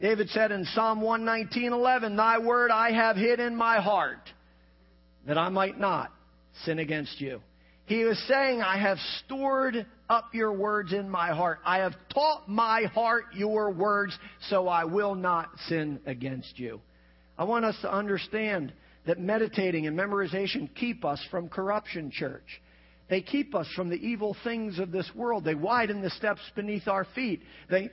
David 0.00 0.30
said 0.30 0.50
in 0.50 0.64
Psalm 0.64 1.00
119:11, 1.00 2.16
"Thy 2.16 2.38
word 2.38 2.70
I 2.70 2.90
have 2.90 3.16
hid 3.16 3.38
in 3.38 3.54
my 3.54 3.80
heart, 3.80 4.32
that 5.26 5.38
I 5.38 5.48
might 5.48 5.78
not 5.78 6.10
sin 6.64 6.80
against 6.80 7.20
you." 7.20 7.42
He 7.84 8.04
was 8.04 8.18
saying, 8.24 8.62
"I 8.62 8.78
have 8.78 8.98
stored 9.24 9.86
up 10.08 10.34
your 10.34 10.52
words 10.52 10.92
in 10.92 11.08
my 11.08 11.28
heart. 11.28 11.60
I 11.64 11.78
have 11.78 11.94
taught 12.08 12.48
my 12.48 12.84
heart 12.84 13.26
your 13.34 13.70
words, 13.70 14.18
so 14.48 14.68
I 14.68 14.84
will 14.84 15.14
not 15.14 15.56
sin 15.68 16.00
against 16.06 16.58
you." 16.58 16.80
I 17.40 17.44
want 17.44 17.64
us 17.64 17.76
to 17.80 17.90
understand 17.90 18.70
that 19.06 19.18
meditating 19.18 19.86
and 19.86 19.98
memorization 19.98 20.68
keep 20.74 21.06
us 21.06 21.26
from 21.30 21.48
corruption, 21.48 22.10
church. 22.10 22.60
They 23.08 23.22
keep 23.22 23.54
us 23.54 23.66
from 23.74 23.88
the 23.88 23.96
evil 23.96 24.36
things 24.44 24.78
of 24.78 24.92
this 24.92 25.10
world. 25.16 25.42
They 25.44 25.54
widen 25.54 26.02
the 26.02 26.10
steps 26.10 26.42
beneath 26.54 26.86
our 26.86 27.06
feet. 27.14 27.40
They, 27.70 27.88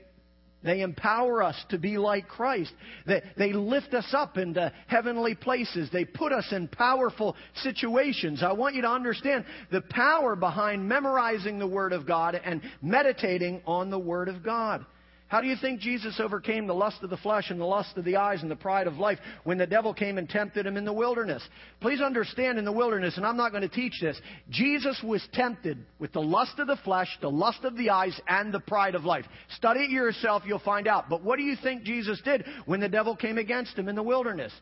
they 0.66 0.82
empower 0.82 1.42
us 1.42 1.56
to 1.70 1.78
be 1.78 1.98
like 1.98 2.28
Christ. 2.28 2.74
They, 3.06 3.22
they 3.38 3.54
lift 3.54 3.94
us 3.94 4.10
up 4.12 4.38
into 4.38 4.70
heavenly 4.88 5.34
places. 5.34 5.90
They 5.94 6.04
put 6.04 6.34
us 6.34 6.50
in 6.52 6.68
powerful 6.68 7.38
situations. 7.64 8.44
I 8.44 8.52
want 8.52 8.76
you 8.76 8.82
to 8.82 8.90
understand 8.90 9.46
the 9.72 9.82
power 9.82 10.36
behind 10.36 10.90
memorizing 10.90 11.58
the 11.58 11.68
Word 11.68 11.94
of 11.94 12.06
God 12.06 12.36
and 12.36 12.62
meditating 12.82 13.62
on 13.66 13.92
the 13.92 14.00
Word 14.00 14.28
of 14.28 14.44
God. 14.44 14.86
How 15.30 15.42
do 15.42 15.48
you 15.48 15.58
think 15.60 15.82
Jesus 15.82 16.22
overcame 16.22 16.68
the 16.68 16.74
lust 16.74 17.04
of 17.04 17.10
the 17.10 17.18
flesh 17.18 17.50
and 17.50 17.60
the 17.60 17.66
lust 17.66 17.98
of 17.98 18.06
the 18.06 18.16
eyes 18.16 18.42
and 18.42 18.50
the 18.50 18.56
pride 18.56 18.88
of 18.88 18.98
life 18.98 19.20
when 19.44 19.58
the 19.58 19.68
devil 19.68 19.94
came 19.94 20.18
and 20.18 20.30
tempted 20.30 20.66
him 20.66 20.78
in 20.78 20.86
the 20.86 20.94
wilderness? 20.94 21.44
Please 21.82 22.00
understand 22.00 22.58
in 22.58 22.64
the 22.64 22.72
wilderness, 22.72 23.18
and 23.18 23.26
I'm 23.26 23.36
not 23.36 23.52
going 23.52 23.64
to 23.64 23.68
teach 23.68 24.00
this, 24.02 24.20
Jesus 24.50 24.98
was 25.04 25.22
tempted 25.34 25.80
with 26.00 26.14
the 26.14 26.22
lust 26.22 26.60
of 26.60 26.68
the 26.68 26.78
flesh, 26.78 27.10
the 27.20 27.30
lust 27.30 27.66
of 27.66 27.76
the 27.76 27.90
eyes, 27.90 28.18
and 28.30 28.54
the 28.54 28.62
pride 28.62 28.96
of 28.96 29.04
life. 29.04 29.26
Study 29.58 29.82
it 29.82 29.90
yourself, 29.90 30.44
you'll 30.46 30.60
find 30.60 30.88
out. 30.88 31.10
But 31.10 31.24
what 31.24 31.38
do 31.38 31.44
you 31.44 31.58
think 31.62 31.84
Jesus 31.84 32.22
did 32.24 32.46
when 32.66 32.80
the 32.80 32.88
devil 32.88 33.14
came 33.14 33.38
against 33.38 33.78
him 33.78 33.90
in 33.90 33.96
the 33.96 34.04
wilderness? 34.04 34.54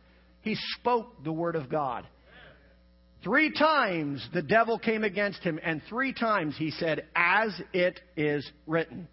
He 0.42 0.56
spoke 0.80 1.24
the 1.24 1.32
word 1.32 1.56
of 1.56 1.70
God. 1.70 2.08
Three 3.24 3.52
times 3.52 4.28
the 4.34 4.42
devil 4.42 4.80
came 4.80 5.04
against 5.04 5.44
him, 5.44 5.60
and 5.64 5.82
three 5.90 6.14
times 6.14 6.56
he 6.58 6.72
said, 6.72 7.06
As 7.16 7.50
it 7.72 8.00
is 8.18 8.50
written. 8.66 9.08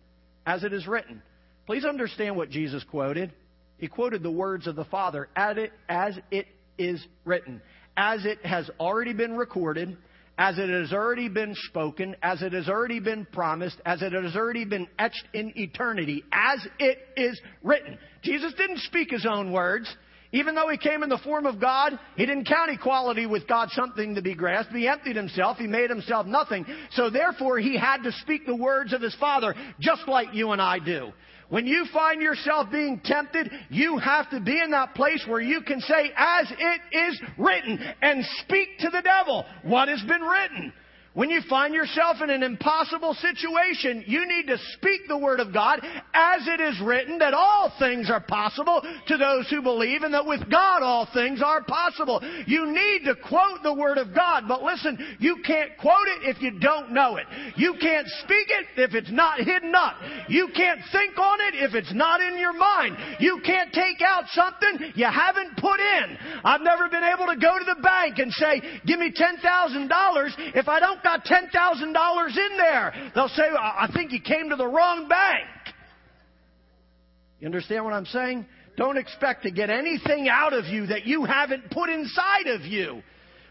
As 0.47 0.65
it 0.65 0.73
is 0.73 0.87
written. 0.87 1.23
Please 1.67 1.85
understand 1.85 2.37
what 2.37 2.51
Jesus 2.51 2.85
quoted. 2.85 3.33
He 3.79 3.89
quoted 3.89 4.23
the 4.23 4.31
words 4.31 4.67
of 4.67 4.77
the 4.77 4.85
Father 4.85 5.29
as 5.37 5.57
it, 5.57 5.73
as 5.89 6.19
it 6.31 6.47
is 6.79 7.05
written, 7.25 7.61
as 7.97 8.25
it 8.25 8.45
has 8.45 8.71
already 8.81 9.13
been 9.13 9.37
recorded, 9.37 9.97
as 10.39 10.59
it 10.59 10.69
has 10.69 10.93
already 10.93 11.29
been 11.29 11.55
spoken, 11.69 12.17
as 12.23 12.43
it 12.43 12.53
has 12.53 12.69
already 12.69 13.01
been 13.01 13.27
promised, 13.27 13.77
as 13.85 14.03
it 14.03 14.13
has 14.13 14.35
already 14.35 14.65
been 14.65 14.89
etched 14.99 15.25
in 15.35 15.53
eternity, 15.57 16.25
as 16.33 16.67
it 16.79 16.99
is 17.17 17.41
written. 17.63 17.99
Jesus 18.23 18.53
didn't 18.55 18.79
speak 18.81 19.11
his 19.11 19.27
own 19.29 19.53
words. 19.53 19.95
Even 20.35 20.55
though 20.55 20.69
he 20.69 20.79
came 20.79 21.03
in 21.03 21.11
the 21.11 21.19
form 21.19 21.45
of 21.45 21.61
God, 21.61 21.99
he 22.17 22.25
didn't 22.25 22.47
count 22.47 22.71
equality 22.71 23.27
with 23.27 23.47
God 23.47 23.69
something 23.73 24.15
to 24.15 24.23
be 24.23 24.35
grasped. 24.35 24.73
He 24.73 24.89
emptied 24.89 25.15
himself. 25.15 25.59
He 25.59 25.67
made 25.67 25.91
himself 25.91 26.27
nothing. 26.27 26.65
So 26.93 27.11
therefore, 27.11 27.59
he 27.59 27.77
had 27.77 27.99
to 28.05 28.13
speak 28.13 28.47
the 28.47 28.57
words 28.57 28.95
of 28.95 29.03
his 29.03 29.15
Father, 29.17 29.55
just 29.79 30.09
like 30.09 30.29
you 30.33 30.53
and 30.53 30.63
I 30.63 30.79
do. 30.79 31.13
When 31.53 31.67
you 31.67 31.85
find 31.93 32.23
yourself 32.23 32.71
being 32.73 32.99
tempted, 33.05 33.51
you 33.69 33.99
have 33.99 34.31
to 34.31 34.41
be 34.41 34.59
in 34.59 34.71
that 34.71 34.95
place 34.95 35.23
where 35.29 35.43
you 35.43 35.61
can 35.61 35.81
say, 35.81 36.11
as 36.17 36.51
it 36.51 36.81
is 36.97 37.21
written, 37.37 37.79
and 38.01 38.25
speak 38.41 38.79
to 38.79 38.89
the 38.89 39.03
devil 39.03 39.45
what 39.63 39.89
has 39.89 40.01
been 40.09 40.23
written. 40.23 40.73
When 41.15 41.29
you 41.29 41.43
find 41.47 41.75
yourself 41.75 42.23
in 42.23 42.31
an 42.31 42.43
impossible 42.43 43.13
situation, 43.15 44.05
you 44.07 44.27
need 44.27 44.47
to 44.47 44.57
speak 44.73 45.03
the 45.09 45.19
Word 45.19 45.41
of 45.41 45.53
God 45.53 45.81
as 46.15 46.49
it 46.49 46.59
is 46.59 46.81
written 46.81 47.19
that 47.19 47.35
all 47.35 47.71
things 47.79 48.11
are 48.11 48.21
possible 48.21 48.81
to 49.09 49.19
those 49.19 49.47
who 49.51 49.61
believe 49.61 50.05
and 50.05 50.15
that 50.15 50.25
with 50.25 50.51
God 50.51 50.83
all 50.83 51.07
things 51.13 51.43
are 51.45 51.63
possible. 51.65 52.23
You 52.47 52.65
need 52.73 53.05
to 53.05 53.15
quote 53.29 53.63
the 53.63 53.75
Word 53.75 53.99
of 53.99 54.15
God, 54.15 54.45
but 54.49 54.63
listen, 54.63 55.17
you 55.19 55.43
can't 55.45 55.77
quote 55.77 56.09
it 56.09 56.35
if 56.35 56.41
you 56.41 56.59
don't 56.59 56.93
know 56.93 57.17
it. 57.17 57.27
You 57.57 57.75
can't 57.79 58.09
speak 58.25 58.47
it 58.49 58.81
if 58.81 58.95
it's 58.95 59.13
not 59.13 59.39
hidden 59.39 59.75
up. 59.75 59.97
You 60.29 60.49
can't 60.57 60.81
think 60.93 61.19
on 61.19 61.41
it 61.43 61.57
if 61.57 61.75
it's 61.75 61.93
not 61.93 62.23
in 62.23 62.39
your 62.39 62.55
mind. 62.55 62.97
You 63.21 63.43
can't 63.45 63.71
take 63.71 64.01
out 64.01 64.25
something 64.31 64.93
you 64.95 65.05
haven't 65.05 65.59
put 65.59 65.79
in. 65.79 66.17
I've 66.43 66.63
never 66.63 66.89
been 66.89 67.05
able 67.05 67.27
to 67.27 67.37
go 67.37 67.59
to 67.59 67.65
the 67.67 67.83
bank 67.83 68.19
and 68.19 68.33
say, 68.33 68.63
give 68.87 68.99
me 68.99 69.13
$10,000 69.13 70.55
if 70.55 70.69
I 70.69 70.81
don't 70.81 71.02
got 71.03 71.25
$10,000 71.25 72.37
in 72.37 72.57
there. 72.57 73.11
They'll 73.15 73.29
say, 73.29 73.43
I 73.43 73.89
think 73.95 74.13
you 74.13 74.21
came 74.21 74.51
to 74.51 74.57
the 74.57 74.67
wrong 74.67 75.09
bank. 75.09 75.49
You 77.41 77.47
understand 77.47 77.85
what 77.85 77.93
I'm 77.93 78.07
saying? 78.07 78.47
Don't 78.77 78.97
expect 78.97 79.43
to 79.43 79.51
get 79.51 79.69
anything 79.69 80.29
out 80.29 80.53
of 80.53 80.67
you 80.67 80.87
that 80.87 81.07
you 81.07 81.25
haven't 81.25 81.71
put 81.71 81.91
inside 81.91 82.47
of 82.47 82.63
you. 82.63 83.03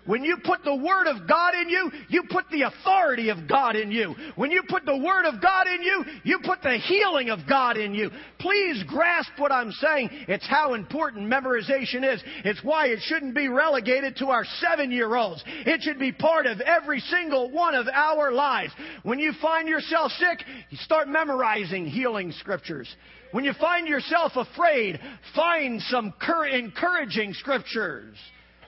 When 0.05 0.23
you 0.23 0.37
put 0.43 0.63
the 0.63 0.75
Word 0.75 1.07
of 1.07 1.27
God 1.27 1.53
in 1.61 1.69
you, 1.69 1.91
you 2.09 2.23
put 2.29 2.45
the 2.49 2.63
authority 2.63 3.29
of 3.29 3.47
God 3.47 3.75
in 3.75 3.91
you. 3.91 4.15
When 4.35 4.49
you 4.49 4.63
put 4.67 4.83
the 4.85 4.97
Word 4.97 5.25
of 5.25 5.41
God 5.41 5.67
in 5.67 5.83
you, 5.83 6.03
you 6.23 6.39
put 6.43 6.63
the 6.63 6.77
healing 6.77 7.29
of 7.29 7.39
God 7.47 7.77
in 7.77 7.93
you. 7.93 8.09
Please 8.39 8.83
grasp 8.87 9.31
what 9.37 9.51
I'm 9.51 9.71
saying. 9.71 10.09
It's 10.27 10.47
how 10.47 10.73
important 10.73 11.31
memorization 11.31 12.13
is. 12.13 12.23
It's 12.43 12.63
why 12.63 12.87
it 12.87 12.99
shouldn't 13.03 13.35
be 13.35 13.47
relegated 13.47 14.15
to 14.17 14.27
our 14.27 14.45
seven 14.59 14.91
year 14.91 15.15
olds. 15.15 15.43
It 15.65 15.81
should 15.83 15.99
be 15.99 16.11
part 16.11 16.47
of 16.47 16.61
every 16.61 16.99
single 16.99 17.51
one 17.51 17.75
of 17.75 17.87
our 17.87 18.31
lives. 18.31 18.73
When 19.03 19.19
you 19.19 19.33
find 19.39 19.67
yourself 19.67 20.11
sick, 20.13 20.43
you 20.71 20.77
start 20.77 21.09
memorizing 21.09 21.85
healing 21.85 22.31
scriptures. 22.31 22.93
When 23.31 23.45
you 23.45 23.53
find 23.59 23.87
yourself 23.87 24.33
afraid, 24.35 24.99
find 25.35 25.81
some 25.83 26.13
encouraging 26.51 27.33
scriptures. 27.33 28.17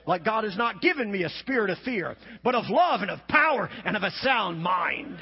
Like 0.06 0.24
God 0.24 0.44
has 0.44 0.56
not 0.56 0.82
given 0.82 1.10
me 1.10 1.24
a 1.24 1.30
spirit 1.40 1.70
of 1.70 1.78
fear, 1.78 2.16
but 2.42 2.54
of 2.54 2.64
love 2.68 3.00
and 3.00 3.10
of 3.10 3.26
power 3.28 3.70
and 3.84 3.96
of 3.96 4.02
a 4.02 4.10
sound 4.22 4.62
mind. 4.62 5.18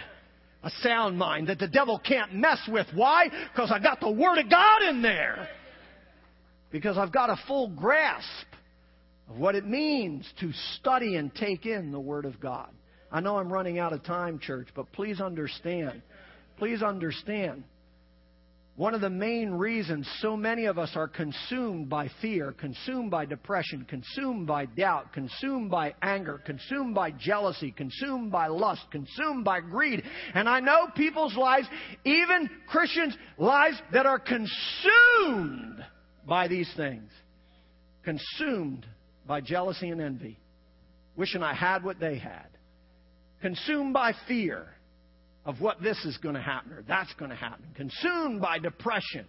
A 0.64 0.70
sound 0.83 1.18
mind 1.18 1.49
that 1.49 1.59
the 1.59 1.68
devil 1.68 1.99
can't 1.99 2.35
mess 2.35 2.61
with. 2.68 2.87
Why? 2.95 3.28
Because 3.53 3.70
I 3.72 3.80
got 3.80 4.01
the 4.01 4.11
Word 4.11 4.39
of 4.39 4.49
God 4.49 4.83
in 4.89 5.03
there. 5.03 5.49
Because 6.70 6.97
I've 6.97 7.12
got 7.12 7.30
a 7.30 7.37
full 7.47 7.68
grasp 7.68 8.47
of 9.28 9.37
what 9.39 9.55
it 9.55 9.66
means 9.66 10.28
to 10.41 10.53
study 10.78 11.16
and 11.16 11.35
take 11.35 11.66
in 11.66 11.91
the 11.91 12.01
Word 12.01 12.24
of 12.24 12.41
God. 12.41 12.70
I 13.11 13.20
know 13.20 13.39
I'm 13.39 13.53
running 13.53 13.78
out 13.78 13.93
of 13.93 14.03
time, 14.05 14.39
church, 14.39 14.68
but 14.74 14.91
please 14.93 15.20
understand. 15.20 16.01
Please 16.59 16.83
understand. 16.83 17.64
One 18.77 18.95
of 18.95 19.03
the 19.03 19.11
main 19.11 19.51
reasons 19.51 20.09
so 20.20 20.35
many 20.35 20.64
of 20.64 20.79
us 20.79 20.93
are 20.97 21.07
consumed 21.07 21.91
by 21.91 22.09
fear, 22.23 22.53
consumed 22.53 23.11
by 23.11 23.27
depression, 23.27 23.85
consumed 23.85 24.47
by 24.47 24.64
doubt, 24.64 25.12
consumed 25.12 25.70
by 25.70 25.95
anger, 26.01 26.41
consumed 26.47 26.95
by 26.95 27.11
jealousy, 27.11 27.70
consumed 27.70 28.33
by 28.33 28.47
lust, 28.47 28.81
consumed 28.91 29.45
by 29.45 29.61
greed. 29.61 30.03
And 30.35 30.49
I 30.49 30.61
know 30.61 30.89
people's 30.97 31.37
lives, 31.37 31.68
even 32.05 32.49
Christians' 32.66 33.16
lives 33.37 33.77
that 33.93 34.07
are 34.07 34.18
consumed 34.18 35.85
by 36.27 36.49
these 36.49 36.73
things. 36.75 37.11
Consumed 38.05 38.87
by 39.27 39.43
jealousy 39.43 39.91
and 39.91 40.01
envy. 40.01 40.39
Wishing 41.14 41.43
I 41.43 41.53
had 41.53 41.85
what 41.85 42.01
they 42.01 42.16
had. 42.16 42.49
Consumed 43.43 43.93
by 43.93 44.14
fear 44.27 44.66
of 45.45 45.61
what 45.61 45.82
this 45.82 45.99
is 46.05 46.16
going 46.18 46.34
to 46.34 46.40
happen 46.40 46.72
or 46.72 46.82
that's 46.86 47.12
going 47.14 47.30
to 47.30 47.36
happen. 47.36 47.64
Consumed 47.74 48.40
by 48.40 48.59
depression. 48.59 49.26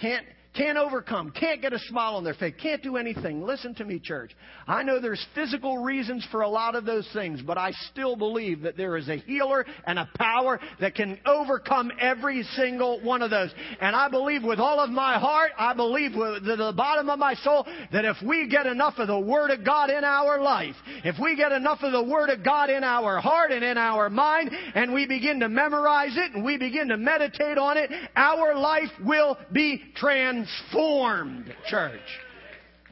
Can't, 0.00 0.26
can't 0.54 0.76
overcome, 0.76 1.30
can't 1.30 1.62
get 1.62 1.72
a 1.72 1.78
smile 1.78 2.16
on 2.16 2.24
their 2.24 2.34
face, 2.34 2.54
can't 2.60 2.82
do 2.82 2.96
anything. 2.98 3.42
Listen 3.42 3.74
to 3.76 3.84
me, 3.86 3.98
church. 3.98 4.32
I 4.66 4.82
know 4.82 5.00
there's 5.00 5.24
physical 5.34 5.78
reasons 5.78 6.26
for 6.30 6.42
a 6.42 6.48
lot 6.48 6.74
of 6.74 6.84
those 6.84 7.08
things, 7.14 7.40
but 7.40 7.56
I 7.56 7.72
still 7.90 8.16
believe 8.16 8.60
that 8.62 8.76
there 8.76 8.98
is 8.98 9.08
a 9.08 9.16
healer 9.16 9.64
and 9.86 9.98
a 9.98 10.10
power 10.18 10.60
that 10.80 10.94
can 10.94 11.18
overcome 11.24 11.90
every 11.98 12.42
single 12.54 13.00
one 13.00 13.22
of 13.22 13.30
those. 13.30 13.50
And 13.80 13.96
I 13.96 14.10
believe 14.10 14.44
with 14.44 14.58
all 14.58 14.80
of 14.80 14.90
my 14.90 15.18
heart, 15.18 15.52
I 15.58 15.72
believe 15.72 16.14
with 16.14 16.44
the 16.44 16.74
bottom 16.76 17.08
of 17.08 17.18
my 17.18 17.34
soul, 17.36 17.66
that 17.90 18.04
if 18.04 18.16
we 18.22 18.46
get 18.48 18.66
enough 18.66 18.94
of 18.98 19.06
the 19.06 19.18
Word 19.18 19.50
of 19.50 19.64
God 19.64 19.88
in 19.88 20.04
our 20.04 20.38
life, 20.42 20.76
if 21.02 21.16
we 21.18 21.34
get 21.34 21.52
enough 21.52 21.78
of 21.82 21.92
the 21.92 22.04
Word 22.04 22.28
of 22.28 22.44
God 22.44 22.68
in 22.68 22.84
our 22.84 23.20
heart 23.20 23.52
and 23.52 23.64
in 23.64 23.78
our 23.78 24.10
mind, 24.10 24.50
and 24.74 24.92
we 24.92 25.06
begin 25.06 25.40
to 25.40 25.48
memorize 25.48 26.14
it 26.14 26.34
and 26.34 26.44
we 26.44 26.58
begin 26.58 26.88
to 26.88 26.98
meditate 26.98 27.56
on 27.56 27.78
it, 27.78 27.90
our 28.16 28.54
life 28.54 28.90
will 29.02 29.38
be 29.50 29.80
transformed 29.96 30.41
transformed, 30.42 31.54
church. 31.68 32.00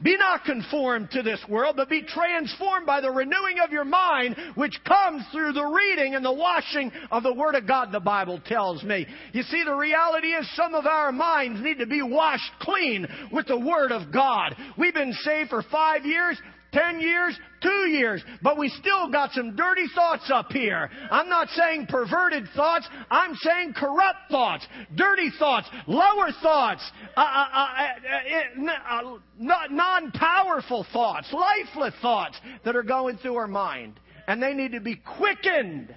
Be 0.03 0.17
not 0.17 0.45
conformed 0.45 1.11
to 1.11 1.21
this 1.21 1.39
world, 1.47 1.75
but 1.77 1.87
be 1.87 2.01
transformed 2.01 2.87
by 2.87 3.01
the 3.01 3.11
renewing 3.11 3.57
of 3.63 3.71
your 3.71 3.85
mind, 3.85 4.35
which 4.55 4.75
comes 4.83 5.23
through 5.31 5.53
the 5.53 5.63
reading 5.63 6.15
and 6.15 6.25
the 6.25 6.33
washing 6.33 6.91
of 7.11 7.21
the 7.21 7.33
Word 7.33 7.53
of 7.53 7.67
God, 7.67 7.91
the 7.91 7.99
Bible 7.99 8.41
tells 8.47 8.81
me. 8.83 9.05
You 9.31 9.43
see, 9.43 9.63
the 9.63 9.75
reality 9.75 10.29
is 10.29 10.49
some 10.55 10.73
of 10.73 10.87
our 10.87 11.11
minds 11.11 11.61
need 11.61 11.77
to 11.77 11.85
be 11.85 12.01
washed 12.01 12.51
clean 12.61 13.07
with 13.31 13.45
the 13.45 13.59
Word 13.59 13.91
of 13.91 14.11
God. 14.11 14.55
We've 14.75 14.93
been 14.93 15.13
saved 15.21 15.51
for 15.51 15.63
five 15.71 16.03
years. 16.03 16.41
10 16.73 16.99
years, 17.01 17.37
2 17.61 17.69
years, 17.89 18.23
but 18.41 18.57
we 18.57 18.69
still 18.69 19.09
got 19.11 19.31
some 19.33 19.55
dirty 19.55 19.85
thoughts 19.93 20.31
up 20.33 20.51
here. 20.51 20.89
I'm 21.11 21.27
not 21.27 21.49
saying 21.49 21.87
perverted 21.87 22.47
thoughts, 22.55 22.87
I'm 23.09 23.35
saying 23.35 23.73
corrupt 23.73 24.29
thoughts, 24.29 24.65
dirty 24.95 25.31
thoughts, 25.37 25.67
lower 25.87 26.31
thoughts, 26.41 26.89
uh, 27.17 27.19
uh, 27.19 27.67
uh, 27.77 28.71
uh 28.89 29.17
non 29.39 30.11
powerful 30.11 30.85
thoughts, 30.93 31.33
lifeless 31.33 31.93
thoughts 32.01 32.37
that 32.63 32.75
are 32.75 32.83
going 32.83 33.17
through 33.17 33.35
our 33.35 33.47
mind. 33.47 33.99
And 34.27 34.41
they 34.41 34.53
need 34.53 34.71
to 34.73 34.79
be 34.79 34.95
quickened 35.17 35.93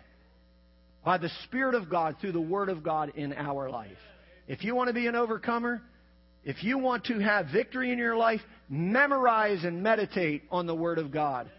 by 1.04 1.18
the 1.18 1.28
Spirit 1.44 1.74
of 1.74 1.88
God 1.88 2.16
through 2.20 2.32
the 2.32 2.40
Word 2.40 2.68
of 2.68 2.82
God 2.82 3.12
in 3.14 3.32
our 3.34 3.70
life. 3.70 3.98
If 4.48 4.64
you 4.64 4.74
want 4.74 4.88
to 4.88 4.94
be 4.94 5.06
an 5.06 5.14
overcomer, 5.14 5.82
if 6.44 6.62
you 6.62 6.78
want 6.78 7.04
to 7.04 7.18
have 7.18 7.46
victory 7.52 7.90
in 7.92 7.98
your 7.98 8.16
life, 8.16 8.40
memorize 8.68 9.64
and 9.64 9.82
meditate 9.82 10.42
on 10.50 10.66
the 10.66 10.74
Word 10.74 10.98
of 10.98 11.10
God. 11.10 11.50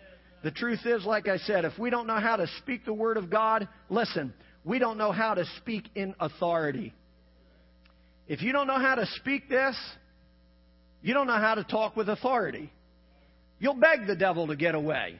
The 0.43 0.51
truth 0.51 0.81
is, 0.85 1.05
like 1.05 1.27
I 1.27 1.37
said, 1.37 1.65
if 1.65 1.77
we 1.79 1.89
don't 1.89 2.05
know 2.05 2.19
how 2.19 2.35
to 2.35 2.47
speak 2.59 2.85
the 2.85 2.93
Word 2.93 3.17
of 3.17 3.29
God, 3.29 3.67
listen, 3.89 4.33
we 4.63 4.77
don't 4.77 4.97
know 4.97 5.11
how 5.11 5.33
to 5.33 5.45
speak 5.57 5.89
in 5.95 6.13
authority. 6.19 6.93
If 8.27 8.41
you 8.41 8.51
don't 8.51 8.67
know 8.67 8.79
how 8.79 8.95
to 8.95 9.07
speak 9.17 9.49
this, 9.49 9.75
you 11.01 11.13
don't 11.13 11.27
know 11.27 11.37
how 11.37 11.55
to 11.55 11.63
talk 11.63 11.95
with 11.95 12.09
authority. 12.09 12.71
You'll 13.59 13.75
beg 13.75 14.07
the 14.07 14.15
devil 14.15 14.47
to 14.47 14.55
get 14.55 14.75
away. 14.75 15.19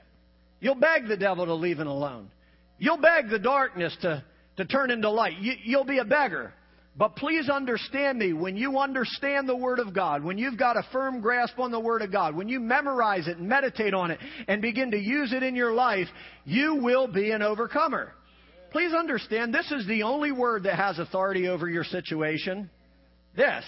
You'll 0.60 0.76
beg 0.76 1.08
the 1.08 1.18
devil 1.18 1.46
to 1.46 1.54
leave 1.54 1.80
it 1.80 1.88
alone. 1.88 2.30
You'll 2.78 2.98
beg 3.02 3.30
the 3.30 3.40
darkness 3.40 3.96
to, 4.02 4.24
to 4.58 4.66
turn 4.66 4.92
into 4.92 5.10
light. 5.10 5.40
You, 5.40 5.54
you'll 5.64 5.86
be 5.86 6.00
a 6.00 6.06
beggar. 6.06 6.54
But 6.98 7.18
please 7.18 7.50
understand 7.50 8.18
me, 8.18 8.32
when 8.32 8.56
you 8.56 8.80
understand 8.80 9.50
the 9.50 9.56
Word 9.56 9.80
of 9.80 9.94
God, 9.94 10.24
when 10.24 10.38
you've 10.38 10.58
got 10.58 10.78
a 10.78 10.88
firm 10.94 11.20
grasp 11.20 11.60
on 11.60 11.72
the 11.72 11.80
Word 11.80 12.02
of 12.02 12.12
God, 12.12 12.36
when 12.36 12.48
you 12.48 12.62
memorize 12.62 13.28
it 13.28 13.38
and 13.38 13.50
meditate 13.50 13.94
on 13.94 14.12
it 14.12 14.20
and 14.48 14.62
begin 14.62 14.92
to 14.92 14.98
use 14.98 15.34
it 15.34 15.44
in 15.44 15.56
your 15.56 15.74
life, 15.74 16.08
you 16.46 16.76
will 16.76 17.08
be 17.08 17.32
an 17.32 17.42
overcomer. 17.42 18.14
Please 18.72 18.94
understand, 18.94 19.54
this 19.54 19.70
is 19.72 19.86
the 19.88 20.04
only 20.04 20.32
word 20.32 20.64
that 20.64 20.76
has 20.76 20.98
authority 20.98 21.48
over 21.48 21.70
your 21.70 21.84
situation. 21.84 22.70
This 23.36 23.66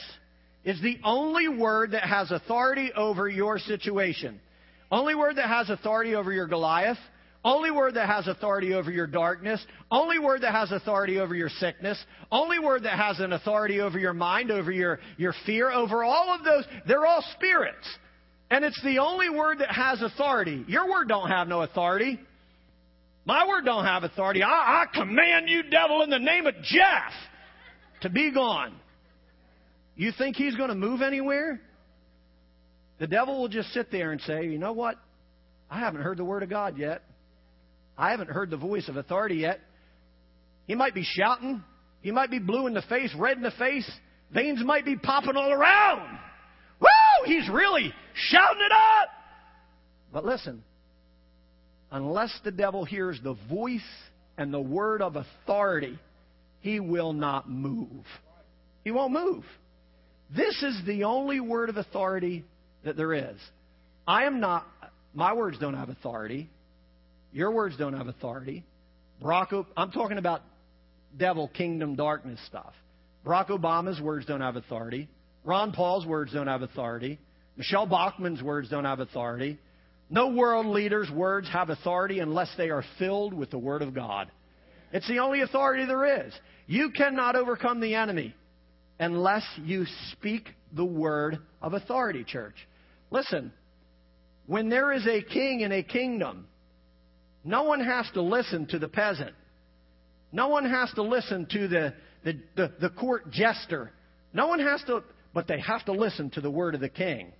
is 0.63 0.81
the 0.81 0.97
only 1.03 1.49
word 1.49 1.91
that 1.91 2.03
has 2.03 2.31
authority 2.31 2.91
over 2.95 3.27
your 3.27 3.59
situation. 3.59 4.39
Only 4.89 5.15
word 5.15 5.35
that 5.35 5.47
has 5.47 5.69
authority 5.69 6.15
over 6.15 6.31
your 6.31 6.47
Goliath 6.47 6.97
only 7.47 7.71
word 7.71 7.93
that 7.93 8.09
has 8.09 8.27
authority 8.27 8.73
over 8.73 8.91
your 8.91 9.07
darkness. 9.07 9.65
Only 9.89 10.19
word 10.19 10.41
that 10.41 10.51
has 10.51 10.69
authority 10.73 11.17
over 11.17 11.33
your 11.33 11.47
sickness. 11.47 11.97
Only 12.29 12.59
word 12.59 12.83
that 12.83 12.99
has 12.99 13.21
an 13.21 13.31
authority 13.31 13.79
over 13.79 13.97
your 13.97 14.13
mind, 14.13 14.51
over 14.51 14.69
your, 14.69 14.99
your 15.15 15.33
fear, 15.45 15.71
over 15.71 16.03
all 16.03 16.35
of 16.35 16.43
those. 16.43 16.65
They're 16.89 17.05
all 17.05 17.23
spirits. 17.35 17.87
And 18.51 18.65
it's 18.65 18.81
the 18.83 18.99
only 18.99 19.29
word 19.29 19.59
that 19.59 19.71
has 19.71 20.01
authority. 20.01 20.65
Your 20.67 20.89
word 20.89 21.07
don't 21.07 21.29
have 21.29 21.47
no 21.47 21.61
authority. 21.61 22.19
My 23.23 23.47
word 23.47 23.63
don't 23.63 23.85
have 23.85 24.03
authority. 24.03 24.43
I, 24.43 24.49
I 24.83 24.85
command 24.93 25.47
you, 25.47 25.63
devil, 25.63 26.01
in 26.01 26.09
the 26.09 26.19
name 26.19 26.47
of 26.47 26.55
Jeff, 26.63 27.13
to 28.01 28.09
be 28.09 28.29
gone. 28.33 28.75
You 29.95 30.11
think 30.17 30.35
he's 30.35 30.55
going 30.55 30.69
to 30.69 30.75
move 30.75 31.01
anywhere? 31.01 31.61
The 32.99 33.07
devil 33.07 33.39
will 33.39 33.47
just 33.47 33.69
sit 33.69 33.89
there 33.89 34.11
and 34.11 34.19
say, 34.19 34.47
you 34.47 34.57
know 34.57 34.73
what? 34.73 34.97
I 35.71 35.79
haven't 35.79 36.01
heard 36.01 36.17
the 36.17 36.25
word 36.25 36.43
of 36.43 36.49
God 36.49 36.77
yet. 36.77 37.03
I 37.97 38.11
haven't 38.11 38.29
heard 38.29 38.49
the 38.49 38.57
voice 38.57 38.87
of 38.89 38.97
authority 38.97 39.35
yet. 39.35 39.59
He 40.65 40.75
might 40.75 40.93
be 40.93 41.03
shouting. 41.03 41.63
He 42.01 42.11
might 42.11 42.29
be 42.29 42.39
blue 42.39 42.67
in 42.67 42.73
the 42.73 42.83
face, 42.83 43.13
red 43.17 43.37
in 43.37 43.43
the 43.43 43.51
face. 43.51 43.89
Veins 44.31 44.63
might 44.63 44.85
be 44.85 44.95
popping 44.95 45.35
all 45.35 45.51
around. 45.51 46.19
Woo! 46.79 47.25
He's 47.25 47.49
really 47.49 47.93
shouting 48.13 48.61
it 48.61 48.71
up. 48.71 49.09
But 50.13 50.25
listen, 50.25 50.63
unless 51.91 52.37
the 52.43 52.51
devil 52.51 52.85
hears 52.85 53.19
the 53.23 53.35
voice 53.49 53.81
and 54.37 54.53
the 54.53 54.61
word 54.61 55.01
of 55.01 55.15
authority, 55.15 55.97
he 56.59 56.79
will 56.79 57.13
not 57.13 57.49
move. 57.49 58.05
He 58.83 58.91
won't 58.91 59.13
move. 59.13 59.43
This 60.35 60.61
is 60.61 60.81
the 60.85 61.05
only 61.05 61.39
word 61.39 61.69
of 61.69 61.77
authority 61.77 62.45
that 62.83 62.97
there 62.97 63.13
is. 63.13 63.37
I 64.05 64.25
am 64.25 64.39
not, 64.39 64.65
my 65.13 65.33
words 65.33 65.57
don't 65.59 65.73
have 65.73 65.89
authority. 65.89 66.49
Your 67.37 67.51
words 67.51 67.77
don't 67.77 67.93
have 67.93 68.07
authority. 68.07 68.63
Barack, 69.21 69.63
I'm 69.77 69.91
talking 69.91 70.17
about 70.17 70.41
devil, 71.15 71.47
kingdom, 71.47 71.95
darkness 71.95 72.39
stuff. 72.47 72.73
Barack 73.23 73.49
Obama's 73.49 74.01
words 74.01 74.25
don't 74.25 74.41
have 74.41 74.55
authority. 74.55 75.07
Ron 75.43 75.71
Paul's 75.71 76.03
words 76.03 76.33
don't 76.33 76.47
have 76.47 76.63
authority. 76.63 77.19
Michele 77.55 77.85
Bachmann's 77.85 78.41
words 78.41 78.69
don't 78.69 78.85
have 78.85 79.01
authority. 79.01 79.59
No 80.09 80.29
world 80.29 80.65
leader's 80.65 81.11
words 81.11 81.47
have 81.49 81.69
authority 81.69 82.21
unless 82.21 82.49
they 82.57 82.71
are 82.71 82.83
filled 82.97 83.35
with 83.35 83.51
the 83.51 83.59
Word 83.59 83.83
of 83.83 83.93
God. 83.93 84.31
It's 84.91 85.07
the 85.07 85.19
only 85.19 85.41
authority 85.41 85.85
there 85.85 86.25
is. 86.25 86.33
You 86.65 86.89
cannot 86.89 87.35
overcome 87.35 87.81
the 87.81 87.93
enemy 87.93 88.33
unless 88.99 89.43
you 89.63 89.85
speak 90.11 90.49
the 90.75 90.85
word 90.85 91.37
of 91.61 91.75
authority, 91.75 92.23
church. 92.23 92.55
Listen, 93.11 93.53
when 94.47 94.69
there 94.69 94.91
is 94.91 95.05
a 95.05 95.21
king 95.21 95.59
in 95.59 95.71
a 95.71 95.83
kingdom, 95.83 96.47
no 97.47 97.63
one 97.63 97.79
has 97.79 98.05
to 98.13 98.21
listen 98.21 98.67
to 98.67 98.77
the 98.77 98.89
peasant. 98.89 99.31
No 100.33 100.49
one 100.49 100.69
has 100.69 100.91
to 100.95 101.01
listen 101.01 101.47
to 101.51 101.67
the, 101.69 101.93
the, 102.25 102.33
the, 102.57 102.73
the 102.81 102.89
court 102.89 103.31
jester. 103.31 103.93
No 104.33 104.47
one 104.47 104.59
has 104.59 104.83
to, 104.87 105.01
but 105.33 105.47
they 105.47 105.61
have 105.61 105.85
to 105.85 105.93
listen 105.93 106.29
to 106.31 106.41
the 106.41 106.51
word 106.51 106.75
of 106.75 106.81
the 106.81 106.89
king. 106.89 107.31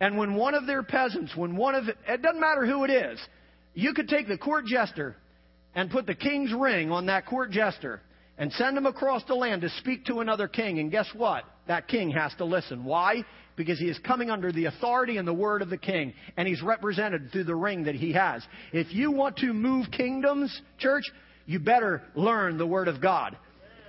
And 0.00 0.18
when 0.18 0.34
one 0.34 0.54
of 0.54 0.66
their 0.66 0.82
peasants, 0.82 1.36
when 1.36 1.56
one 1.56 1.76
of, 1.76 1.84
it 1.86 2.20
doesn't 2.20 2.40
matter 2.40 2.66
who 2.66 2.82
it 2.82 2.90
is, 2.90 3.20
you 3.74 3.94
could 3.94 4.08
take 4.08 4.26
the 4.26 4.36
court 4.36 4.66
jester 4.66 5.14
and 5.72 5.88
put 5.88 6.06
the 6.06 6.16
king's 6.16 6.52
ring 6.52 6.90
on 6.90 7.06
that 7.06 7.24
court 7.24 7.52
jester 7.52 8.02
and 8.38 8.52
send 8.54 8.76
him 8.76 8.86
across 8.86 9.22
the 9.28 9.34
land 9.34 9.62
to 9.62 9.70
speak 9.78 10.04
to 10.06 10.18
another 10.18 10.48
king. 10.48 10.80
And 10.80 10.90
guess 10.90 11.08
what? 11.14 11.44
That 11.68 11.86
king 11.86 12.10
has 12.10 12.34
to 12.38 12.44
listen. 12.44 12.84
Why? 12.84 13.24
because 13.58 13.78
he 13.78 13.88
is 13.88 13.98
coming 13.98 14.30
under 14.30 14.52
the 14.52 14.66
authority 14.66 15.16
and 15.16 15.26
the 15.26 15.34
word 15.34 15.60
of 15.62 15.68
the 15.68 15.76
king, 15.76 16.14
and 16.36 16.46
he's 16.46 16.62
represented 16.62 17.30
through 17.32 17.42
the 17.42 17.54
ring 17.56 17.84
that 17.84 17.96
he 17.96 18.12
has. 18.12 18.46
If 18.72 18.94
you 18.94 19.10
want 19.10 19.36
to 19.38 19.52
move 19.52 19.90
kingdoms, 19.90 20.62
church, 20.78 21.02
you 21.44 21.58
better 21.58 22.02
learn 22.14 22.56
the 22.56 22.66
word 22.66 22.86
of 22.86 23.02
God. 23.02 23.36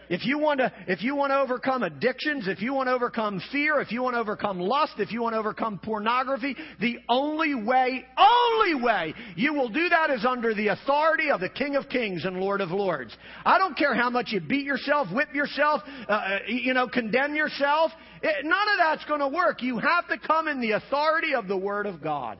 If 0.10 0.26
you 0.26 0.40
want 0.40 0.60
to, 0.60 0.74
if 0.88 1.04
you 1.04 1.16
want 1.16 1.32
to 1.32 1.40
overcome 1.40 1.84
addictions, 1.84 2.48
if 2.48 2.62
you 2.62 2.74
want 2.74 2.88
to 2.88 2.94
overcome 2.94 3.42
fear, 3.52 3.80
if 3.80 3.92
you 3.92 4.02
want 4.02 4.16
to 4.16 4.20
overcome 4.20 4.60
lust, 4.60 4.94
if 4.98 5.12
you 5.12 5.22
want 5.22 5.34
to 5.34 5.40
overcome 5.40 5.80
pornography, 5.80 6.56
the 6.82 6.98
only 7.08 7.54
way, 7.54 8.06
only 8.18 8.76
way 8.76 9.14
you 9.36 9.54
will 9.54 9.70
do 9.70 9.88
that 9.90 10.10
is 10.10 10.26
under 10.26 10.56
the 10.56 10.70
authority 10.70 11.30
of 11.30 11.40
the 11.40 11.50
King 11.50 11.76
of 11.76 11.88
Kings 11.90 12.26
and 12.26 12.38
Lord 12.38 12.60
of 12.60 12.72
Lords. 12.72 13.16
I 13.46 13.60
don't 13.60 13.78
care 13.78 13.94
how 13.94 14.10
much 14.10 14.32
you 14.32 14.42
beat 14.42 14.66
yourself, 14.66 15.08
whip 15.14 15.34
yourself, 15.34 15.82
uh, 16.08 16.12
uh 16.12 16.40
you 16.48 16.74
know, 16.74 16.88
condemn 16.88 17.36
yourself. 17.36 17.92
It, 18.24 18.46
none 18.46 18.68
of 18.70 18.78
that's 18.80 19.06
going 19.06 19.20
to 19.20 19.28
work. 19.28 19.62
You 19.62 19.78
have 19.78 20.08
to 20.08 20.18
come 20.18 20.48
in 20.48 20.60
the 20.60 20.72
authority 20.72 21.36
of 21.36 21.48
the 21.48 21.58
Word 21.58 21.86
of 21.86 22.02
God. 22.02 22.40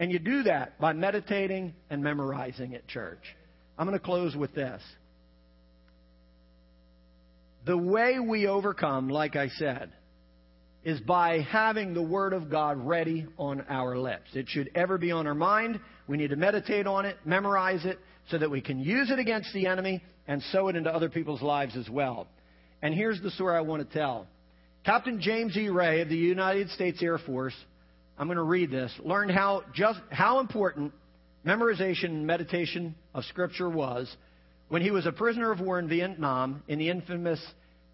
And 0.00 0.10
you 0.10 0.18
do 0.18 0.44
that 0.44 0.78
by 0.80 0.92
meditating 0.92 1.74
and 1.90 2.02
memorizing 2.02 2.72
it, 2.72 2.86
church. 2.88 3.22
I'm 3.78 3.86
going 3.86 3.98
to 3.98 4.04
close 4.04 4.34
with 4.34 4.54
this. 4.54 4.82
The 7.66 7.76
way 7.76 8.20
we 8.20 8.46
overcome, 8.46 9.08
like 9.08 9.34
I 9.34 9.48
said, 9.48 9.90
is 10.84 11.00
by 11.00 11.40
having 11.40 11.94
the 11.94 12.02
Word 12.02 12.32
of 12.32 12.48
God 12.48 12.86
ready 12.86 13.26
on 13.38 13.64
our 13.68 13.98
lips. 13.98 14.30
It 14.34 14.48
should 14.48 14.70
ever 14.76 14.98
be 14.98 15.10
on 15.10 15.26
our 15.26 15.34
mind. 15.34 15.80
We 16.06 16.16
need 16.16 16.30
to 16.30 16.36
meditate 16.36 16.86
on 16.86 17.06
it, 17.06 17.16
memorize 17.24 17.84
it, 17.84 17.98
so 18.30 18.38
that 18.38 18.48
we 18.52 18.60
can 18.60 18.78
use 18.78 19.10
it 19.10 19.18
against 19.18 19.52
the 19.52 19.66
enemy 19.66 20.00
and 20.28 20.40
sow 20.52 20.68
it 20.68 20.76
into 20.76 20.94
other 20.94 21.08
people's 21.08 21.42
lives 21.42 21.76
as 21.76 21.90
well. 21.90 22.28
And 22.82 22.94
here's 22.94 23.20
the 23.20 23.32
story 23.32 23.56
I 23.56 23.62
want 23.62 23.88
to 23.88 23.98
tell. 23.98 24.28
Captain 24.84 25.20
James 25.20 25.56
E. 25.56 25.68
Ray 25.68 26.02
of 26.02 26.08
the 26.08 26.16
United 26.16 26.70
States 26.70 27.02
Air 27.02 27.18
Force, 27.18 27.54
I'm 28.16 28.28
going 28.28 28.36
to 28.36 28.44
read 28.44 28.70
this, 28.70 28.92
learned 29.02 29.32
how, 29.32 29.64
just, 29.74 29.98
how 30.10 30.38
important 30.38 30.92
memorization 31.44 32.04
and 32.04 32.26
meditation 32.28 32.94
of 33.12 33.24
Scripture 33.24 33.68
was 33.68 34.08
when 34.68 34.82
he 34.82 34.90
was 34.90 35.06
a 35.06 35.12
prisoner 35.12 35.50
of 35.52 35.60
war 35.60 35.78
in 35.78 35.88
Vietnam 35.88 36.62
in 36.68 36.78
the 36.78 36.90
infamous 36.90 37.44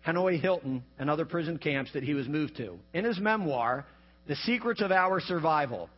Hanoi 0.06 0.40
Hilton 0.40 0.82
and 0.98 1.08
other 1.08 1.24
prison 1.24 1.58
camps 1.58 1.92
that 1.92 2.02
he 2.02 2.14
was 2.14 2.26
moved 2.28 2.56
to. 2.56 2.78
In 2.92 3.04
his 3.04 3.18
memoir, 3.18 3.86
The 4.26 4.36
Secrets 4.36 4.80
of 4.82 4.90
Our 4.90 5.20
Survival, 5.20 5.88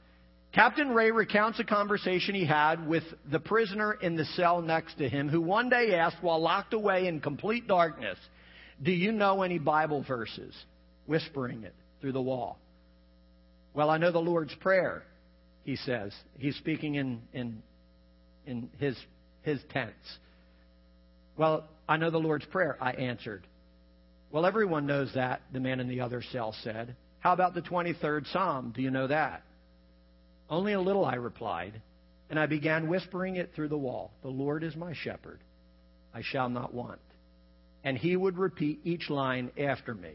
Captain 0.53 0.91
Ray 0.91 1.11
recounts 1.11 1.59
a 1.59 1.65
conversation 1.65 2.35
he 2.35 2.45
had 2.45 2.87
with 2.87 3.03
the 3.31 3.41
prisoner 3.41 3.95
in 3.95 4.15
the 4.15 4.25
cell 4.25 4.63
next 4.63 4.99
to 4.99 5.09
him, 5.09 5.29
who 5.29 5.41
one 5.41 5.69
day 5.69 5.95
asked, 5.95 6.19
while 6.21 6.41
locked 6.41 6.75
away 6.75 7.09
in 7.09 7.21
complete 7.21 7.67
darkness, 7.67 8.19
Do 8.83 8.93
you 8.93 9.13
know 9.13 9.43
any 9.43 9.59
Bible 9.59 10.05
verses? 10.07 10.55
Whispering 11.07 11.65
it 11.65 11.75
through 12.01 12.13
the 12.13 12.23
wall. 12.23 12.59
Well, 13.73 13.91
I 13.91 13.99
know 13.99 14.13
the 14.13 14.19
Lord's 14.21 14.55
Prayer, 14.57 15.03
he 15.65 15.77
says. 15.77 16.15
He's 16.39 16.57
speaking 16.57 16.95
in, 16.95 17.23
in, 17.33 17.63
in 18.47 18.71
his, 18.79 18.97
his 19.43 19.61
tense. 19.73 19.93
Well, 21.37 21.65
I 21.89 21.97
know 21.97 22.11
the 22.11 22.19
Lord's 22.19 22.47
Prayer, 22.47 22.77
I 22.81 22.93
answered. 22.93 23.47
Well, 24.31 24.47
everyone 24.47 24.87
knows 24.87 25.13
that, 25.15 25.43
the 25.53 25.61
man 25.61 25.81
in 25.81 25.89
the 25.89 26.01
other 26.01 26.23
cell 26.33 26.55
said. 26.63 26.97
How 27.21 27.33
about 27.33 27.55
the 27.55 27.63
23rd 27.63 28.31
Psalm? 28.33 28.73
Do 28.75 28.83
you 28.83 28.91
know 28.91 29.07
that? 29.07 29.43
Only 30.49 30.75
a 30.75 30.81
little, 30.81 31.05
I 31.05 31.15
replied, 31.15 31.81
and 32.31 32.39
I 32.39 32.47
began 32.47 32.89
whispering 32.89 33.37
it 33.37 33.51
through 33.55 33.69
the 33.69 33.79
wall 33.79 34.13
The 34.23 34.29
Lord 34.29 34.63
is 34.63 34.77
my 34.77 34.93
shepherd, 34.93 35.41
I 36.13 36.23
shall 36.23 36.49
not 36.49 36.75
want. 36.75 37.01
And 37.83 37.99
he 37.99 38.17
would 38.17 38.39
repeat 38.39 38.81
each 38.85 39.11
line 39.11 39.51
after 39.59 39.95
me. 39.95 40.13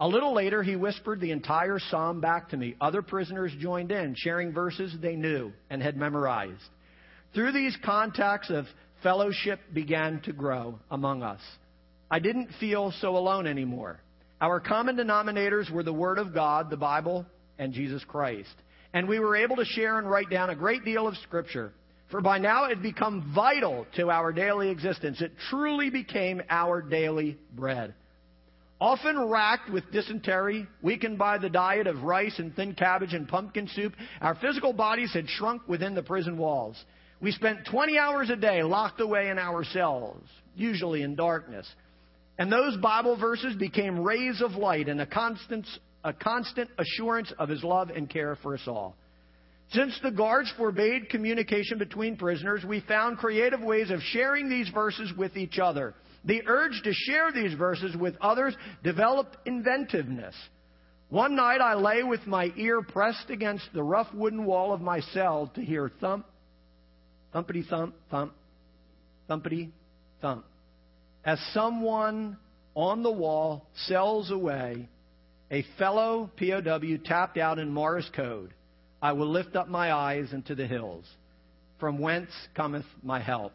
A 0.00 0.08
little 0.08 0.32
later, 0.32 0.62
he 0.62 0.76
whispered 0.76 1.20
the 1.20 1.32
entire 1.32 1.78
psalm 1.78 2.20
back 2.20 2.50
to 2.50 2.56
me. 2.56 2.76
Other 2.80 3.02
prisoners 3.02 3.52
joined 3.58 3.90
in, 3.90 4.14
sharing 4.16 4.52
verses 4.52 4.94
they 5.00 5.16
knew 5.16 5.52
and 5.70 5.82
had 5.82 5.96
memorized. 5.96 6.62
Through 7.34 7.52
these 7.52 7.76
contacts 7.84 8.48
of 8.48 8.66
fellowship 9.02 9.60
began 9.72 10.20
to 10.22 10.32
grow 10.32 10.78
among 10.90 11.22
us. 11.22 11.40
I 12.10 12.18
didn't 12.18 12.50
feel 12.58 12.92
so 13.00 13.16
alone 13.16 13.46
anymore. 13.46 14.00
Our 14.40 14.60
common 14.60 14.96
denominators 14.96 15.70
were 15.70 15.82
the 15.82 15.92
Word 15.92 16.18
of 16.18 16.32
God, 16.32 16.70
the 16.70 16.76
Bible, 16.76 17.26
and 17.58 17.72
Jesus 17.72 18.02
Christ. 18.04 18.54
And 18.94 19.08
we 19.08 19.18
were 19.18 19.36
able 19.36 19.56
to 19.56 19.64
share 19.64 19.98
and 19.98 20.08
write 20.08 20.30
down 20.30 20.50
a 20.50 20.56
great 20.56 20.84
deal 20.84 21.06
of 21.06 21.16
Scripture. 21.18 21.72
For 22.10 22.20
by 22.22 22.38
now 22.38 22.64
it 22.64 22.70
had 22.70 22.82
become 22.82 23.32
vital 23.34 23.86
to 23.96 24.10
our 24.10 24.32
daily 24.32 24.70
existence. 24.70 25.20
It 25.20 25.32
truly 25.50 25.90
became 25.90 26.40
our 26.48 26.80
daily 26.80 27.36
bread. 27.54 27.94
Often 28.80 29.28
racked 29.28 29.70
with 29.70 29.90
dysentery, 29.90 30.66
weakened 30.82 31.18
by 31.18 31.38
the 31.38 31.50
diet 31.50 31.88
of 31.88 32.04
rice 32.04 32.38
and 32.38 32.54
thin 32.54 32.74
cabbage 32.74 33.12
and 33.12 33.28
pumpkin 33.28 33.68
soup, 33.74 33.92
our 34.20 34.36
physical 34.36 34.72
bodies 34.72 35.12
had 35.12 35.28
shrunk 35.28 35.66
within 35.66 35.94
the 35.94 36.02
prison 36.02 36.38
walls. 36.38 36.82
We 37.20 37.32
spent 37.32 37.66
20 37.70 37.98
hours 37.98 38.30
a 38.30 38.36
day 38.36 38.62
locked 38.62 39.00
away 39.00 39.28
in 39.28 39.38
our 39.38 39.64
cells, 39.64 40.22
usually 40.54 41.02
in 41.02 41.16
darkness. 41.16 41.68
And 42.38 42.52
those 42.52 42.76
Bible 42.76 43.16
verses 43.16 43.56
became 43.56 44.00
rays 44.00 44.40
of 44.40 44.52
light 44.52 44.88
and 44.88 45.00
a 45.00 45.06
constant, 45.06 45.66
a 46.04 46.12
constant 46.12 46.70
assurance 46.78 47.32
of 47.38 47.48
His 47.48 47.64
love 47.64 47.90
and 47.90 48.08
care 48.08 48.36
for 48.42 48.54
us 48.54 48.62
all. 48.68 48.94
Since 49.72 49.98
the 50.02 50.12
guards 50.12 50.52
forbade 50.56 51.10
communication 51.10 51.76
between 51.78 52.16
prisoners, 52.16 52.64
we 52.64 52.80
found 52.80 53.18
creative 53.18 53.60
ways 53.60 53.90
of 53.90 54.00
sharing 54.00 54.48
these 54.48 54.68
verses 54.70 55.12
with 55.16 55.36
each 55.36 55.58
other. 55.58 55.94
The 56.24 56.42
urge 56.46 56.80
to 56.84 56.92
share 56.92 57.32
these 57.32 57.54
verses 57.54 57.96
with 57.96 58.14
others 58.20 58.56
developed 58.82 59.36
inventiveness. 59.44 60.34
One 61.10 61.36
night 61.36 61.60
I 61.60 61.74
lay 61.74 62.02
with 62.02 62.26
my 62.26 62.52
ear 62.56 62.80
pressed 62.82 63.30
against 63.30 63.68
the 63.74 63.82
rough 63.82 64.12
wooden 64.14 64.44
wall 64.44 64.72
of 64.72 64.80
my 64.80 65.00
cell 65.00 65.50
to 65.54 65.60
hear 65.62 65.90
thump, 66.00 66.26
thumpity 67.34 67.66
thump, 67.68 67.94
thump, 68.10 68.34
thumpity 69.28 69.70
thump. 70.20 70.44
As 71.24 71.38
someone 71.52 72.38
on 72.74 73.02
the 73.02 73.10
wall 73.10 73.66
sells 73.86 74.30
away 74.30 74.88
a 75.50 75.64
fellow 75.78 76.30
POW 76.38 76.96
tapped 77.04 77.38
out 77.38 77.58
in 77.58 77.72
Morse 77.72 78.10
code, 78.14 78.54
I 79.00 79.12
will 79.12 79.28
lift 79.30 79.56
up 79.56 79.68
my 79.68 79.92
eyes 79.92 80.32
into 80.32 80.54
the 80.54 80.66
hills. 80.66 81.04
From 81.78 81.98
whence 81.98 82.30
cometh 82.54 82.86
my 83.02 83.20
help? 83.20 83.52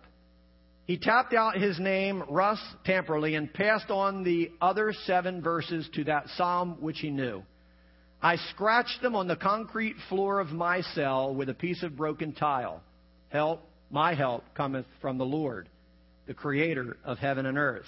He 0.86 0.98
tapped 0.98 1.34
out 1.34 1.56
his 1.56 1.80
name, 1.80 2.24
Russ 2.30 2.60
Temperley, 2.86 3.38
and 3.38 3.54
passed 3.54 3.90
on 3.90 4.24
the 4.24 4.52
other 4.62 4.94
seven 5.06 5.42
verses 5.42 5.88
to 5.94 6.04
that 6.06 6.28
psalm 6.36 6.78
which 6.82 7.00
he 7.00 7.10
knew. 7.10 7.44
I 8.22 8.38
scratched 8.52 9.02
them 9.02 9.16
on 9.16 9.28
the 9.28 9.36
concrete 9.36 9.96
floor 10.10 10.40
of 10.40 10.50
my 10.50 10.82
cell 10.82 11.34
with 11.34 11.50
a 11.50 11.54
piece 11.54 11.84
of 11.84 11.96
broken 11.96 12.34
tile. 12.34 12.82
Help, 13.34 13.68
my 13.92 14.14
help, 14.14 14.46
cometh 14.56 14.86
from 15.02 15.18
the 15.18 15.26
Lord, 15.26 15.68
the 16.26 16.34
creator 16.34 16.96
of 17.04 17.18
heaven 17.18 17.46
and 17.46 17.58
earth. 17.58 17.86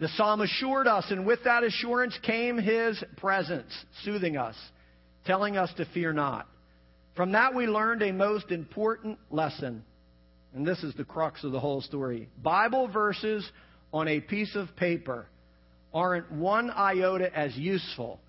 The 0.00 0.08
psalm 0.16 0.40
assured 0.40 0.88
us, 0.88 1.04
and 1.10 1.24
with 1.24 1.44
that 1.44 1.62
assurance 1.62 2.18
came 2.24 2.58
his 2.58 3.00
presence, 3.18 3.72
soothing 4.02 4.36
us, 4.36 4.56
telling 5.24 5.56
us 5.56 5.72
to 5.76 5.84
fear 5.94 6.12
not. 6.12 6.48
From 7.14 7.32
that 7.32 7.54
we 7.54 7.68
learned 7.68 8.02
a 8.02 8.12
most 8.12 8.50
important 8.50 9.18
lesson 9.30 9.84
and 10.54 10.66
this 10.66 10.82
is 10.82 10.94
the 10.94 11.04
crux 11.04 11.44
of 11.44 11.52
the 11.52 11.60
whole 11.60 11.80
story. 11.80 12.28
Bible 12.42 12.88
verses 12.88 13.48
on 13.92 14.08
a 14.08 14.20
piece 14.20 14.54
of 14.56 14.74
paper 14.76 15.26
aren't 15.94 16.30
one 16.32 16.70
iota 16.70 17.36
as 17.36 17.56
useful 17.56 18.20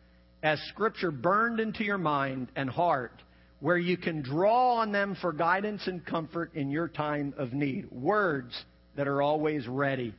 as 0.43 0.59
Scripture 0.69 1.11
burned 1.11 1.59
into 1.59 1.83
your 1.83 1.97
mind 1.97 2.47
and 2.55 2.69
heart, 2.69 3.21
where 3.61 3.77
you 3.77 3.95
can 3.95 4.21
draw 4.21 4.77
on 4.77 4.91
them 4.91 5.15
for 5.21 5.31
guidance 5.31 5.87
and 5.87 6.05
comfort 6.05 6.53
in 6.55 6.69
your 6.69 6.87
time 6.87 7.33
of 7.37 7.53
need. 7.53 7.89
Words 7.91 8.53
that 8.97 9.07
are 9.07 9.21
always 9.21 9.67
ready. 9.67 10.13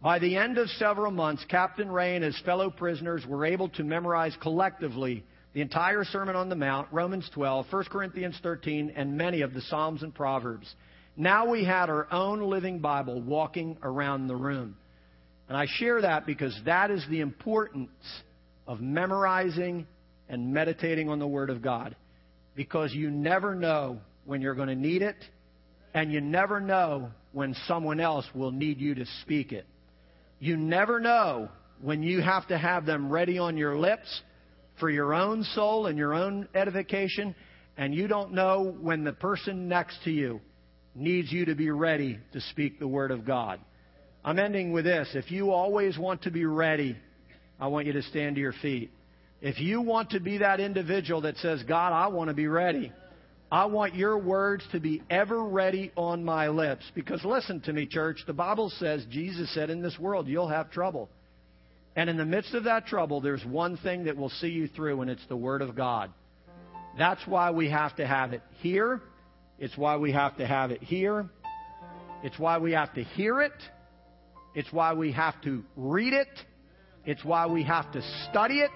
By 0.00 0.20
the 0.20 0.36
end 0.36 0.58
of 0.58 0.68
several 0.70 1.10
months, 1.10 1.44
Captain 1.48 1.90
Ray 1.90 2.14
and 2.14 2.24
his 2.24 2.40
fellow 2.40 2.70
prisoners 2.70 3.26
were 3.26 3.44
able 3.44 3.68
to 3.70 3.84
memorize 3.84 4.36
collectively 4.40 5.24
the 5.54 5.60
entire 5.60 6.04
Sermon 6.04 6.34
on 6.34 6.48
the 6.48 6.56
Mount, 6.56 6.88
Romans 6.92 7.28
12, 7.34 7.66
1 7.68 7.84
Corinthians 7.84 8.38
13, 8.42 8.94
and 8.96 9.18
many 9.18 9.42
of 9.42 9.52
the 9.52 9.60
Psalms 9.62 10.02
and 10.02 10.14
Proverbs. 10.14 10.72
Now 11.16 11.50
we 11.50 11.64
had 11.64 11.90
our 11.90 12.10
own 12.12 12.40
living 12.42 12.78
Bible 12.78 13.20
walking 13.20 13.76
around 13.82 14.28
the 14.28 14.36
room. 14.36 14.76
And 15.48 15.56
I 15.56 15.66
share 15.68 16.00
that 16.00 16.26
because 16.26 16.58
that 16.64 16.90
is 16.90 17.04
the 17.10 17.20
importance 17.20 17.90
of 18.66 18.80
memorizing 18.80 19.86
and 20.28 20.54
meditating 20.54 21.10
on 21.10 21.18
the 21.18 21.26
Word 21.26 21.50
of 21.50 21.60
God. 21.60 21.94
Because 22.54 22.92
you 22.92 23.10
never 23.10 23.54
know 23.54 24.00
when 24.24 24.40
you're 24.40 24.54
going 24.54 24.68
to 24.68 24.74
need 24.74 25.02
it, 25.02 25.16
and 25.94 26.12
you 26.12 26.20
never 26.20 26.60
know 26.60 27.10
when 27.32 27.54
someone 27.66 28.00
else 28.00 28.26
will 28.34 28.52
need 28.52 28.78
you 28.78 28.94
to 28.94 29.06
speak 29.22 29.52
it. 29.52 29.66
You 30.38 30.56
never 30.56 31.00
know 31.00 31.48
when 31.80 32.02
you 32.02 32.20
have 32.20 32.46
to 32.48 32.58
have 32.58 32.86
them 32.86 33.10
ready 33.10 33.38
on 33.38 33.56
your 33.56 33.78
lips 33.78 34.22
for 34.78 34.90
your 34.90 35.14
own 35.14 35.44
soul 35.44 35.86
and 35.86 35.98
your 35.98 36.14
own 36.14 36.48
edification, 36.54 37.34
and 37.76 37.94
you 37.94 38.06
don't 38.06 38.32
know 38.32 38.74
when 38.80 39.04
the 39.04 39.12
person 39.12 39.68
next 39.68 39.98
to 40.04 40.10
you 40.10 40.40
needs 40.94 41.32
you 41.32 41.46
to 41.46 41.54
be 41.54 41.70
ready 41.70 42.18
to 42.32 42.40
speak 42.40 42.78
the 42.78 42.88
Word 42.88 43.10
of 43.10 43.24
God. 43.24 43.60
I'm 44.24 44.38
ending 44.38 44.72
with 44.72 44.84
this. 44.84 45.08
If 45.14 45.30
you 45.30 45.50
always 45.50 45.98
want 45.98 46.22
to 46.22 46.30
be 46.30 46.44
ready, 46.44 46.96
I 47.58 47.66
want 47.68 47.86
you 47.86 47.92
to 47.94 48.02
stand 48.02 48.36
to 48.36 48.40
your 48.40 48.54
feet. 48.62 48.90
If 49.42 49.58
you 49.58 49.80
want 49.80 50.10
to 50.10 50.20
be 50.20 50.38
that 50.38 50.60
individual 50.60 51.22
that 51.22 51.36
says, 51.38 51.64
God, 51.64 51.92
I 51.92 52.06
want 52.06 52.28
to 52.28 52.34
be 52.34 52.46
ready. 52.46 52.92
I 53.50 53.64
want 53.66 53.96
your 53.96 54.16
words 54.16 54.64
to 54.70 54.78
be 54.78 55.02
ever 55.10 55.42
ready 55.42 55.90
on 55.96 56.24
my 56.24 56.48
lips. 56.48 56.84
Because 56.94 57.24
listen 57.24 57.60
to 57.62 57.72
me, 57.72 57.86
church. 57.86 58.20
The 58.24 58.32
Bible 58.32 58.70
says, 58.78 59.04
Jesus 59.10 59.52
said, 59.52 59.68
in 59.68 59.82
this 59.82 59.98
world 59.98 60.28
you'll 60.28 60.48
have 60.48 60.70
trouble. 60.70 61.10
And 61.96 62.08
in 62.08 62.16
the 62.16 62.24
midst 62.24 62.54
of 62.54 62.64
that 62.64 62.86
trouble, 62.86 63.20
there's 63.20 63.44
one 63.44 63.76
thing 63.78 64.04
that 64.04 64.16
will 64.16 64.30
see 64.30 64.48
you 64.48 64.68
through, 64.68 65.02
and 65.02 65.10
it's 65.10 65.26
the 65.28 65.36
Word 65.36 65.60
of 65.60 65.74
God. 65.74 66.10
That's 66.96 67.20
why 67.26 67.50
we 67.50 67.68
have 67.68 67.96
to 67.96 68.06
have 68.06 68.32
it 68.32 68.42
here. 68.60 69.02
It's 69.58 69.76
why 69.76 69.96
we 69.96 70.12
have 70.12 70.36
to 70.38 70.46
have 70.46 70.70
it 70.70 70.82
here. 70.82 71.28
It's 72.22 72.38
why 72.38 72.58
we 72.58 72.72
have 72.72 72.94
to 72.94 73.02
hear 73.02 73.42
it. 73.42 73.52
It's 74.54 74.72
why 74.72 74.94
we 74.94 75.12
have 75.12 75.34
to 75.42 75.64
read 75.76 76.12
it. 76.12 76.28
It's 77.04 77.24
why 77.24 77.46
we 77.46 77.64
have 77.64 77.90
to 77.92 78.02
study 78.30 78.60
it. 78.60 78.70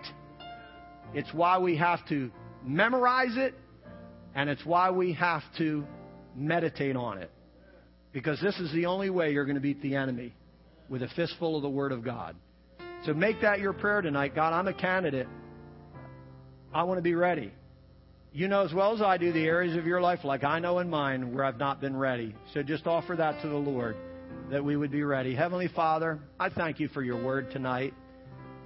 It's 1.14 1.32
why 1.32 1.58
we 1.58 1.76
have 1.76 2.06
to 2.08 2.30
memorize 2.64 3.36
it. 3.36 3.54
And 4.34 4.50
it's 4.50 4.64
why 4.66 4.90
we 4.90 5.14
have 5.14 5.42
to 5.58 5.86
meditate 6.36 6.94
on 6.94 7.18
it. 7.18 7.30
Because 8.12 8.40
this 8.40 8.58
is 8.58 8.70
the 8.72 8.86
only 8.86 9.10
way 9.10 9.32
you're 9.32 9.46
going 9.46 9.56
to 9.56 9.60
beat 9.60 9.80
the 9.80 9.96
enemy 9.96 10.34
with 10.88 11.02
a 11.02 11.08
fistful 11.16 11.56
of 11.56 11.62
the 11.62 11.68
Word 11.68 11.92
of 11.92 12.04
God. 12.04 12.36
So 13.04 13.14
make 13.14 13.40
that 13.40 13.60
your 13.60 13.72
prayer 13.72 14.02
tonight. 14.02 14.34
God, 14.34 14.52
I'm 14.52 14.68
a 14.68 14.74
candidate. 14.74 15.28
I 16.72 16.82
want 16.82 16.98
to 16.98 17.02
be 17.02 17.14
ready. 17.14 17.52
You 18.32 18.48
know 18.48 18.62
as 18.62 18.74
well 18.74 18.94
as 18.94 19.00
I 19.00 19.16
do 19.16 19.32
the 19.32 19.44
areas 19.44 19.76
of 19.76 19.86
your 19.86 20.00
life, 20.00 20.24
like 20.24 20.44
I 20.44 20.58
know 20.58 20.78
in 20.80 20.90
mine, 20.90 21.32
where 21.34 21.44
I've 21.44 21.58
not 21.58 21.80
been 21.80 21.96
ready. 21.96 22.34
So 22.52 22.62
just 22.62 22.86
offer 22.86 23.16
that 23.16 23.40
to 23.40 23.48
the 23.48 23.56
Lord 23.56 23.96
that 24.50 24.62
we 24.62 24.76
would 24.76 24.90
be 24.90 25.02
ready. 25.02 25.34
Heavenly 25.34 25.68
Father, 25.68 26.18
I 26.38 26.50
thank 26.50 26.78
you 26.78 26.88
for 26.88 27.02
your 27.02 27.22
word 27.22 27.50
tonight. 27.50 27.94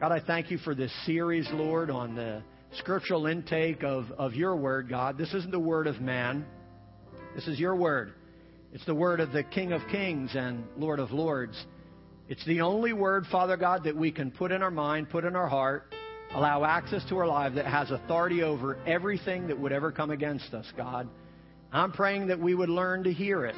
God, 0.01 0.13
I 0.13 0.21
thank 0.21 0.51
you 0.51 0.57
for 0.57 0.75
this 0.75 0.91
series, 1.05 1.47
Lord, 1.53 1.91
on 1.91 2.15
the 2.15 2.43
scriptural 2.79 3.27
intake 3.27 3.85
of, 3.85 4.11
of 4.13 4.33
your 4.33 4.57
word, 4.57 4.89
God. 4.89 5.19
This 5.19 5.35
isn't 5.35 5.51
the 5.51 5.61
word 5.61 5.87
of 5.87 6.01
man, 6.01 6.47
this 7.35 7.47
is 7.47 7.61
your 7.61 7.77
word. 7.77 8.15
It's 8.73 8.87
the 8.87 8.95
word 8.95 9.21
of 9.21 9.33
the 9.33 9.43
King 9.43 9.73
of 9.73 9.83
Kings 9.91 10.31
and 10.35 10.65
Lord 10.79 11.01
of 11.01 11.11
Lords. 11.11 11.67
It's 12.31 12.43
the 12.47 12.63
only 12.63 12.95
word, 12.95 13.27
Father 13.31 13.59
God, 13.59 13.85
that 13.85 13.95
we 13.95 14.11
can 14.11 14.31
put 14.31 14.53
in 14.53 14.63
our 14.63 14.71
mind, 14.71 15.11
put 15.11 15.27
in 15.27 15.37
our 15.37 15.49
heart, 15.49 15.93
allow 16.33 16.65
access 16.65 17.05
to 17.11 17.19
our 17.19 17.27
life 17.27 17.55
that 17.57 17.67
has 17.67 17.91
authority 17.91 18.43
over 18.43 18.79
everything 18.87 19.49
that 19.49 19.61
would 19.61 19.73
ever 19.73 19.93
come 19.93 20.11
against 20.11 20.55
us, 20.55 20.65
God. 20.79 21.11
I'm 21.75 21.93
praying 21.93 22.29
that 22.29 22.41
we 22.41 22.55
would 22.55 22.71
learn 22.71 23.05
to 23.05 23.13
hear 23.13 23.45
it. 23.45 23.57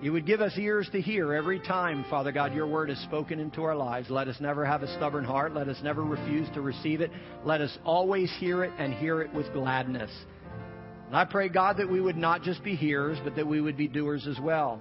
You 0.00 0.12
would 0.12 0.26
give 0.26 0.40
us 0.40 0.56
ears 0.56 0.88
to 0.92 1.00
hear 1.00 1.34
every 1.34 1.58
time, 1.58 2.04
Father 2.08 2.30
God, 2.30 2.54
your 2.54 2.68
word 2.68 2.88
is 2.88 3.02
spoken 3.02 3.40
into 3.40 3.64
our 3.64 3.74
lives. 3.74 4.08
Let 4.08 4.28
us 4.28 4.36
never 4.40 4.64
have 4.64 4.84
a 4.84 4.94
stubborn 4.94 5.24
heart. 5.24 5.54
Let 5.54 5.68
us 5.68 5.78
never 5.82 6.04
refuse 6.04 6.48
to 6.54 6.60
receive 6.60 7.00
it. 7.00 7.10
Let 7.44 7.60
us 7.60 7.76
always 7.84 8.32
hear 8.38 8.62
it 8.62 8.70
and 8.78 8.94
hear 8.94 9.20
it 9.22 9.34
with 9.34 9.52
gladness. 9.52 10.10
And 11.08 11.16
I 11.16 11.24
pray, 11.24 11.48
God, 11.48 11.78
that 11.78 11.90
we 11.90 12.00
would 12.00 12.16
not 12.16 12.42
just 12.42 12.62
be 12.62 12.76
hearers, 12.76 13.18
but 13.24 13.34
that 13.34 13.48
we 13.48 13.60
would 13.60 13.76
be 13.76 13.88
doers 13.88 14.28
as 14.28 14.38
well. 14.40 14.80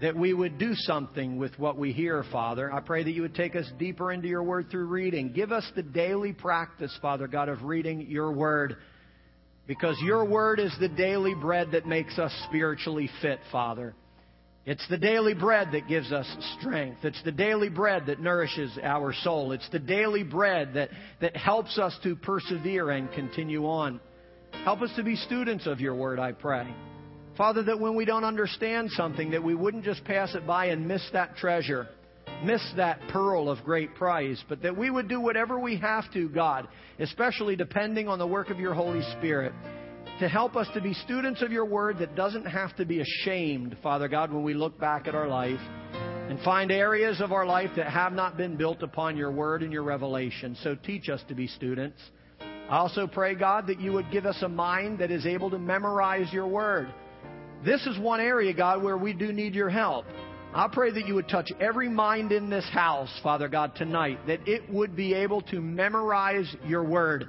That 0.00 0.16
we 0.16 0.34
would 0.34 0.58
do 0.58 0.74
something 0.74 1.38
with 1.38 1.56
what 1.56 1.76
we 1.76 1.92
hear, 1.92 2.24
Father. 2.32 2.72
I 2.72 2.80
pray 2.80 3.04
that 3.04 3.12
you 3.12 3.22
would 3.22 3.36
take 3.36 3.54
us 3.54 3.70
deeper 3.78 4.10
into 4.10 4.26
your 4.26 4.42
word 4.42 4.68
through 4.68 4.86
reading. 4.86 5.32
Give 5.32 5.52
us 5.52 5.70
the 5.76 5.82
daily 5.84 6.32
practice, 6.32 6.96
Father 7.00 7.28
God, 7.28 7.48
of 7.48 7.62
reading 7.62 8.00
your 8.08 8.32
word. 8.32 8.78
Because 9.68 9.96
your 10.02 10.24
word 10.24 10.58
is 10.58 10.74
the 10.80 10.88
daily 10.88 11.36
bread 11.36 11.70
that 11.70 11.86
makes 11.86 12.18
us 12.18 12.32
spiritually 12.48 13.08
fit, 13.22 13.38
Father. 13.52 13.94
It's 14.66 14.86
the 14.88 14.96
daily 14.96 15.34
bread 15.34 15.72
that 15.72 15.88
gives 15.88 16.10
us 16.10 16.26
strength. 16.58 17.04
It's 17.04 17.22
the 17.22 17.32
daily 17.32 17.68
bread 17.68 18.06
that 18.06 18.20
nourishes 18.20 18.78
our 18.82 19.12
soul. 19.12 19.52
It's 19.52 19.68
the 19.70 19.78
daily 19.78 20.22
bread 20.22 20.72
that, 20.74 20.88
that 21.20 21.36
helps 21.36 21.78
us 21.78 21.94
to 22.02 22.16
persevere 22.16 22.90
and 22.90 23.12
continue 23.12 23.66
on. 23.66 24.00
Help 24.64 24.80
us 24.80 24.90
to 24.96 25.02
be 25.02 25.16
students 25.16 25.66
of 25.66 25.80
your 25.80 25.94
word, 25.94 26.18
I 26.18 26.32
pray. 26.32 26.74
Father, 27.36 27.62
that 27.64 27.78
when 27.78 27.94
we 27.94 28.06
don't 28.06 28.24
understand 28.24 28.90
something, 28.92 29.32
that 29.32 29.42
we 29.42 29.54
wouldn't 29.54 29.84
just 29.84 30.02
pass 30.04 30.34
it 30.34 30.46
by 30.46 30.66
and 30.66 30.88
miss 30.88 31.06
that 31.12 31.36
treasure, 31.36 31.88
miss 32.42 32.62
that 32.76 33.00
pearl 33.08 33.50
of 33.50 33.62
great 33.64 33.94
price, 33.96 34.42
but 34.48 34.62
that 34.62 34.74
we 34.74 34.88
would 34.88 35.08
do 35.08 35.20
whatever 35.20 35.58
we 35.58 35.76
have 35.76 36.10
to, 36.14 36.28
God, 36.30 36.68
especially 36.98 37.54
depending 37.54 38.08
on 38.08 38.18
the 38.18 38.26
work 38.26 38.48
of 38.48 38.58
your 38.58 38.72
Holy 38.72 39.02
Spirit 39.18 39.52
to 40.20 40.28
help 40.28 40.54
us 40.54 40.68
to 40.74 40.80
be 40.80 40.94
students 40.94 41.42
of 41.42 41.50
your 41.50 41.64
word 41.64 41.98
that 41.98 42.14
doesn't 42.14 42.44
have 42.44 42.74
to 42.76 42.84
be 42.84 43.00
ashamed, 43.00 43.76
Father 43.82 44.06
God, 44.06 44.32
when 44.32 44.44
we 44.44 44.54
look 44.54 44.78
back 44.78 45.08
at 45.08 45.14
our 45.14 45.26
life 45.26 45.60
and 45.92 46.38
find 46.40 46.70
areas 46.70 47.20
of 47.20 47.32
our 47.32 47.44
life 47.44 47.70
that 47.76 47.88
have 47.88 48.12
not 48.12 48.36
been 48.36 48.56
built 48.56 48.82
upon 48.82 49.16
your 49.16 49.32
word 49.32 49.62
and 49.62 49.72
your 49.72 49.82
revelation. 49.82 50.56
So 50.62 50.76
teach 50.76 51.08
us 51.08 51.20
to 51.28 51.34
be 51.34 51.48
students. 51.48 52.00
I 52.40 52.78
also 52.78 53.08
pray, 53.08 53.34
God, 53.34 53.66
that 53.66 53.80
you 53.80 53.92
would 53.92 54.10
give 54.12 54.24
us 54.24 54.40
a 54.42 54.48
mind 54.48 55.00
that 55.00 55.10
is 55.10 55.26
able 55.26 55.50
to 55.50 55.58
memorize 55.58 56.32
your 56.32 56.46
word. 56.46 56.94
This 57.64 57.84
is 57.84 57.98
one 57.98 58.20
area, 58.20 58.54
God, 58.54 58.84
where 58.84 58.96
we 58.96 59.14
do 59.14 59.32
need 59.32 59.54
your 59.54 59.68
help. 59.68 60.06
I 60.54 60.68
pray 60.72 60.92
that 60.92 61.08
you 61.08 61.16
would 61.16 61.28
touch 61.28 61.50
every 61.60 61.88
mind 61.88 62.30
in 62.30 62.48
this 62.48 62.68
house, 62.72 63.10
Father 63.24 63.48
God, 63.48 63.74
tonight, 63.74 64.20
that 64.28 64.46
it 64.46 64.70
would 64.70 64.94
be 64.94 65.12
able 65.12 65.42
to 65.42 65.60
memorize 65.60 66.54
your 66.64 66.84
word. 66.84 67.28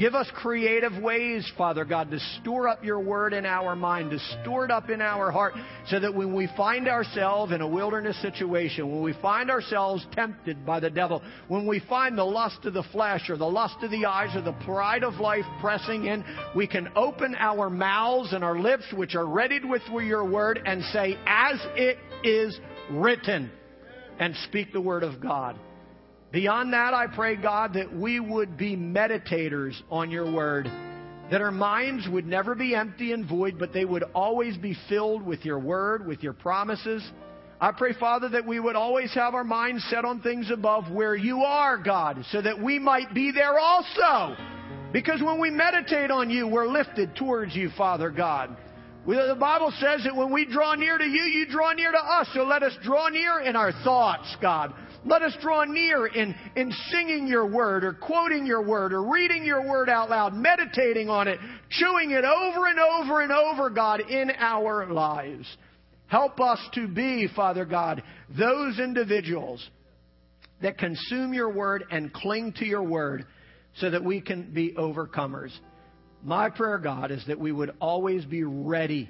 Give 0.00 0.14
us 0.14 0.26
creative 0.32 0.96
ways, 1.02 1.52
Father 1.58 1.84
God, 1.84 2.10
to 2.10 2.18
store 2.40 2.68
up 2.68 2.82
your 2.82 3.00
word 3.00 3.34
in 3.34 3.44
our 3.44 3.76
mind, 3.76 4.12
to 4.12 4.18
store 4.40 4.64
it 4.64 4.70
up 4.70 4.88
in 4.88 5.02
our 5.02 5.30
heart, 5.30 5.52
so 5.88 6.00
that 6.00 6.14
when 6.14 6.32
we 6.32 6.48
find 6.56 6.88
ourselves 6.88 7.52
in 7.52 7.60
a 7.60 7.68
wilderness 7.68 8.20
situation, 8.22 8.90
when 8.90 9.02
we 9.02 9.12
find 9.20 9.50
ourselves 9.50 10.06
tempted 10.12 10.64
by 10.64 10.80
the 10.80 10.88
devil, 10.88 11.20
when 11.48 11.66
we 11.66 11.80
find 11.80 12.16
the 12.16 12.24
lust 12.24 12.64
of 12.64 12.72
the 12.72 12.82
flesh 12.84 13.28
or 13.28 13.36
the 13.36 13.44
lust 13.44 13.76
of 13.82 13.90
the 13.90 14.06
eyes 14.06 14.34
or 14.34 14.40
the 14.40 14.56
pride 14.64 15.04
of 15.04 15.16
life 15.16 15.44
pressing 15.60 16.06
in, 16.06 16.24
we 16.56 16.66
can 16.66 16.88
open 16.96 17.36
our 17.38 17.68
mouths 17.68 18.32
and 18.32 18.42
our 18.42 18.58
lips, 18.58 18.84
which 18.94 19.14
are 19.14 19.26
readied 19.26 19.68
with 19.68 19.82
your 19.90 20.24
word, 20.24 20.62
and 20.64 20.82
say, 20.94 21.18
As 21.26 21.60
it 21.76 21.98
is 22.24 22.58
written, 22.90 23.50
and 24.18 24.34
speak 24.46 24.72
the 24.72 24.80
word 24.80 25.02
of 25.02 25.20
God. 25.20 25.58
Beyond 26.32 26.72
that, 26.72 26.94
I 26.94 27.08
pray, 27.08 27.34
God, 27.34 27.74
that 27.74 27.92
we 27.92 28.20
would 28.20 28.56
be 28.56 28.76
meditators 28.76 29.74
on 29.90 30.10
your 30.10 30.30
word. 30.32 30.70
That 31.30 31.40
our 31.40 31.50
minds 31.50 32.08
would 32.08 32.26
never 32.26 32.54
be 32.54 32.74
empty 32.74 33.12
and 33.12 33.28
void, 33.28 33.56
but 33.58 33.72
they 33.72 33.84
would 33.84 34.04
always 34.14 34.56
be 34.56 34.76
filled 34.88 35.22
with 35.24 35.44
your 35.44 35.58
word, 35.58 36.06
with 36.06 36.22
your 36.22 36.32
promises. 36.32 37.08
I 37.60 37.72
pray, 37.72 37.94
Father, 37.98 38.28
that 38.30 38.46
we 38.46 38.60
would 38.60 38.76
always 38.76 39.12
have 39.14 39.34
our 39.34 39.44
minds 39.44 39.84
set 39.90 40.04
on 40.04 40.20
things 40.20 40.50
above 40.50 40.90
where 40.90 41.14
you 41.14 41.42
are, 41.42 41.76
God, 41.76 42.24
so 42.30 42.40
that 42.40 42.60
we 42.60 42.78
might 42.78 43.12
be 43.12 43.32
there 43.32 43.58
also. 43.58 44.36
Because 44.92 45.22
when 45.22 45.40
we 45.40 45.50
meditate 45.50 46.10
on 46.10 46.30
you, 46.30 46.46
we're 46.46 46.66
lifted 46.66 47.14
towards 47.16 47.54
you, 47.54 47.70
Father 47.76 48.10
God. 48.10 48.56
The 49.06 49.36
Bible 49.38 49.72
says 49.78 50.02
that 50.04 50.14
when 50.14 50.32
we 50.32 50.44
draw 50.44 50.74
near 50.74 50.96
to 50.98 51.04
you, 51.04 51.22
you 51.24 51.46
draw 51.46 51.72
near 51.72 51.90
to 51.90 51.98
us. 51.98 52.28
So 52.34 52.44
let 52.44 52.62
us 52.62 52.76
draw 52.82 53.08
near 53.08 53.40
in 53.40 53.56
our 53.56 53.72
thoughts, 53.84 54.36
God. 54.40 54.74
Let 55.04 55.22
us 55.22 55.34
draw 55.40 55.64
near 55.64 56.06
in, 56.06 56.34
in 56.56 56.70
singing 56.90 57.26
your 57.26 57.46
word 57.46 57.84
or 57.84 57.94
quoting 57.94 58.44
your 58.44 58.62
word 58.62 58.92
or 58.92 59.10
reading 59.10 59.44
your 59.44 59.66
word 59.66 59.88
out 59.88 60.10
loud, 60.10 60.34
meditating 60.34 61.08
on 61.08 61.26
it, 61.26 61.38
chewing 61.70 62.10
it 62.10 62.24
over 62.24 62.66
and 62.66 62.78
over 62.78 63.22
and 63.22 63.32
over, 63.32 63.70
God, 63.70 64.02
in 64.10 64.30
our 64.38 64.92
lives. 64.92 65.46
Help 66.06 66.40
us 66.40 66.58
to 66.74 66.86
be, 66.86 67.28
Father 67.34 67.64
God, 67.64 68.02
those 68.36 68.78
individuals 68.78 69.66
that 70.60 70.76
consume 70.76 71.32
your 71.32 71.50
word 71.50 71.84
and 71.90 72.12
cling 72.12 72.52
to 72.58 72.66
your 72.66 72.82
word 72.82 73.24
so 73.76 73.88
that 73.88 74.04
we 74.04 74.20
can 74.20 74.52
be 74.52 74.72
overcomers. 74.72 75.50
My 76.22 76.50
prayer, 76.50 76.78
God, 76.78 77.10
is 77.10 77.24
that 77.28 77.38
we 77.38 77.52
would 77.52 77.70
always 77.80 78.24
be 78.26 78.44
ready 78.44 79.08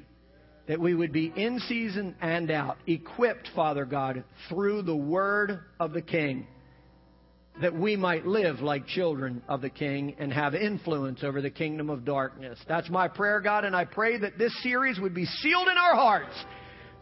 that 0.70 0.78
we 0.78 0.94
would 0.94 1.10
be 1.10 1.32
in 1.34 1.58
season 1.66 2.14
and 2.20 2.48
out, 2.48 2.76
equipped, 2.86 3.50
Father 3.56 3.84
God, 3.84 4.22
through 4.48 4.82
the 4.82 4.94
word 4.94 5.58
of 5.80 5.92
the 5.92 6.00
King, 6.00 6.46
that 7.60 7.74
we 7.74 7.96
might 7.96 8.24
live 8.24 8.60
like 8.60 8.86
children 8.86 9.42
of 9.48 9.62
the 9.62 9.68
King 9.68 10.14
and 10.20 10.32
have 10.32 10.54
influence 10.54 11.24
over 11.24 11.42
the 11.42 11.50
kingdom 11.50 11.90
of 11.90 12.04
darkness. 12.04 12.56
That's 12.68 12.88
my 12.88 13.08
prayer, 13.08 13.40
God, 13.40 13.64
and 13.64 13.74
I 13.74 13.84
pray 13.84 14.16
that 14.18 14.38
this 14.38 14.52
series 14.62 15.00
would 15.00 15.12
be 15.12 15.24
sealed 15.24 15.66
in 15.66 15.76
our 15.76 15.96
hearts 15.96 16.36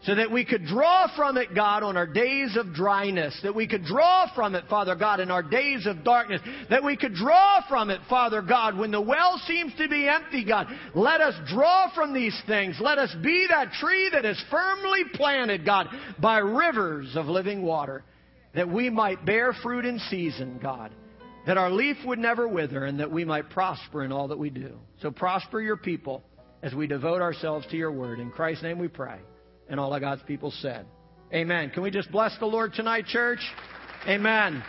so 0.03 0.15
that 0.15 0.31
we 0.31 0.45
could 0.45 0.65
draw 0.65 1.13
from 1.15 1.35
it, 1.35 1.53
God, 1.53 1.83
on 1.83 1.97
our 1.97 2.07
days 2.07 2.55
of 2.55 2.73
dryness, 2.73 3.37
that 3.43 3.53
we 3.53 3.67
could 3.67 3.83
draw 3.83 4.33
from 4.33 4.55
it, 4.55 4.63
Father 4.69 4.95
God, 4.95 5.19
in 5.19 5.29
our 5.29 5.43
days 5.43 5.85
of 5.85 6.05
darkness, 6.05 6.41
that 6.69 6.83
we 6.83 6.95
could 6.95 7.13
draw 7.13 7.61
from 7.67 7.89
it, 7.89 7.99
Father 8.09 8.41
God, 8.41 8.77
when 8.77 8.91
the 8.91 9.01
well 9.01 9.41
seems 9.45 9.73
to 9.75 9.89
be 9.89 10.07
empty, 10.07 10.45
God. 10.45 10.67
Let 10.95 11.19
us 11.19 11.35
draw 11.47 11.93
from 11.93 12.13
these 12.13 12.39
things. 12.47 12.77
Let 12.79 12.97
us 12.97 13.13
be 13.21 13.47
that 13.49 13.73
tree 13.73 14.09
that 14.13 14.23
is 14.23 14.41
firmly 14.49 15.03
planted, 15.13 15.65
God, 15.65 15.87
by 16.17 16.37
rivers 16.37 17.15
of 17.15 17.25
living 17.25 17.61
water, 17.61 18.03
that 18.55 18.69
we 18.69 18.89
might 18.89 19.25
bear 19.25 19.51
fruit 19.51 19.85
in 19.85 19.99
season, 20.09 20.59
God, 20.61 20.91
that 21.45 21.57
our 21.57 21.69
leaf 21.69 21.97
would 22.05 22.19
never 22.19 22.47
wither, 22.47 22.85
and 22.85 23.01
that 23.01 23.11
we 23.11 23.25
might 23.25 23.49
prosper 23.49 24.05
in 24.05 24.13
all 24.13 24.29
that 24.29 24.39
we 24.39 24.49
do. 24.49 24.77
So 25.01 25.11
prosper 25.11 25.59
your 25.59 25.77
people 25.77 26.23
as 26.63 26.73
we 26.73 26.87
devote 26.87 27.21
ourselves 27.21 27.67
to 27.67 27.77
your 27.77 27.91
word. 27.91 28.19
In 28.19 28.31
Christ's 28.31 28.63
name 28.63 28.79
we 28.79 28.87
pray. 28.87 29.19
And 29.69 29.79
all 29.79 29.93
of 29.93 30.01
God's 30.01 30.23
people 30.23 30.51
said, 30.61 30.85
Amen. 31.33 31.69
Can 31.69 31.83
we 31.83 31.91
just 31.91 32.11
bless 32.11 32.35
the 32.39 32.47
Lord 32.47 32.73
tonight, 32.73 33.05
church? 33.05 33.39
Amen. 34.07 34.63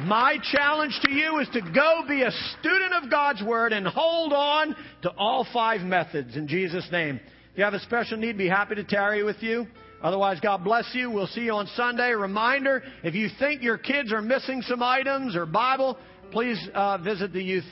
My 0.00 0.38
challenge 0.42 0.98
to 1.02 1.12
you 1.12 1.38
is 1.38 1.48
to 1.52 1.60
go 1.60 2.02
be 2.08 2.22
a 2.22 2.30
student 2.58 2.92
of 3.00 3.10
God's 3.10 3.42
Word 3.42 3.72
and 3.72 3.86
hold 3.86 4.32
on 4.32 4.74
to 5.02 5.10
all 5.16 5.46
five 5.52 5.82
methods 5.82 6.36
in 6.36 6.48
Jesus' 6.48 6.88
name. 6.90 7.20
If 7.52 7.58
you 7.58 7.64
have 7.64 7.74
a 7.74 7.80
special 7.80 8.18
need, 8.18 8.36
be 8.36 8.48
happy 8.48 8.74
to 8.74 8.82
tarry 8.82 9.22
with 9.22 9.40
you. 9.40 9.68
Otherwise, 10.02 10.40
God 10.40 10.64
bless 10.64 10.90
you. 10.92 11.10
We'll 11.10 11.28
see 11.28 11.42
you 11.42 11.52
on 11.52 11.68
Sunday. 11.76 12.10
Reminder, 12.10 12.82
if 13.04 13.14
you 13.14 13.28
think 13.38 13.62
your 13.62 13.78
kids 13.78 14.12
are 14.12 14.20
missing 14.20 14.62
some 14.62 14.82
items 14.82 15.36
or 15.36 15.46
Bible, 15.46 15.96
please 16.32 16.58
uh, 16.74 16.98
visit 16.98 17.32
the 17.32 17.42
youth 17.42 17.64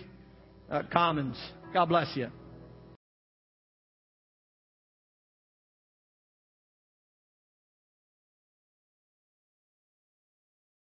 uh, 0.71 0.83
commons. 0.93 1.37
God 1.75 1.87
bless 1.87 2.17
you. 2.17 2.29